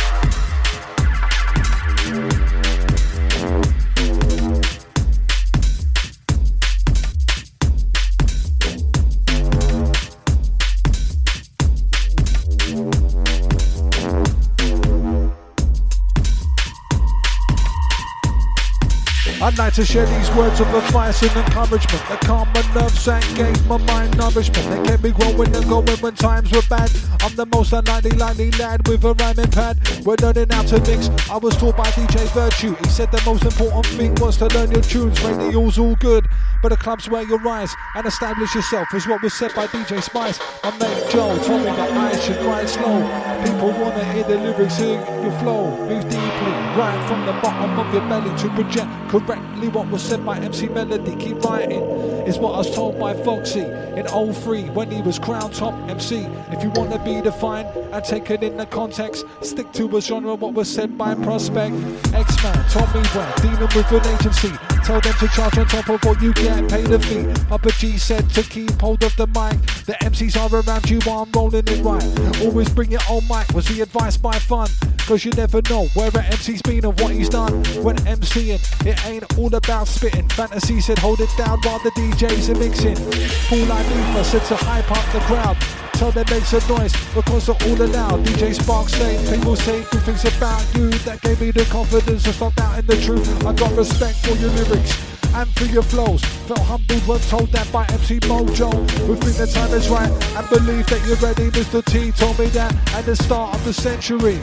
like 19.73 19.87
to 19.87 19.91
share 19.91 20.05
these 20.05 20.29
words 20.35 20.59
of 20.59 20.67
advice 20.73 21.21
and 21.23 21.31
encouragement 21.31 22.03
that 22.07 22.19
calm 22.21 22.47
my 22.53 22.61
nerves 22.73 23.07
and 23.07 23.35
gave 23.35 23.67
my 23.67 23.77
mind 23.77 24.15
nourishment. 24.17 24.69
They 24.69 24.83
kept 24.83 25.03
me 25.03 25.11
growing 25.11 25.55
and 25.55 25.67
going 25.67 25.97
when 25.99 26.15
times 26.15 26.51
were 26.51 26.61
bad. 26.69 26.91
I'm 27.21 27.35
the 27.35 27.45
most 27.47 27.73
unlikely 27.73 28.11
likely 28.11 28.51
lad 28.51 28.87
with 28.87 29.03
a 29.03 29.13
rhyming 29.13 29.49
pad. 29.51 29.79
We're 30.05 30.15
learning 30.21 30.49
how 30.51 30.63
to 30.63 30.79
mix. 30.81 31.09
I 31.29 31.37
was 31.37 31.55
taught 31.57 31.77
by 31.77 31.85
DJ 31.85 32.27
Virtue. 32.33 32.75
He 32.83 32.89
said 32.89 33.11
the 33.11 33.21
most 33.25 33.45
important 33.45 33.85
thing 33.97 34.15
was 34.15 34.37
to 34.37 34.47
learn 34.47 34.71
your 34.71 34.81
tunes. 34.81 35.19
Radio's 35.23 35.79
all 35.79 35.95
good, 35.95 36.27
but 36.61 36.69
the 36.69 36.77
club's 36.77 37.09
where 37.09 37.23
you 37.23 37.37
rise 37.37 37.73
and 37.95 38.05
establish 38.05 38.53
yourself 38.53 38.93
is 38.93 39.07
what 39.07 39.21
was 39.23 39.33
said 39.33 39.53
by 39.55 39.67
DJ 39.67 40.01
Spice. 40.03 40.39
My 40.63 40.77
mate 40.77 41.09
Joe 41.09 41.37
told 41.43 41.61
me 41.61 41.71
that 41.71 41.91
I 41.91 42.19
should 42.19 42.45
ride 42.45 42.69
slow. 42.69 43.32
People 43.43 43.71
wanna 43.71 44.03
hear 44.13 44.23
the 44.23 44.37
lyrics, 44.37 44.77
hear 44.77 44.99
your 45.21 45.31
flow. 45.39 45.69
Move 45.87 46.03
deeply, 46.03 46.53
right 46.79 47.05
from 47.07 47.25
the 47.25 47.33
bottom 47.33 47.77
of 47.77 47.93
your 47.93 48.03
belly 48.07 48.35
to 48.37 48.49
project 48.49 48.89
correctly 49.09 49.67
what 49.67 49.87
was 49.89 50.01
said 50.01 50.25
by 50.25 50.37
MC 50.39 50.69
Melody. 50.69 51.15
Keep 51.17 51.43
writing, 51.43 51.83
is 52.25 52.39
what 52.39 52.53
I 52.53 52.57
was 52.59 52.73
told 52.73 52.97
by 52.97 53.13
Foxy 53.13 53.65
in 53.99 54.07
03 54.07 54.69
when 54.69 54.89
he 54.89 55.01
was 55.01 55.19
crown 55.19 55.51
top 55.51 55.73
MC. 55.89 56.25
If 56.51 56.63
you 56.63 56.69
wanna 56.71 57.03
be 57.03 57.21
defined 57.21 57.67
and 57.91 58.03
take 58.03 58.29
it 58.31 58.43
in 58.43 58.55
the 58.55 58.65
context, 58.65 59.25
stick 59.41 59.71
to 59.73 59.97
a 59.97 60.01
genre 60.01 60.35
what 60.35 60.53
was 60.53 60.69
said 60.73 60.97
by 60.97 61.13
Prospect. 61.13 61.75
X-Man 62.13 62.69
told 62.69 62.93
me 62.95 63.01
when 63.15 63.29
dealing 63.41 63.71
with 63.75 63.91
an 63.91 64.15
agency, 64.15 64.72
tell 64.83 64.99
them 64.99 65.13
to 65.13 65.27
charge 65.29 65.57
on 65.57 65.65
top 65.67 65.89
of 65.89 66.03
what 66.03 66.21
you 66.21 66.33
get 66.33 66.69
paid 66.69 66.91
a 66.91 66.99
fee. 66.99 67.25
Upper 67.51 67.71
G 67.71 67.97
said 67.97 68.29
to 68.31 68.43
keep 68.43 68.71
hold 68.81 69.03
of 69.03 69.15
the 69.15 69.27
mic. 69.27 69.59
The 69.85 69.93
MCs 70.01 70.37
are 70.37 70.61
around 70.61 70.89
you 70.89 70.99
while 71.01 71.23
I'm 71.23 71.31
rolling 71.31 71.63
it 71.67 71.83
right. 71.83 72.41
Always 72.41 72.69
bring 72.69 72.91
your 72.91 73.01
own 73.09 73.23
mic 73.27 73.49
was 73.53 73.65
the 73.67 73.81
advice 73.81 74.17
by 74.17 74.37
fun. 74.37 74.69
Cause 75.07 75.25
you 75.25 75.31
never 75.31 75.61
know 75.69 75.87
where 75.95 76.09
an 76.09 76.25
MC's 76.31 76.61
been 76.61 76.85
and 76.85 76.99
what 76.99 77.11
he's 77.11 77.29
done. 77.29 77.63
When 77.83 77.97
MCing, 77.97 78.85
it 78.85 79.05
ain't 79.05 79.37
all 79.37 79.53
about 79.53 79.87
spitting. 79.87 80.27
Fantasy 80.29 80.79
said 80.81 80.99
hold 80.99 81.19
it 81.19 81.29
down 81.37 81.59
while 81.63 81.79
the 81.79 81.91
DJs 81.91 82.49
are 82.49 82.59
mixing. 82.59 82.95
Full 82.95 83.59
ether 83.59 84.23
said 84.23 84.43
to 84.45 84.55
hype 84.55 84.91
up 84.91 85.13
the 85.13 85.19
crowd. 85.21 85.82
Tell 86.03 86.11
them 86.11 86.25
make 86.31 86.43
some 86.43 86.77
noise 86.77 86.91
because 87.15 87.45
they're 87.45 87.55
all 87.55 87.81
allowed. 87.81 88.25
DJ 88.25 88.53
Spark 88.53 88.89
say 88.89 89.15
people 89.33 89.55
say 89.55 89.85
good 89.89 90.01
things 90.01 90.25
about 90.25 90.61
you. 90.75 90.89
That 91.07 91.21
gave 91.21 91.39
me 91.39 91.51
the 91.51 91.63
confidence 91.71 92.23
to 92.23 92.33
stop 92.33 92.53
doubting 92.55 92.85
the 92.87 92.97
truth. 92.97 93.45
I 93.45 93.53
got 93.53 93.71
respect 93.71 94.17
for 94.17 94.35
your 94.35 94.49
lyrics 94.49 94.91
and 95.33 95.49
for 95.55 95.63
your 95.63 95.81
flows. 95.81 96.21
Felt 96.45 96.59
humbled 96.59 97.07
when 97.07 97.19
told 97.31 97.47
that 97.53 97.71
by 97.71 97.85
MC 97.85 98.19
Mojo. 98.19 98.69
We 99.07 99.15
think 99.15 99.37
the 99.37 99.47
time 99.47 99.71
is 99.71 99.87
right 99.87 100.11
and 100.11 100.49
believe 100.49 100.85
that 100.87 101.07
you're 101.07 101.15
ready. 101.23 101.49
Mr. 101.51 101.81
T 101.85 102.11
told 102.11 102.37
me 102.37 102.47
that 102.47 102.75
at 102.93 103.05
the 103.05 103.15
start 103.15 103.55
of 103.55 103.63
the 103.63 103.71
century. 103.71 104.41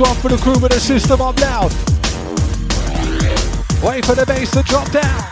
One 0.00 0.16
for 0.16 0.28
the 0.28 0.36
crew 0.38 0.58
with 0.58 0.72
the 0.72 0.80
system 0.80 1.20
up 1.20 1.38
loud. 1.40 1.70
Wait 3.82 4.04
for 4.04 4.14
the 4.14 4.24
bass 4.26 4.50
to 4.50 4.62
drop 4.62 4.90
down. 4.90 5.22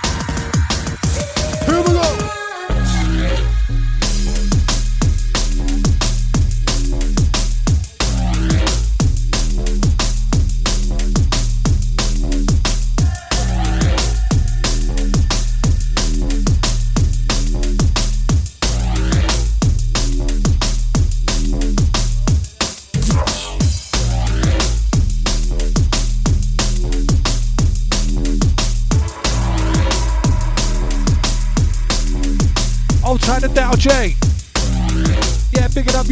Here 1.66 1.80
we 1.80 1.92
go. 1.92 2.27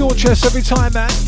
Your 0.06 0.14
chest 0.14 0.46
every 0.46 0.62
time, 0.62 0.92
man. 0.92 1.25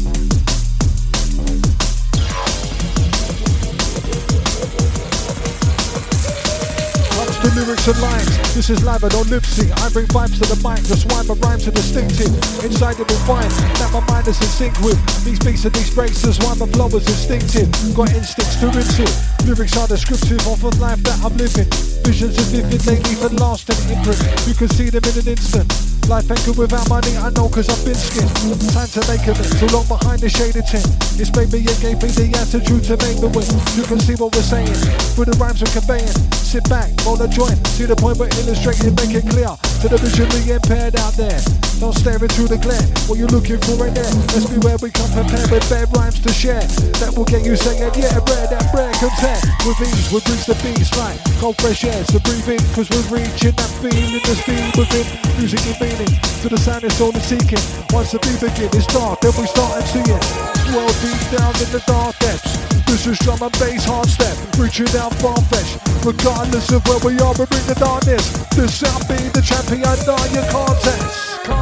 Lyrics 7.69 7.89
and 7.89 8.01
lines. 8.01 8.55
This 8.55 8.71
is 8.71 8.83
live 8.83 9.05
and 9.05 9.13
on 9.13 9.29
lip 9.29 9.45
sync. 9.45 9.69
I 9.85 9.91
bring 9.91 10.07
vibes 10.09 10.41
to 10.41 10.49
the 10.49 10.57
mic, 10.65 10.81
that's 10.89 11.05
why 11.05 11.21
my 11.29 11.37
rhymes 11.45 11.69
are 11.69 11.77
distinctive. 11.77 12.33
Inside 12.65 12.97
it 12.97 13.05
will 13.05 13.25
find 13.29 13.51
that 13.77 13.93
my 13.93 14.01
mind 14.09 14.27
is 14.27 14.41
in 14.41 14.49
sync 14.49 14.73
with 14.81 14.97
these 15.25 15.39
beats 15.39 15.65
and 15.67 15.75
these 15.75 15.93
breaks. 15.93 16.23
That's 16.23 16.41
why 16.41 16.57
my 16.57 16.67
flow 16.73 16.89
is 16.97 17.05
instinctive. 17.05 17.69
Got 17.93 18.17
instincts 18.17 18.57
to 18.65 18.73
rinse 18.73 18.99
it. 18.99 19.13
Lyrics 19.45 19.77
are 19.77 19.87
descriptive 19.87 20.41
of 20.49 20.65
the 20.65 20.73
life 20.81 21.03
that 21.05 21.21
I'm 21.21 21.37
living. 21.37 21.69
Visions 22.09 22.41
are 22.41 22.49
vivid, 22.49 22.81
they 22.89 22.97
leave 23.05 23.21
a 23.21 23.29
lasting 23.37 23.77
imprint. 23.93 24.17
You 24.49 24.55
can 24.57 24.69
see 24.73 24.89
them 24.89 25.05
in 25.05 25.21
an 25.21 25.29
instant. 25.29 25.69
Life 26.09 26.25
ain't 26.33 26.41
good 26.49 26.57
without 26.57 26.89
money, 26.89 27.13
I 27.21 27.29
know 27.37 27.53
cause 27.53 27.69
I've 27.69 27.85
been 27.85 27.93
skinned. 27.93 28.33
Time 28.73 28.89
to 28.97 29.05
make 29.13 29.29
a 29.29 29.37
it, 29.37 29.45
too 29.61 29.69
long 29.77 29.85
behind 29.85 30.25
the 30.25 30.33
shaded 30.33 30.65
tent. 30.65 30.89
It's 31.21 31.29
made 31.37 31.53
me 31.53 31.61
and 31.69 31.79
gave 31.85 32.01
me 32.01 32.09
the 32.09 32.33
attitude 32.33 32.81
to 32.89 32.97
make 33.05 33.21
the 33.21 33.29
win. 33.29 33.45
You 33.77 33.85
can 33.85 34.01
see 34.01 34.17
what 34.17 34.33
we're 34.33 34.41
saying, 34.41 34.73
through 35.13 35.29
the 35.29 35.37
rhymes 35.37 35.61
we're 35.61 35.69
conveying. 35.69 36.09
Sit 36.33 36.65
back, 36.73 36.89
roll 37.05 37.21
a 37.21 37.29
joint, 37.29 37.58
see 37.67 37.87
the 37.87 37.97
point 37.97 38.19
we're 38.19 38.29
illustrating, 38.41 38.95
make 38.95 39.15
it 39.15 39.29
clear 39.29 39.49
to 39.81 39.89
the 39.89 39.99
visually 39.99 40.51
impaired 40.51 40.97
out 40.97 41.15
there. 41.15 41.68
Don't 41.79 41.95
stare 41.95 42.19
into 42.19 42.51
the 42.51 42.59
glare, 42.59 42.83
what 43.07 43.23
you're 43.23 43.31
looking 43.31 43.55
for 43.63 43.79
right 43.79 43.95
there. 43.95 44.11
Let's 44.35 44.51
be 44.51 44.59
where 44.67 44.75
we 44.83 44.91
come 44.91 45.07
prepared 45.15 45.47
with 45.47 45.63
bad 45.71 45.87
rhymes 45.95 46.19
to 46.27 46.33
share. 46.35 46.67
That 46.99 47.15
will 47.15 47.23
get 47.23 47.47
you 47.47 47.55
saying, 47.55 47.79
yeah, 47.95 48.19
bread, 48.27 48.51
that 48.51 48.67
bread 48.75 48.91
content. 48.99 49.47
With 49.63 49.79
ease, 49.87 50.11
we 50.11 50.19
reach 50.27 50.51
the 50.51 50.59
beast, 50.59 50.99
right? 50.99 51.15
Cold 51.39 51.55
fresh 51.63 51.87
air, 51.87 52.03
so 52.11 52.19
breathe 52.19 52.59
in, 52.59 52.63
cause 52.75 52.91
we're 52.91 53.23
reaching 53.23 53.55
that 53.55 53.71
feeling, 53.79 54.11
the 54.11 54.35
speed 54.35 54.75
within. 54.75 55.07
Music 55.39 55.63
and 55.71 55.79
meaning, 55.79 56.13
to 56.43 56.51
the 56.51 56.59
sound 56.59 56.83
it's 56.83 56.99
only 56.99 57.23
seeking. 57.23 57.63
Once 57.95 58.11
the 58.11 58.19
beat 58.27 58.43
begin, 58.43 58.67
it's 58.75 58.91
dark, 58.91 59.23
then 59.23 59.31
we 59.39 59.47
start 59.47 59.79
see 59.87 60.03
it. 60.03 60.25
well 60.75 60.91
deep 60.99 61.23
down 61.31 61.55
in 61.63 61.71
the 61.71 61.83
dark 61.87 62.19
depths. 62.19 62.59
This 62.91 63.07
is 63.07 63.23
drum 63.23 63.39
and 63.39 63.55
bass 63.63 63.87
hard 63.87 64.11
step, 64.11 64.35
reaching 64.59 64.91
out 64.99 65.15
far 65.23 65.39
fetched. 65.47 65.79
Regardless 66.03 66.75
of 66.75 66.83
where 66.91 66.99
we 67.07 67.15
are, 67.23 67.39
we 67.39 67.47
bring 67.47 67.67
the 67.71 67.79
darkness. 67.79 68.27
This 68.59 68.83
sound 68.83 69.07
be 69.07 69.31
the 69.31 69.47
champion, 69.47 69.87
on 69.87 70.27
your 70.35 70.43
contest. 70.51 71.28
Rolling 71.49 71.57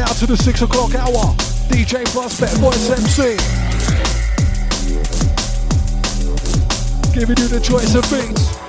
out 0.00 0.16
to 0.16 0.26
the 0.26 0.36
six 0.36 0.60
o'clock 0.60 0.94
hour. 0.94 1.34
DJ 1.70 2.04
Prospect, 2.12 2.52
Voice 2.58 2.90
MC. 2.90 3.36
Giving 7.14 7.38
you 7.38 7.48
the 7.48 7.60
choice 7.60 7.94
of 7.94 8.02
beats. 8.10 8.61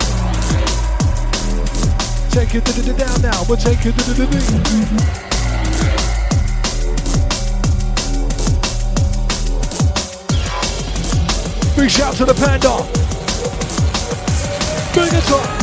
Take 2.34 2.55
it 2.55 2.97
down 2.97 3.22
now, 3.22 3.43
we'll 3.47 3.57
take 3.57 3.85
it 3.85 3.95
the. 3.95 4.26
Big 11.77 11.91
shout 11.91 12.15
to 12.15 12.26
the 12.26 12.34
panda. 12.34 12.81
Big 14.95 15.14
it 15.14 15.31
up. 15.31 15.62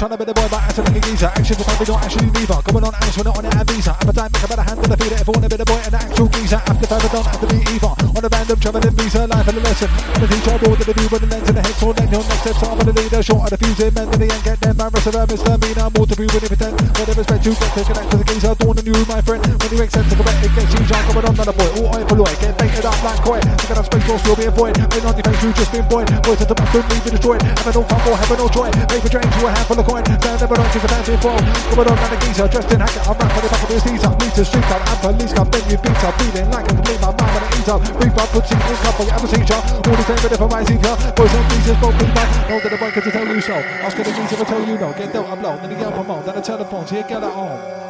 Trying 0.00 0.12
to 0.12 0.16
be 0.16 0.24
the 0.24 0.32
boy, 0.32 0.48
but 0.48 0.62
acting 0.62 0.84
like 0.84 0.96
a 0.96 1.00
geezer. 1.00 1.26
Action 1.26 1.56
the 1.58 1.76
we 1.78 1.84
not 1.92 2.02
actually 2.02 2.30
neither. 2.30 2.62
Coming 2.64 2.84
on, 2.84 2.94
Alice, 2.94 3.22
not 3.22 3.36
on 3.36 3.44
it, 3.44 3.54
and 3.54 3.70
visa. 3.70 3.90
Appetite, 3.90 4.32
make 4.32 4.44
a 4.44 4.48
better 4.48 4.62
hand 4.62 4.78
with 4.80 4.88
the 4.88 4.96
feeder. 4.96 5.16
If 5.20 5.28
I 5.28 5.30
want 5.30 5.44
to 5.44 5.48
be 5.50 5.56
the 5.56 5.64
boy 5.68 5.80
and 5.84 5.92
the 5.92 6.00
actual 6.00 6.28
geezer, 6.28 6.56
after 6.56 6.86
don't 6.88 7.26
have 7.26 7.40
to 7.40 7.46
be 7.46 7.58
either. 7.68 7.89
On 8.20 8.26
a 8.26 8.36
random 8.36 8.60
traveling 8.60 8.92
visa, 9.00 9.24
life 9.32 9.48
and 9.48 9.56
a 9.56 9.60
lesson. 9.64 9.88
I'm 9.88 10.20
a 10.20 10.26
teacher, 10.28 10.52
board 10.60 10.76
the 10.76 10.92
view 10.92 11.08
with 11.08 11.24
the 11.24 11.28
lens 11.32 11.48
in 11.48 11.56
the 11.56 11.64
head, 11.64 11.72
so 11.80 11.88
then 11.88 12.04
your 12.12 12.20
next 12.20 12.44
steps 12.44 12.60
are 12.68 12.76
for 12.76 12.84
the 12.84 12.92
leader. 12.92 13.24
Short 13.24 13.48
of 13.48 13.56
the 13.56 13.58
fusing, 13.64 13.96
mentally, 13.96 14.28
and 14.28 14.42
get 14.44 14.60
them. 14.60 14.76
Embarrassed 14.76 15.08
of 15.08 15.24
misdemeanor, 15.24 15.88
more 15.96 16.04
to 16.04 16.12
be 16.20 16.28
when 16.28 16.44
you 16.44 16.50
pretend. 16.52 16.76
Whatever 17.00 17.16
respect 17.16 17.48
you 17.48 17.56
get 17.56 17.72
to 17.72 17.80
connect 17.80 18.08
to 18.12 18.16
the 18.20 18.26
geezer, 18.28 18.52
dawn 18.60 18.76
on 18.76 18.84
you, 18.84 18.92
my 19.08 19.24
friend. 19.24 19.40
When 19.40 19.72
you 19.72 19.80
accept 19.80 20.12
to 20.12 20.20
correct, 20.20 20.36
it 20.44 20.52
gets 20.52 20.68
you, 20.68 20.84
John, 20.84 21.00
coming 21.08 21.24
on, 21.24 21.32
another 21.32 21.56
boy. 21.56 21.70
All 21.80 21.88
eye 21.96 22.04
for 22.04 22.16
loy, 22.20 22.32
get 22.44 22.52
baited 22.60 22.84
up 22.84 23.00
like. 23.00 23.24
Look 23.24 23.40
at 23.40 23.76
that 23.80 23.88
space, 23.88 24.04
you'll 24.04 24.36
be 24.36 24.44
avoid. 24.52 24.76
When 24.76 25.00
on 25.08 25.16
face, 25.16 25.40
you 25.40 25.48
just 25.56 25.72
been 25.72 25.86
void. 25.88 26.12
Voice 26.20 26.44
at 26.44 26.48
the 26.52 26.56
back, 26.60 26.68
couldn't 26.76 26.92
leave 26.92 27.04
you 27.08 27.12
destroyed. 27.16 27.40
Having 27.40 27.72
no 27.72 27.82
fun 27.88 28.00
for, 28.04 28.14
having 28.20 28.36
no 28.36 28.46
joy. 28.52 28.68
Paper 28.84 29.08
drain 29.08 29.28
to 29.32 29.40
a 29.48 29.50
handful 29.56 29.80
of 29.80 29.86
coin. 29.88 30.04
Stand 30.04 30.44
never 30.44 30.60
on 30.60 30.68
cause 30.68 30.84
the 30.84 30.90
fancy 30.92 31.16
fall. 31.24 31.40
Coming 31.72 31.88
on 31.88 31.96
like 31.96 32.12
a 32.12 32.18
geezer, 32.20 32.44
dressed 32.52 32.68
in 32.68 32.84
hacker. 32.84 33.00
I'm 33.00 33.16
rapping 33.16 33.40
the 33.40 33.48
back 33.48 33.64
of 33.64 33.70
his 33.72 33.84
knees 33.88 34.04
up. 34.04 34.12
Meet 34.20 34.36
the 34.36 34.44
street 34.44 34.68
up, 34.68 34.84
and 34.84 34.98
police 35.08 35.32
come, 35.32 35.48
then 35.48 35.64
you 35.72 35.80
beat 35.80 36.04
up. 36.04 36.12
Feeling 36.20 36.52
like 36.52 36.68
I 36.68 36.76
can 36.76 36.84
leave 36.84 37.00
my 37.00 37.16
mind 37.16 37.32
when 37.32 37.44
I 37.48 37.56
eat 37.56 37.70
up. 37.72 37.80
Up, 38.18 38.28
put 38.30 38.50
in 38.50 38.58
couple, 38.58 39.10
I'm 39.12 39.24
a 39.24 39.28
teacher. 39.28 39.54
All 39.54 39.96
the 39.96 40.02
same, 40.02 40.18
but 40.22 40.32
if 40.32 40.40
I'm 40.40 40.48
my 40.48 40.64
teacher. 40.64 41.12
Boys 41.14 41.34
and 41.34 41.50
geezers, 41.50 41.78
both 41.78 41.98
be 41.98 42.06
back. 42.12 42.28
That 42.48 42.70
the 42.70 42.76
bike 42.76 42.94
to 42.94 43.10
tell 43.10 43.26
you 43.26 43.40
so. 43.40 43.54
Ask 43.54 43.96
the 43.96 44.04
geezer 44.04 44.36
to 44.36 44.44
tell 44.44 44.66
you 44.66 44.78
no. 44.78 44.92
Get 44.92 45.12
dealt, 45.12 45.28
I'm 45.28 45.42
low. 45.42 45.56
Then 45.56 45.70
you 45.70 45.76
get 45.76 45.86
up, 45.86 45.98
I'm 45.98 46.10
on. 46.10 46.26
Then 46.26 46.34
the 46.34 46.42
telephones, 46.42 46.90
here, 46.90 47.02
get 47.02 47.22
it 47.22 47.24
on. 47.24 47.89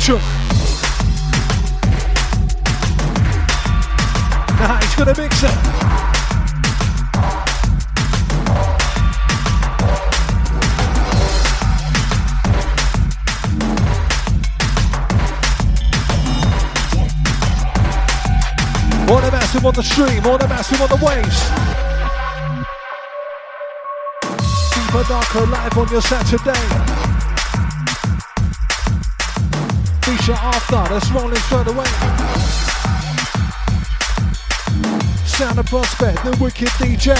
Switch 0.00 0.22
Nah, 4.58 4.78
he's 4.78 4.94
gonna 4.94 5.14
mix 5.16 5.42
it. 5.42 5.50
All 19.08 19.20
the 19.20 19.30
massive 19.32 19.66
on 19.66 19.74
the 19.74 19.82
stream, 19.82 20.26
all 20.26 20.38
the 20.38 20.48
massive 20.48 20.80
on 20.82 20.88
the 20.88 20.96
waves. 21.04 21.40
Deeper 24.74 25.04
Darker 25.08 25.46
live 25.46 25.78
on 25.78 25.88
your 25.88 26.02
Saturday. 26.02 27.09
Feature 30.30 30.42
after. 30.42 30.94
That's 30.94 31.10
rolling 31.10 31.36
straight 31.36 31.66
away. 31.66 31.84
Sound 35.26 35.58
of 35.58 35.66
Prospect, 35.66 36.22
the 36.24 36.36
wicked 36.40 36.68
DJ. 36.78 37.16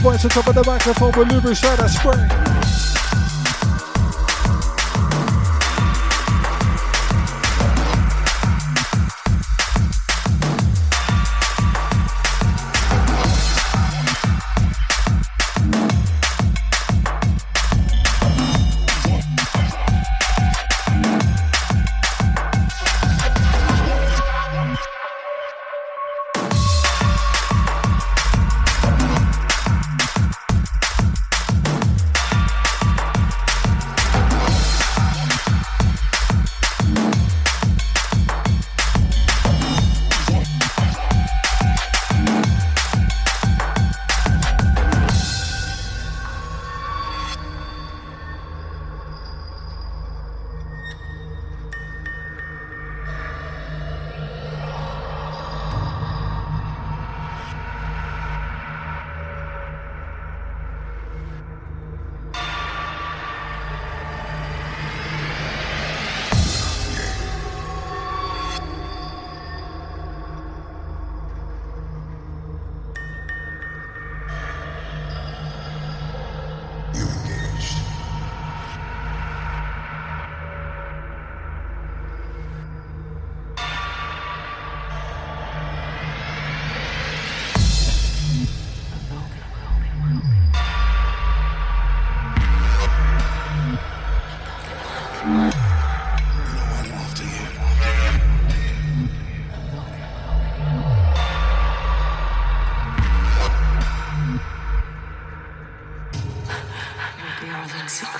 Voice 0.00 0.24
on 0.24 0.30
top 0.30 0.46
of 0.48 0.54
the 0.54 0.64
microphone 0.66 1.12
with 1.16 1.44
right 1.64 1.80
at 1.80 1.86
spring. 1.88 2.65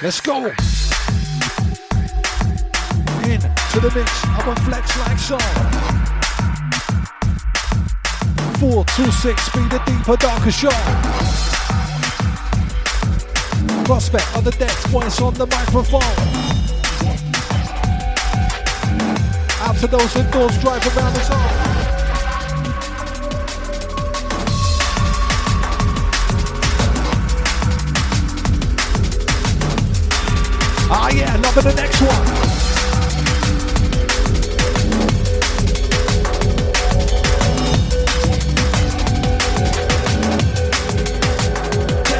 Let's 0.06 0.20
go. 0.20 0.36
In 0.36 0.52
to 3.40 3.80
the 3.80 3.90
mix 3.92 4.22
of 4.38 4.46
a 4.46 4.54
flex 4.62 4.96
like 5.00 5.18
two, 8.94 9.10
six, 9.10 9.48
be 9.50 9.66
the 9.66 9.82
deeper, 9.84 10.16
darker 10.16 10.52
show. 10.52 10.70
Prospect 13.84 14.36
on 14.36 14.44
the 14.44 14.52
decks, 14.52 14.86
voice 14.86 15.20
on 15.20 15.34
the 15.34 15.46
microphone. 15.48 16.00
Out 19.62 19.76
to 19.78 19.88
those 19.88 20.14
indoors, 20.14 20.56
drive 20.60 20.86
around 20.96 21.14
the 21.14 21.24
zone. 21.24 21.65
Ah 31.16 31.20
yeah, 31.20 31.36
loving 31.36 31.64
the 31.64 31.74
next 31.74 32.00
one. 32.02 32.26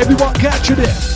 Everyone 0.00 0.34
catching 0.34 0.78
it. 0.78 1.15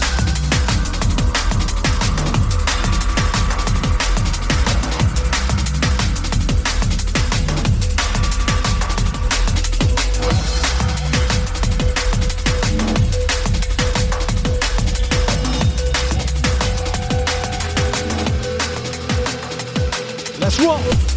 Let's. 20.61 21.11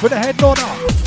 With 0.00 0.12
the 0.12 0.18
head 0.18 0.42
on 0.42 0.58
up. 0.58 1.03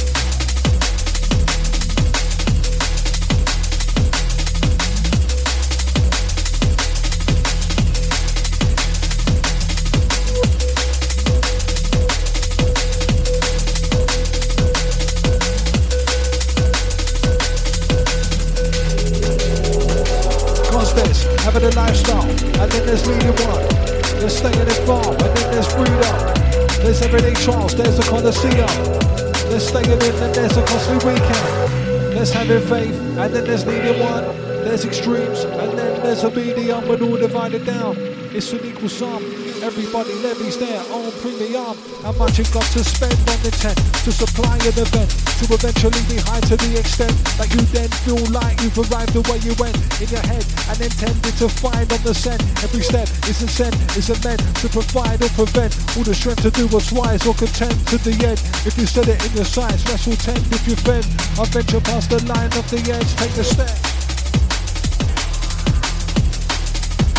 A 28.37 28.49
Colosseum. 28.49 29.49
There's 29.49 29.67
staying 29.67 29.85
in, 29.85 30.01
and 30.01 30.35
there's 30.35 30.57
a 30.57 30.65
costly 30.65 30.95
weekend. 30.97 32.13
There's 32.13 32.31
having 32.31 32.61
faith, 32.67 32.95
and 32.95 33.33
then 33.33 33.43
there's 33.43 33.65
needing 33.65 33.99
one. 33.99 34.23
There's 34.63 34.85
extremes, 34.85 35.43
and 35.43 35.77
then 35.77 36.03
there's 36.03 36.23
a 36.23 36.31
medium, 36.31 36.87
but 36.87 37.01
all 37.01 37.17
divided 37.17 37.65
down. 37.65 37.95
It's 38.33 38.51
an 38.53 38.65
equal 38.65 38.89
sum. 38.89 39.23
Everybody 39.67 40.13
levies 40.23 40.55
their 40.57 40.79
own 40.95 41.11
premium. 41.19 41.75
How 41.99 42.15
much 42.15 42.39
you 42.39 42.47
got 42.55 42.63
to 42.71 42.79
spend 42.87 43.19
on 43.27 43.35
the 43.43 43.51
tent 43.51 43.75
to 44.07 44.15
supply 44.15 44.55
an 44.63 44.79
event 44.79 45.11
to 45.11 45.43
eventually 45.51 45.99
be 46.07 46.15
high 46.23 46.39
to 46.47 46.55
the 46.55 46.79
extent 46.79 47.11
that 47.35 47.51
you 47.51 47.59
then 47.75 47.91
feel 48.07 48.15
like 48.31 48.55
you've 48.63 48.79
arrived 48.79 49.11
the 49.11 49.19
way 49.27 49.35
you 49.43 49.51
went 49.59 49.75
in 49.99 50.07
your 50.07 50.23
head 50.23 50.39
and 50.71 50.79
intended 50.79 51.35
to 51.35 51.51
find 51.51 51.83
on 51.91 51.99
the 52.07 52.15
scent. 52.15 52.39
Every 52.63 52.79
step 52.79 53.11
is 53.27 53.43
a 53.43 53.49
sent, 53.51 53.75
is 53.99 54.07
a 54.07 54.15
meant 54.23 54.39
to 54.63 54.71
provide 54.71 55.19
or 55.19 55.27
prevent 55.35 55.75
all 55.99 56.07
the 56.07 56.15
strength 56.15 56.47
to 56.47 56.51
do 56.55 56.71
what's 56.71 56.95
wise 56.95 57.27
or 57.27 57.35
content 57.35 57.75
to 57.91 57.99
the 57.99 58.15
end. 58.23 58.39
If 58.63 58.79
you 58.79 58.87
set 58.87 59.11
it 59.11 59.19
in 59.19 59.35
your 59.35 59.43
sights, 59.43 59.83
rest 59.91 60.07
will 60.07 60.15
tend 60.15 60.47
if 60.47 60.63
you 60.63 60.79
fend. 60.79 61.03
I 61.35 61.43
venture 61.51 61.83
past 61.83 62.07
the 62.07 62.23
line 62.23 62.55
of 62.55 62.63
the 62.71 62.79
edge, 62.87 63.11
take 63.19 63.35
a 63.35 63.43
step. 63.43 63.75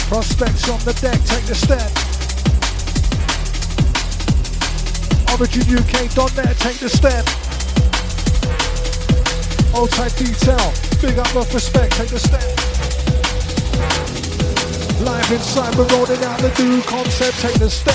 Prospects 0.09 0.65
on 0.73 0.81
the 0.89 0.97
deck, 0.97 1.21
take 1.29 1.45
the 1.45 1.55
step. 1.55 2.08
OriginUK.net, 5.35 6.57
take 6.59 6.79
the 6.79 6.89
step. 6.89 7.25
Old 9.75 9.91
type 9.91 10.15
detail, 10.17 10.73
big 11.01 11.19
up 11.19 11.35
of 11.37 11.53
respect, 11.53 11.93
take 11.93 12.09
the 12.09 12.19
step. 12.19 12.43
Live 15.01 15.31
inside, 15.31 15.75
we're 15.77 15.87
rolling 15.89 16.25
out 16.25 16.41
the 16.41 16.65
new 16.65 16.83
concept, 16.83 17.39
take 17.41 17.59
the 17.59 17.71
step. 17.71 17.95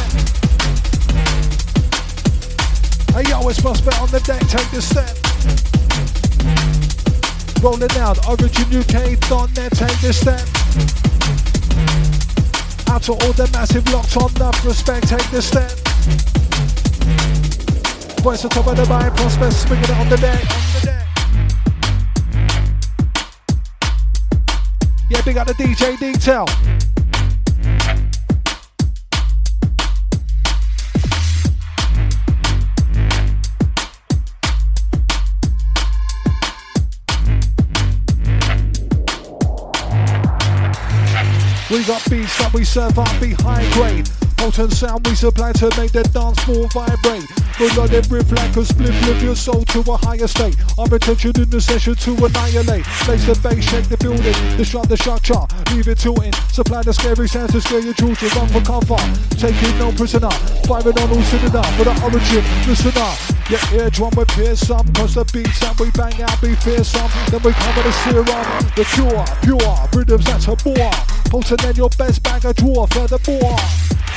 Hey 3.14 3.30
yo, 3.30 3.48
it's 3.50 3.60
Prospect 3.60 4.02
on 4.02 4.10
the 4.10 4.20
deck, 4.22 4.42
take 4.48 4.70
the 4.72 4.82
step. 4.82 5.14
Rolling 7.62 7.92
out, 8.02 8.18
OriginUK.net, 8.26 9.72
take 9.72 10.02
the 10.02 10.14
step. 10.14 10.48
Out 12.90 13.04
to 13.04 13.12
all 13.14 13.34
the 13.34 13.50
massive 13.54 13.88
locks 13.92 14.18
on 14.18 14.34
enough 14.36 14.66
respect, 14.66 15.08
take 15.10 15.30
the 15.32 15.42
step. 15.42 16.43
Voice 18.24 18.46
on 18.46 18.52
top 18.52 18.68
of 18.68 18.78
the 18.78 18.86
mind, 18.86 19.14
prospect 19.18 19.52
swinging 19.52 19.84
it 19.84 19.90
on 19.90 20.08
the 20.08 20.16
deck. 20.16 20.40
On 20.40 20.48
the 20.74 20.82
deck. 20.86 21.08
Yeah, 25.10 25.22
big 25.26 25.38
up 25.38 25.46
the 25.46 25.54
DJ 25.56 26.00
detail. 26.00 26.46
We 41.70 41.84
got 41.84 42.10
beats 42.10 42.38
that 42.38 42.52
we 42.54 42.64
serve 42.64 42.98
up, 42.98 43.20
be 43.20 43.34
high 43.34 43.70
grade. 43.74 44.23
Potent 44.44 44.74
sound 44.74 45.08
we 45.08 45.16
supply 45.16 45.54
to 45.54 45.72
make 45.80 45.94
the 45.94 46.04
dance 46.12 46.38
floor 46.44 46.68
vibrate. 46.76 47.24
On 47.80 47.88
every 47.96 48.20
flank 48.28 48.58
and 48.58 48.68
split 48.68 48.92
lift 49.08 49.24
your 49.24 49.38
soul 49.38 49.64
to 49.72 49.80
a 49.88 49.96
higher 49.96 50.28
state. 50.28 50.60
Our 50.78 50.92
attention 50.92 51.32
in 51.40 51.50
the 51.50 51.62
session 51.62 51.96
to 51.96 52.12
annihilate. 52.12 52.84
Place 53.08 53.24
the 53.24 53.40
bass, 53.40 53.64
shake 53.64 53.88
the 53.88 53.96
building, 53.96 54.36
disrupt 54.60 54.90
the 54.90 54.98
structure, 54.98 55.40
leave 55.72 55.88
it 55.88 55.96
tilting. 56.04 56.34
Supply 56.52 56.84
the 56.84 56.92
scary 56.92 57.30
sounds 57.30 57.54
to 57.54 57.62
scare 57.62 57.80
your 57.80 57.94
children, 57.94 58.32
run 58.36 58.52
for 58.52 58.60
cover. 58.68 59.00
Taking 59.40 59.80
no 59.80 59.96
prisoner, 59.96 60.36
firing 60.68 61.00
on 61.00 61.08
all 61.08 61.24
cylinder 61.24 61.64
for 61.80 61.88
the 61.88 61.96
origin. 62.04 62.44
Listen 62.68 63.00
up, 63.00 63.16
your 63.48 63.64
eardrum 63.80 64.12
will 64.12 64.28
pierce 64.36 64.68
some, 64.68 64.84
cause 64.92 65.16
the 65.16 65.24
beats 65.32 65.64
that 65.64 65.80
we 65.80 65.88
bang 65.96 66.20
out 66.20 66.36
be 66.44 66.52
fearsome. 66.60 67.08
Then 67.32 67.40
we 67.48 67.56
come 67.56 67.76
with 67.80 67.88
the 67.88 67.96
serum, 68.04 68.28
the 68.76 68.84
cure, 68.92 69.24
pure, 69.40 69.76
rhythms 69.96 70.28
that's 70.28 70.52
a 70.52 70.56
more. 70.68 70.92
Potent 71.32 71.64
than 71.64 71.76
your 71.80 71.90
best 71.96 72.22
bag 72.28 72.44
of 72.44 72.60
draw, 72.60 72.84
furthermore. 72.92 73.56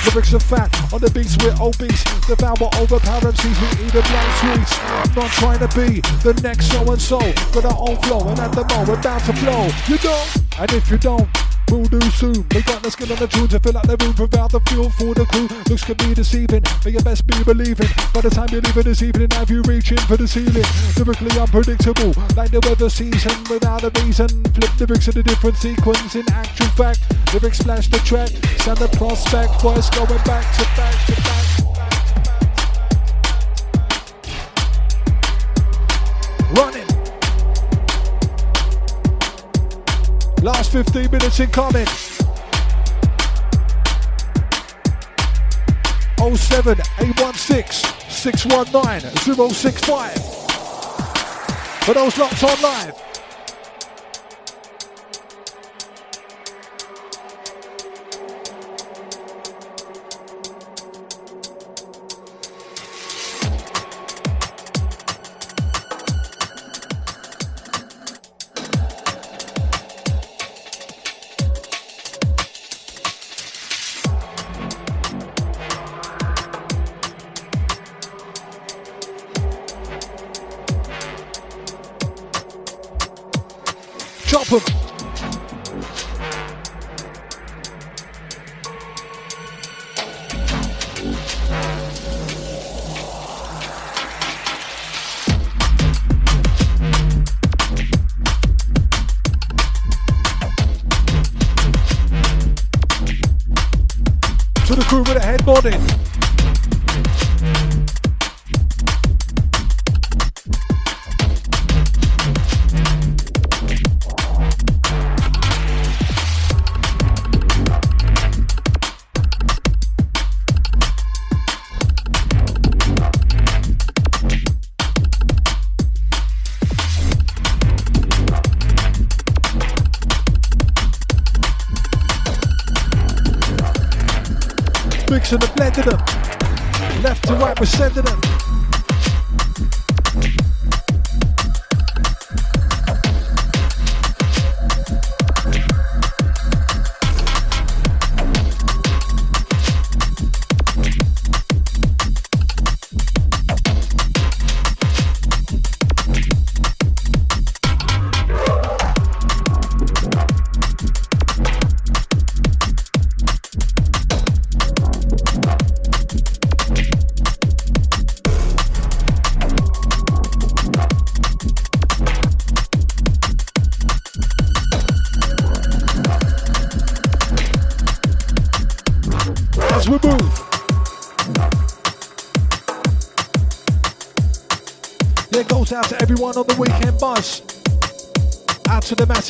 Lyrics 0.04 0.34
are 0.34 0.40
fat, 0.40 0.70
on 0.92 1.00
the 1.00 1.10
beats 1.10 1.36
we're 1.38 1.56
obese. 1.60 2.04
Devour 2.26 2.68
overpower 2.76 3.32
MCs, 3.32 3.56
we 3.60 3.86
eat 3.86 3.92
them 3.92 4.06
like 4.12 4.32
sweets. 4.40 4.72
Not 5.16 5.30
trying 5.32 5.60
to 5.60 5.68
be 5.74 6.00
the 6.22 6.38
next 6.42 6.70
so 6.70 6.80
and 6.90 7.00
so. 7.00 7.18
Got 7.52 7.64
our 7.64 7.78
own 7.88 7.96
flow, 8.02 8.28
and 8.28 8.38
at 8.38 8.52
the 8.52 8.64
moment 8.64 9.02
bound 9.02 9.24
to 9.24 9.32
blow. 9.40 9.68
You 9.88 9.98
know, 10.04 10.24
and 10.58 10.72
if 10.72 10.90
you 10.90 10.98
don't, 10.98 11.28
we'll 11.70 11.84
do 11.84 12.00
soon. 12.10 12.46
They 12.48 12.62
got 12.62 12.82
the 12.82 12.90
skill 12.90 13.10
and 13.10 13.18
the 13.18 13.26
tune 13.26 13.48
to 13.48 13.60
fill 13.60 13.76
out 13.76 13.86
the 13.86 13.96
room, 14.02 14.14
provide 14.14 14.50
the 14.50 14.60
fuel 14.68 14.90
for 14.90 15.14
the 15.14 15.24
crew. 15.26 15.48
Looks 15.68 15.84
can 15.84 15.96
be 15.96 16.14
deceiving, 16.14 16.62
but 16.82 16.92
you 16.92 17.00
best 17.00 17.26
be 17.26 17.42
believing. 17.44 17.88
By 18.12 18.20
the 18.22 18.30
time 18.30 18.48
you 18.52 18.60
leave 18.60 18.76
it 18.76 18.84
this 18.84 19.02
evening, 19.02 19.30
have 19.32 19.50
you 19.50 19.62
reaching 19.62 19.98
for 20.08 20.16
the 20.16 20.28
ceiling? 20.28 20.66
Lyrically 20.96 21.38
unpredictable, 21.38 22.12
like 22.36 22.50
the 22.50 22.60
weather 22.66 22.90
season 22.90 23.36
without 23.50 23.84
a 23.84 23.90
reason. 24.02 24.28
Flip 24.54 24.70
lyrics 24.80 25.08
in 25.08 25.18
a 25.18 25.22
different 25.22 25.56
sequence. 25.56 26.14
In 26.14 26.24
actual 26.32 26.68
fact, 26.78 27.00
lyrics 27.32 27.58
splash 27.58 27.88
the 27.88 27.98
track, 27.98 28.30
send 28.62 28.78
the 28.78 28.88
prospect 28.96 29.60
voice 29.60 29.90
going 29.90 30.22
back 30.24 30.44
to 30.56 30.64
back 30.76 31.06
to 31.06 31.14
back. 31.22 31.46
Running. 36.54 36.85
Last 40.46 40.70
15 40.70 41.10
minutes 41.10 41.40
incoming. 41.40 41.86
07 46.18 46.78
816 47.00 47.90
619 48.08 49.50
065. 49.50 50.14
For 51.82 51.94
those 51.94 52.16
locked 52.16 52.44
on 52.44 52.62
live. 52.62 53.05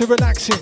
Relaxing. 0.07 0.61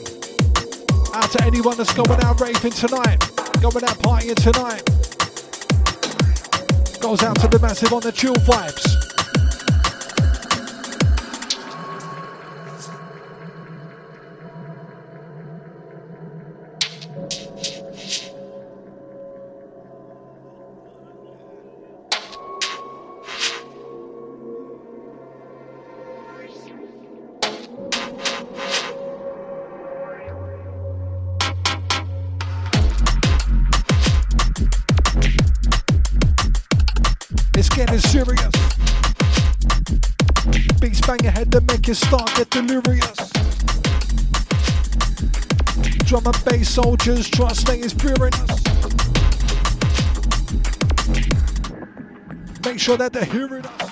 Out 1.15 1.31
to 1.31 1.45
anyone 1.45 1.77
that's 1.77 1.93
going 1.95 2.23
out 2.25 2.41
raving 2.41 2.73
tonight. 2.73 3.19
Going 3.61 3.85
out 3.85 3.99
partying 4.01 4.35
tonight. 4.37 4.83
Goes 7.01 7.23
out 7.23 7.39
to 7.41 7.49
the 7.49 7.59
massive 7.61 7.93
on 7.93 8.01
the 8.01 8.13
chill 8.13 8.35
vibes. 8.35 8.94
Soldiers 46.75 47.31
trust 47.31 47.69
they 47.69 47.79
is 47.79 47.95
pure 47.95 48.27
in 48.27 48.35
us. 48.35 48.65
Make 52.65 52.81
sure 52.81 52.97
that 52.97 53.13
they're 53.13 53.25
hearing 53.25 53.65
us. 53.65 53.84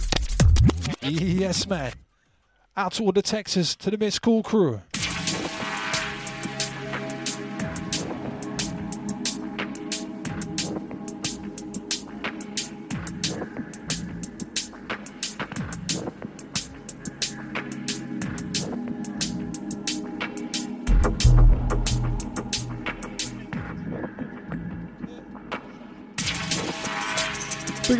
Yes, 1.01 1.67
man. 1.67 1.91
Out 2.77 2.93
to 2.93 3.03
all 3.03 3.11
the 3.11 3.21
Texas, 3.21 3.75
to 3.75 3.91
the 3.91 3.97
Miss 3.97 4.19
Cool 4.19 4.41
crew. 4.41 4.79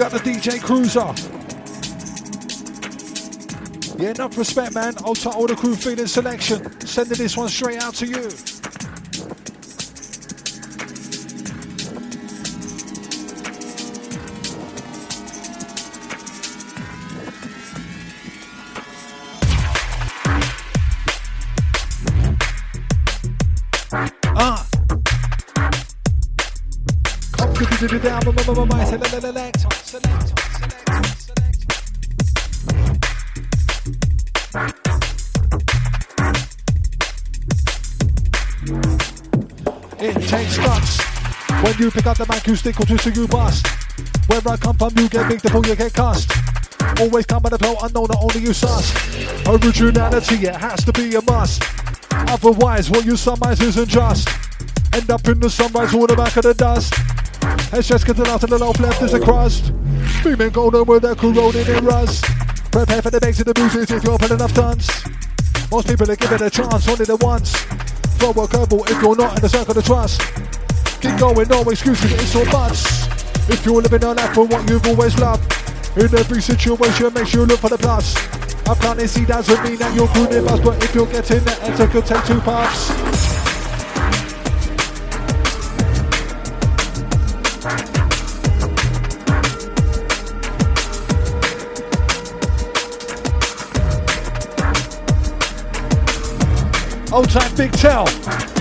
We 0.01 0.09
got 0.09 0.23
the 0.23 0.31
DJ 0.31 0.59
Cruiser. 0.59 1.13
Yeah, 4.01 4.09
enough 4.09 4.35
respect, 4.35 4.73
man. 4.73 4.95
Old 5.03 5.23
all 5.27 5.45
the 5.45 5.55
crew 5.55 5.75
feeling 5.75 6.07
selection. 6.07 6.79
Sending 6.87 7.19
this 7.19 7.37
one 7.37 7.49
straight 7.49 7.83
out 7.83 7.93
to 7.95 8.07
you. 8.07 8.60
The 42.51 42.55
you 42.55 42.57
stick 42.57 42.79
or 42.79 42.85
twist 42.85 43.07
or 43.07 43.11
you 43.11 43.27
bust. 43.27 43.65
Where 44.27 44.41
I 44.45 44.57
come 44.57 44.75
from, 44.75 44.91
you 44.97 45.07
get 45.07 45.29
big 45.29 45.41
before 45.41 45.63
you 45.65 45.75
get 45.75 45.93
cussed. 45.93 46.31
Always 46.99 47.25
come 47.25 47.45
at 47.45 47.51
the 47.51 47.57
belt, 47.57 47.77
I 47.81 47.87
know 47.93 48.05
not 48.05 48.17
only 48.19 48.41
you 48.41 48.53
sus. 48.53 48.91
Originality, 49.47 50.35
it 50.47 50.55
has 50.55 50.83
to 50.83 50.91
be 50.91 51.15
a 51.15 51.21
must. 51.21 51.63
Otherwise, 52.11 52.89
what 52.89 53.05
you 53.05 53.15
surmise 53.15 53.61
isn't 53.61 53.87
just. 53.87 54.27
End 54.93 55.09
up 55.09 55.25
in 55.27 55.39
the 55.39 55.49
sunrise, 55.49 55.93
all 55.93 56.07
the 56.07 56.15
back 56.15 56.35
of 56.35 56.43
the 56.43 56.53
dust. 56.53 56.93
Heads 57.71 57.87
just 57.87 58.05
getting 58.05 58.27
out 58.27 58.41
to 58.41 58.47
the 58.47 58.57
low 58.57 58.71
left 58.79 59.01
is 59.01 59.13
a 59.13 59.19
crust. 59.19 59.71
Beaming 60.23 60.49
golden 60.49 60.83
with 60.85 61.05
a 61.05 61.15
corroding 61.15 61.67
in 61.67 61.85
rust. 61.85 62.25
Prepare 62.71 63.01
for 63.01 63.11
the 63.11 63.19
bass 63.21 63.39
of 63.39 63.45
the 63.45 63.53
music 63.59 63.91
if 63.91 64.03
you're 64.03 64.17
putting 64.17 64.35
enough 64.35 64.53
tons. 64.53 64.89
Most 65.71 65.87
people 65.87 66.09
are 66.11 66.15
given 66.17 66.43
a 66.43 66.49
chance 66.49 66.87
only 66.89 67.05
the 67.05 67.15
once. 67.17 67.51
Throw 68.19 68.31
a 68.31 68.47
curveball 68.47 68.89
if 68.89 69.01
you're 69.01 69.15
not 69.15 69.37
in 69.37 69.41
the 69.41 69.49
circle 69.49 69.77
of 69.77 69.85
trust. 69.85 70.50
Keep 71.01 71.17
going, 71.17 71.47
no 71.47 71.61
excuses, 71.63 72.11
it's 72.13 72.35
all 72.35 72.45
buts. 72.45 73.07
If 73.49 73.65
you're 73.65 73.81
living 73.81 74.03
a 74.03 74.13
life 74.13 74.35
for 74.35 74.45
what 74.45 74.69
you've 74.69 74.85
always 74.85 75.17
loved. 75.17 75.51
In 75.97 76.03
every 76.15 76.41
situation, 76.43 77.11
make 77.13 77.25
sure 77.25 77.41
you 77.41 77.47
look 77.47 77.59
for 77.59 77.69
the 77.69 77.77
plus. 77.77 78.15
I'm 78.67 78.75
planting 78.75 79.07
seed 79.07 79.27
doesn't 79.27 79.63
mean 79.63 79.77
that 79.79 79.95
you're 79.95 80.07
pruning 80.09 80.47
us, 80.47 80.59
but 80.59 80.83
if 80.83 80.93
you're 80.93 81.07
getting 81.07 81.43
the 81.43 81.63
enter, 81.63 81.87
could 81.87 82.05
take 82.05 82.23
two 82.25 82.39
puffs. 82.41 82.91
Old 97.11 97.29
time 97.31 97.55
Big 97.55 97.71
Tell. 97.71 98.60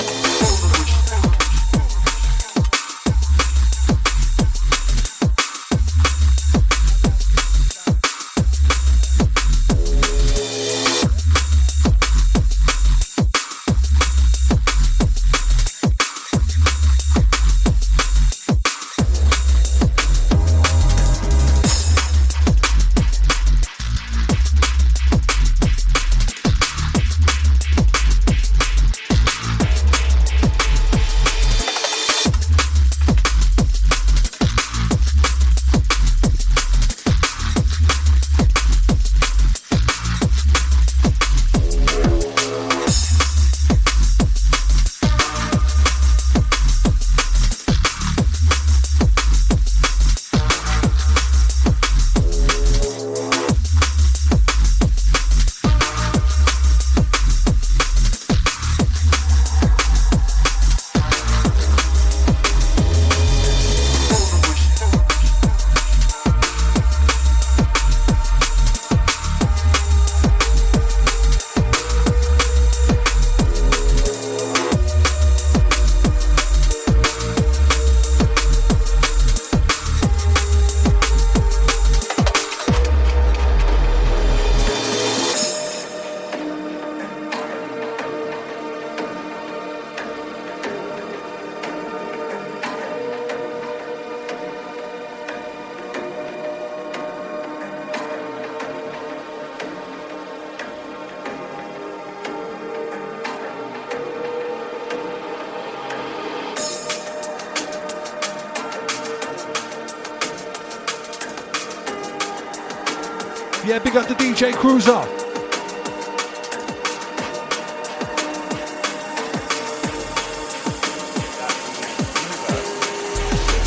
DJ 114.41 114.53
Cruiser. 114.55 115.05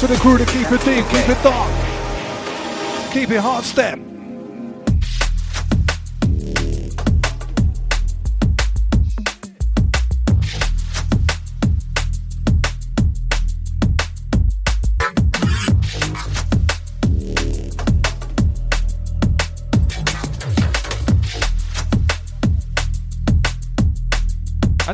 To 0.01 0.07
the 0.09 0.17
crew 0.17 0.37
to 0.37 0.45
keep 0.47 0.73
it 0.73 0.85
deep, 0.85 1.07
keep 1.11 1.29
it 1.29 1.43
dark, 1.45 1.71
keep 3.13 3.31
it 3.31 3.39
hard 3.39 3.65
step. 3.65 4.01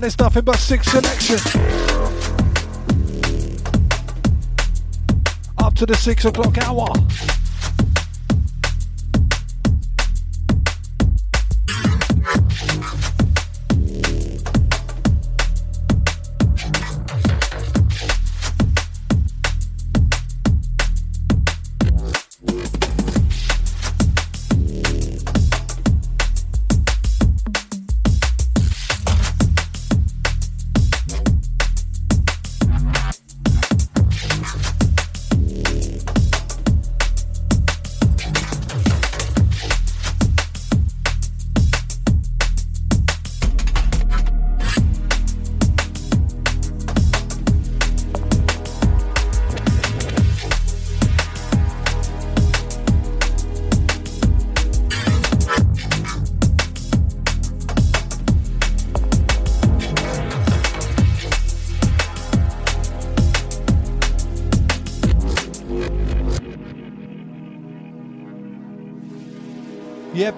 And 0.01 0.07
it's 0.07 0.19
nothing 0.19 0.45
but 0.45 0.57
six 0.57 0.87
selection. 0.87 1.37
Up 5.59 5.75
to 5.75 5.85
the 5.85 5.95
six 5.95 6.25
o'clock 6.25 6.57
hour. 6.57 7.30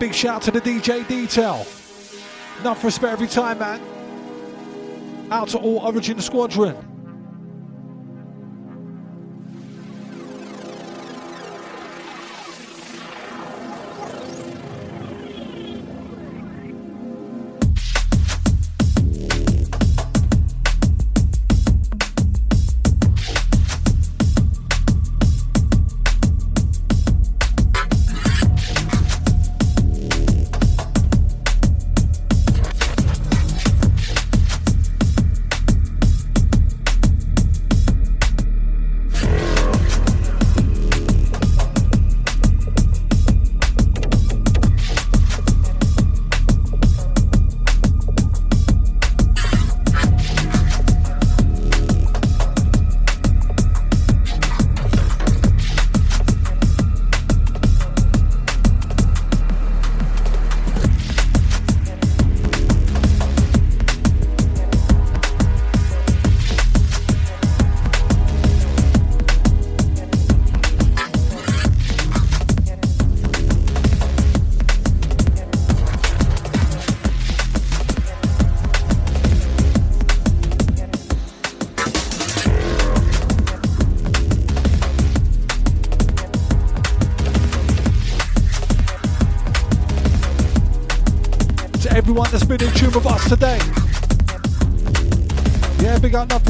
Big 0.02 0.12
shout 0.12 0.42
to 0.42 0.50
the 0.50 0.60
DJ 0.60 1.06
Detail. 1.06 1.64
Enough 2.58 2.80
for 2.80 2.90
spare 2.90 3.10
every 3.10 3.28
time, 3.28 3.60
man. 3.60 3.80
Out 5.30 5.50
to 5.50 5.58
all 5.58 5.78
Origin 5.78 6.20
Squadron. 6.20 6.91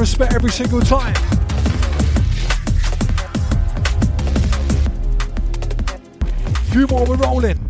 respect 0.03 0.35
every 0.35 0.51
single 0.51 0.81
time. 0.81 1.15
Few 6.73 6.89
more, 6.89 7.07
we're 7.07 7.15
rolling. 7.19 7.62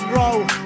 Bro. 0.00 0.65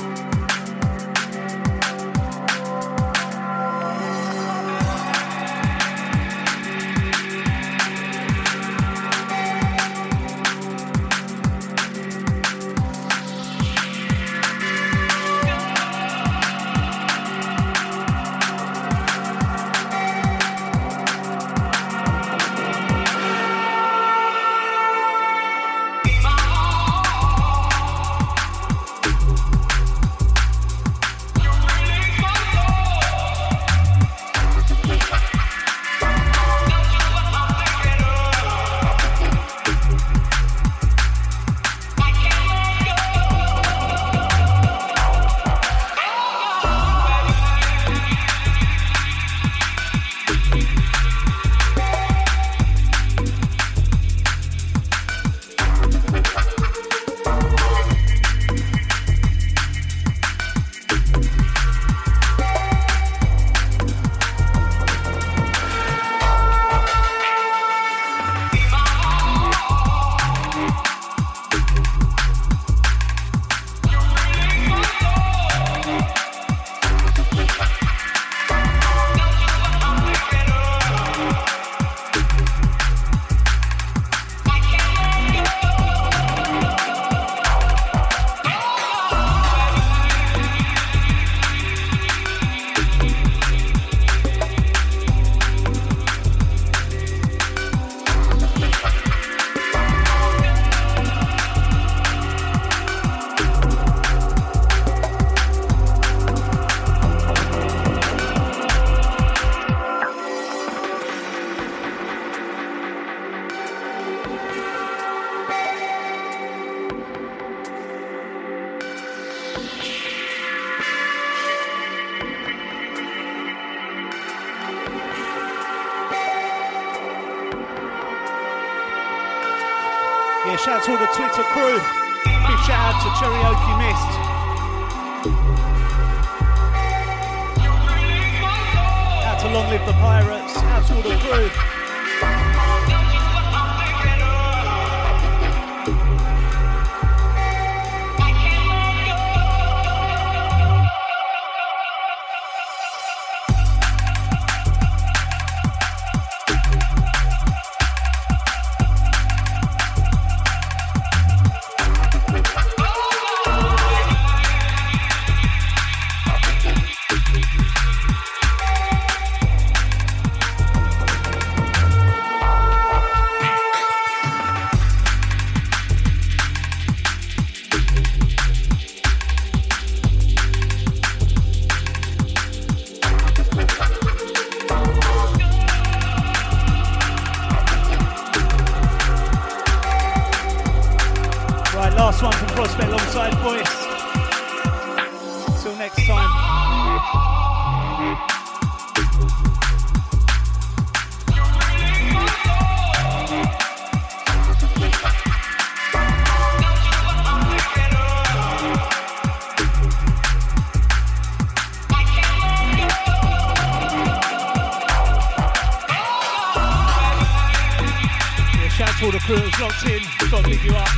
To 219.00 219.06
all 219.06 219.12
the 219.12 219.18
crew 219.20 219.36
that's 219.36 219.60
locked 219.60 219.86
in. 219.86 220.02
Got 220.30 220.44
to 220.44 220.50
big 220.50 220.62
you 220.62 220.74
up. 220.76 220.88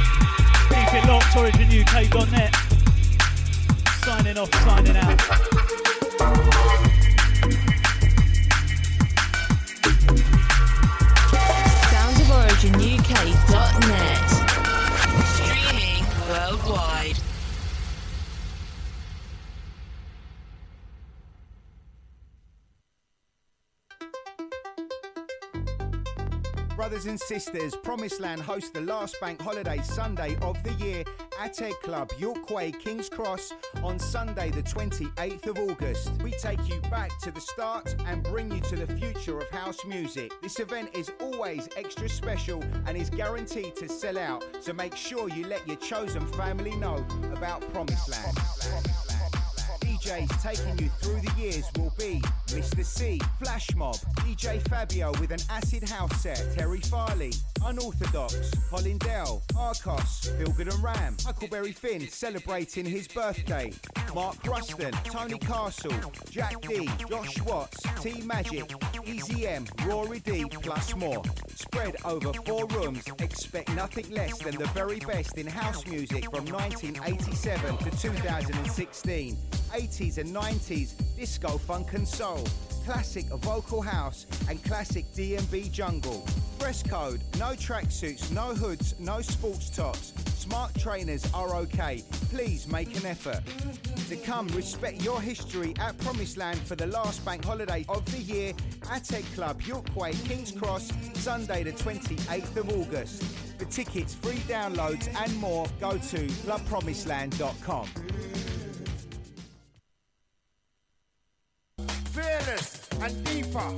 Keep 0.71 0.95
it 0.95 1.07
locked, 1.07 1.35
originuk.net. 1.37 2.55
Signing 4.05 4.39
off, 4.39 4.53
signing 4.65 4.97
out. 4.97 5.21
Sounds 11.91 12.21
of 12.21 12.31
Origin 12.33 12.75
UK.net. 12.75 14.31
Streaming 15.37 16.05
worldwide. 16.29 17.32
Brothers 27.03 27.21
and 27.21 27.43
sisters, 27.43 27.75
Promised 27.75 28.21
Land 28.21 28.43
hosts 28.43 28.71
the 28.71 28.81
last 28.81 29.17
bank 29.21 29.43
holiday 29.43 29.81
Sunday 29.83 30.37
of 30.41 30.63
the 30.63 30.73
year 30.75 31.03
at 31.41 31.61
Egg 31.61 31.75
Club, 31.83 32.13
York 32.17 32.49
Way, 32.49 32.71
King's 32.71 33.09
Cross 33.09 33.55
on 33.83 33.99
Sunday, 33.99 34.51
the 34.51 34.63
28th 34.63 35.49
of 35.49 35.59
August. 35.59 36.13
We 36.23 36.31
take 36.31 36.69
you 36.69 36.81
back 36.93 37.11
to 37.23 37.33
the 37.33 37.41
start 37.41 37.97
and 38.07 38.23
bring 38.23 38.53
you 38.53 38.61
to 38.61 38.77
the 38.77 38.87
future 38.95 39.37
of 39.37 39.51
house 39.51 39.85
music. 39.85 40.31
This 40.43 40.61
event 40.61 40.91
is 40.95 41.11
always 41.21 41.69
extra 41.77 42.09
special 42.09 42.63
and 42.87 42.97
is 42.97 43.11
guaranteed 43.11 43.75
to 43.77 43.89
sell 43.89 44.17
out, 44.17 44.45
so 44.61 44.73
make 44.73 44.95
sure 44.95 45.29
you 45.29 45.49
let 45.49 45.67
your 45.67 45.79
chosen 45.79 46.25
family 46.29 46.77
know 46.77 47.05
about 47.33 47.69
Promised 47.73 48.11
Land. 48.11 49.02
DJs 50.03 50.43
taking 50.43 50.79
you 50.85 50.91
through 51.01 51.21
the 51.21 51.41
years 51.41 51.65
will 51.79 51.93
be 51.97 52.21
Mr. 52.49 52.85
C, 52.85 53.21
Flash 53.41 53.73
Mob, 53.77 53.95
DJ 54.17 54.61
Fabio 54.69 55.13
with 55.21 55.31
an 55.31 55.39
acid 55.49 55.89
house 55.89 56.21
set, 56.21 56.45
Terry 56.57 56.81
Farley, 56.81 57.33
Unorthodox, 57.65 58.51
Colin 58.69 58.99
Dale, 58.99 59.43
Arcos, 59.57 60.33
Philgood 60.39 60.73
and 60.75 60.83
Ram, 60.83 61.17
Huckleberry 61.25 61.71
Finn 61.71 62.09
celebrating 62.09 62.85
his 62.85 63.07
birthday, 63.07 63.73
Mark 64.13 64.37
Ruston, 64.45 64.91
Tony 65.05 65.39
Castle, 65.39 65.95
Jack 66.29 66.61
D, 66.63 66.89
Josh 67.09 67.41
Watts, 67.43 67.81
T 68.01 68.23
Magic, 68.23 68.75
Easy 69.07 69.47
M, 69.47 69.65
Rory 69.87 70.19
D, 70.19 70.45
plus 70.51 70.97
more. 70.97 71.23
Spread 71.55 71.95
over 72.05 72.33
four 72.45 72.67
rooms, 72.67 73.05
expect 73.21 73.73
nothing 73.77 74.11
less 74.11 74.37
than 74.39 74.57
the 74.57 74.67
very 74.69 74.99
best 74.99 75.39
in 75.39 75.47
house 75.47 75.87
music 75.87 76.25
from 76.25 76.45
1987 76.47 77.77
to 77.79 77.91
2016. 77.91 79.37
80s 79.93 80.17
and 80.19 80.35
90s, 80.35 80.95
disco, 81.17 81.59
funk 81.59 81.93
and 81.93 82.09
soul, 82.09 82.43
classic 82.85 83.27
vocal 83.27 83.83
house, 83.83 84.27
and 84.49 84.63
classic 84.65 85.05
D&B 85.15 85.69
jungle. 85.69 86.27
Dress 86.59 86.83
code, 86.83 87.21
no 87.39 87.51
tracksuits, 87.53 88.31
no 88.33 88.55
hoods, 88.55 88.95
no 88.99 89.21
sports 89.21 89.69
tops. 89.69 90.15
Smart 90.35 90.75
trainers 90.79 91.27
are 91.35 91.55
okay. 91.57 92.03
Please 92.31 92.67
make 92.67 92.97
an 92.97 93.05
effort. 93.05 93.43
To 94.09 94.17
come, 94.17 94.49
respect 94.49 95.03
your 95.03 95.21
history 95.21 95.75
at 95.79 95.99
Promised 95.99 96.39
Land 96.39 96.61
for 96.61 96.75
the 96.75 96.87
last 96.87 97.23
bank 97.25 97.45
holiday 97.45 97.85
of 97.89 98.05
the 98.13 98.19
year 98.19 98.55
at 98.91 99.13
Egg 99.13 99.25
Club, 99.35 99.61
York 99.63 99.95
Way, 99.95 100.13
King's 100.25 100.53
Cross, 100.53 100.91
Sunday 101.15 101.65
the 101.65 101.73
28th 101.73 102.57
of 102.57 102.71
August. 102.71 103.23
For 103.59 103.67
tickets, 103.67 104.15
free 104.15 104.41
downloads 104.49 105.09
and 105.23 105.37
more, 105.37 105.67
go 105.81 105.93
to 105.93 106.27
clubpromiseland.com. 106.47 107.89
fearless 112.13 112.89
and 113.01 113.25
deeper. 113.25 113.75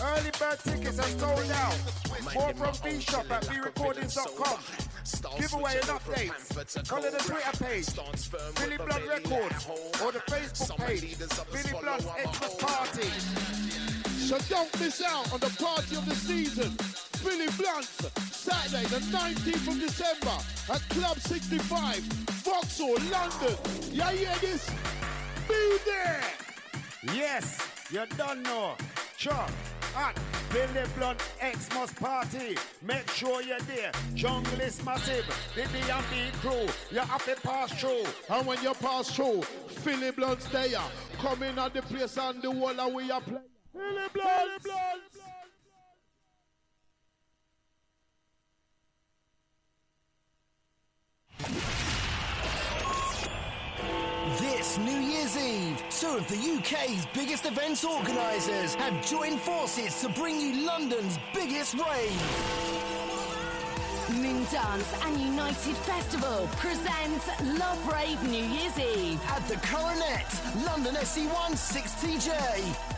Early 0.00 0.30
bird 0.38 0.58
tickets 0.64 0.98
are 0.98 1.18
sold 1.18 1.50
out. 1.52 1.78
More 2.34 2.52
from 2.54 2.74
B 2.82 3.00
Shop 3.00 3.30
at 3.30 3.42
brecordings.com. 3.44 4.60
Giveaway 5.38 5.72
and 5.74 5.84
updates. 5.84 6.86
Follow 6.86 7.10
the 7.10 7.18
Twitter 7.18 7.64
page, 7.64 7.86
Philly 8.56 8.76
Blunt 8.76 9.06
Records, 9.08 9.66
or 10.02 10.12
the 10.12 10.18
Facebook 10.26 10.86
page, 10.86 11.14
Philly 11.14 11.80
Blunt's 11.80 12.04
Xmas 12.04 12.54
Party. 12.56 13.08
So 14.18 14.38
don't 14.48 14.80
miss 14.80 15.02
out 15.02 15.32
on 15.32 15.40
the 15.40 15.54
party 15.62 15.96
of 15.96 16.06
the 16.08 16.14
season. 16.14 16.70
Philly 17.22 17.48
Blunt's 17.56 17.88
Saturday, 18.34 18.84
the 18.86 19.00
19th 19.16 19.68
of 19.68 19.80
December 19.80 20.38
at 20.72 20.88
Club 20.90 21.18
65, 21.18 21.98
Vauxhall, 22.44 22.98
London. 23.10 23.56
Yeah, 23.92 24.10
yeah, 24.12 24.36
this. 24.38 24.68
Be 25.48 25.78
there. 25.84 26.43
Yes, 27.12 27.58
you 27.90 28.04
don't 28.16 28.42
know. 28.42 28.76
Sure. 29.16 29.46
At 29.96 30.18
Philly 30.50 30.86
Blunt 30.96 31.20
Xmas 31.40 31.92
Party. 31.92 32.56
Make 32.82 33.08
sure 33.10 33.42
you're 33.42 33.58
there. 33.60 33.92
Jungle 34.14 34.60
is 34.60 34.84
massive. 34.84 35.24
The 35.54 35.62
D&B 35.62 36.30
crew. 36.40 36.66
You 36.90 37.00
have 37.00 37.24
to 37.26 37.36
pass 37.42 37.72
through. 37.80 38.04
And 38.30 38.46
when 38.46 38.62
you 38.62 38.72
pass 38.74 39.14
through, 39.14 39.42
Philly 39.42 40.10
Blunt's 40.10 40.46
there. 40.46 40.80
Come 41.18 41.42
in 41.42 41.58
at 41.58 41.74
the 41.74 41.82
place 41.82 42.16
and 42.16 42.40
the 42.42 42.50
wall 42.50 42.78
and 42.78 42.94
we 42.94 43.10
are 43.10 43.20
playing. 43.20 43.42
Philly 43.72 44.08
Blunt. 44.12 44.62
New 54.78 54.98
Year's 54.98 55.36
Eve, 55.36 55.82
two 55.90 56.16
of 56.16 56.26
the 56.26 56.36
UK's 56.36 57.06
biggest 57.14 57.46
events 57.46 57.84
organisers 57.84 58.74
have 58.74 59.06
joined 59.06 59.40
forces 59.40 60.00
to 60.00 60.08
bring 60.08 60.40
you 60.40 60.66
London's 60.66 61.16
biggest 61.32 61.74
rave. 61.74 62.20
Moondance 64.10 65.06
and 65.06 65.20
United 65.20 65.76
Festival 65.76 66.48
presents 66.56 67.28
Love 67.58 67.92
Rave 67.92 68.20
New 68.28 68.44
Year's 68.44 68.78
Eve 68.78 69.20
at 69.28 69.46
the 69.46 69.56
Coronet, 69.66 70.26
London 70.66 70.94
SE1 70.96 71.54
6TJ. 71.54 72.34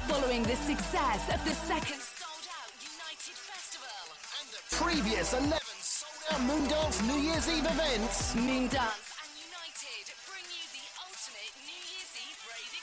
Following 0.08 0.44
the 0.44 0.56
success 0.56 1.28
of 1.34 1.44
the 1.44 1.54
second 1.54 2.00
sold-out 2.00 2.72
United 2.80 3.36
Festival 3.36 4.16
and 4.40 4.48
the 4.50 4.62
previous 4.76 5.32
11 5.34 5.58
sold-out 5.80 6.40
Moondance 6.48 7.06
New 7.06 7.20
Year's 7.20 7.48
Eve 7.50 7.66
events, 7.66 8.34
Moondance 8.34 9.05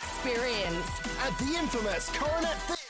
experience. 0.03 0.87
At 1.25 1.37
the 1.39 1.55
infamous 1.57 2.09
Coronet 2.09 2.57
Theatre. 2.67 2.81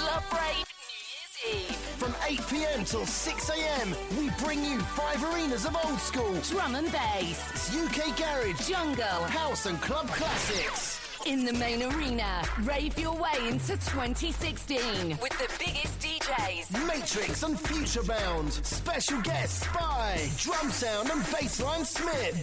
Love 0.00 0.26
Rave 0.32 0.66
New 0.80 0.94
Year's 1.10 1.70
Eve 1.70 1.84
from 1.96 2.14
8 2.28 2.40
pm 2.48 2.84
till 2.84 3.06
6 3.06 3.50
am, 3.50 3.94
we 4.18 4.30
bring 4.44 4.64
you 4.64 4.78
five 4.80 5.22
arenas 5.24 5.64
of 5.64 5.76
old 5.84 5.98
school, 5.98 6.34
drum 6.42 6.74
and 6.74 6.90
bass, 6.90 7.74
UK 7.74 8.16
garage, 8.18 8.68
jungle, 8.68 9.22
house 9.28 9.66
and 9.66 9.80
club 9.80 10.08
classics. 10.08 11.00
In 11.26 11.46
the 11.46 11.54
main 11.54 11.82
arena, 11.82 12.42
rave 12.64 12.98
your 12.98 13.14
way 13.14 13.48
into 13.48 13.72
2016 13.72 15.18
with 15.22 15.32
the 15.38 15.48
biggest 15.58 15.98
DJs 16.00 16.86
Matrix 16.86 17.42
and 17.42 17.56
Futurebound, 17.56 18.52
special 18.64 19.20
guest 19.22 19.62
Spy, 19.62 20.16
Drumsound 20.36 21.10
and 21.10 21.22
Bassline 21.32 21.86
Smith, 21.86 22.36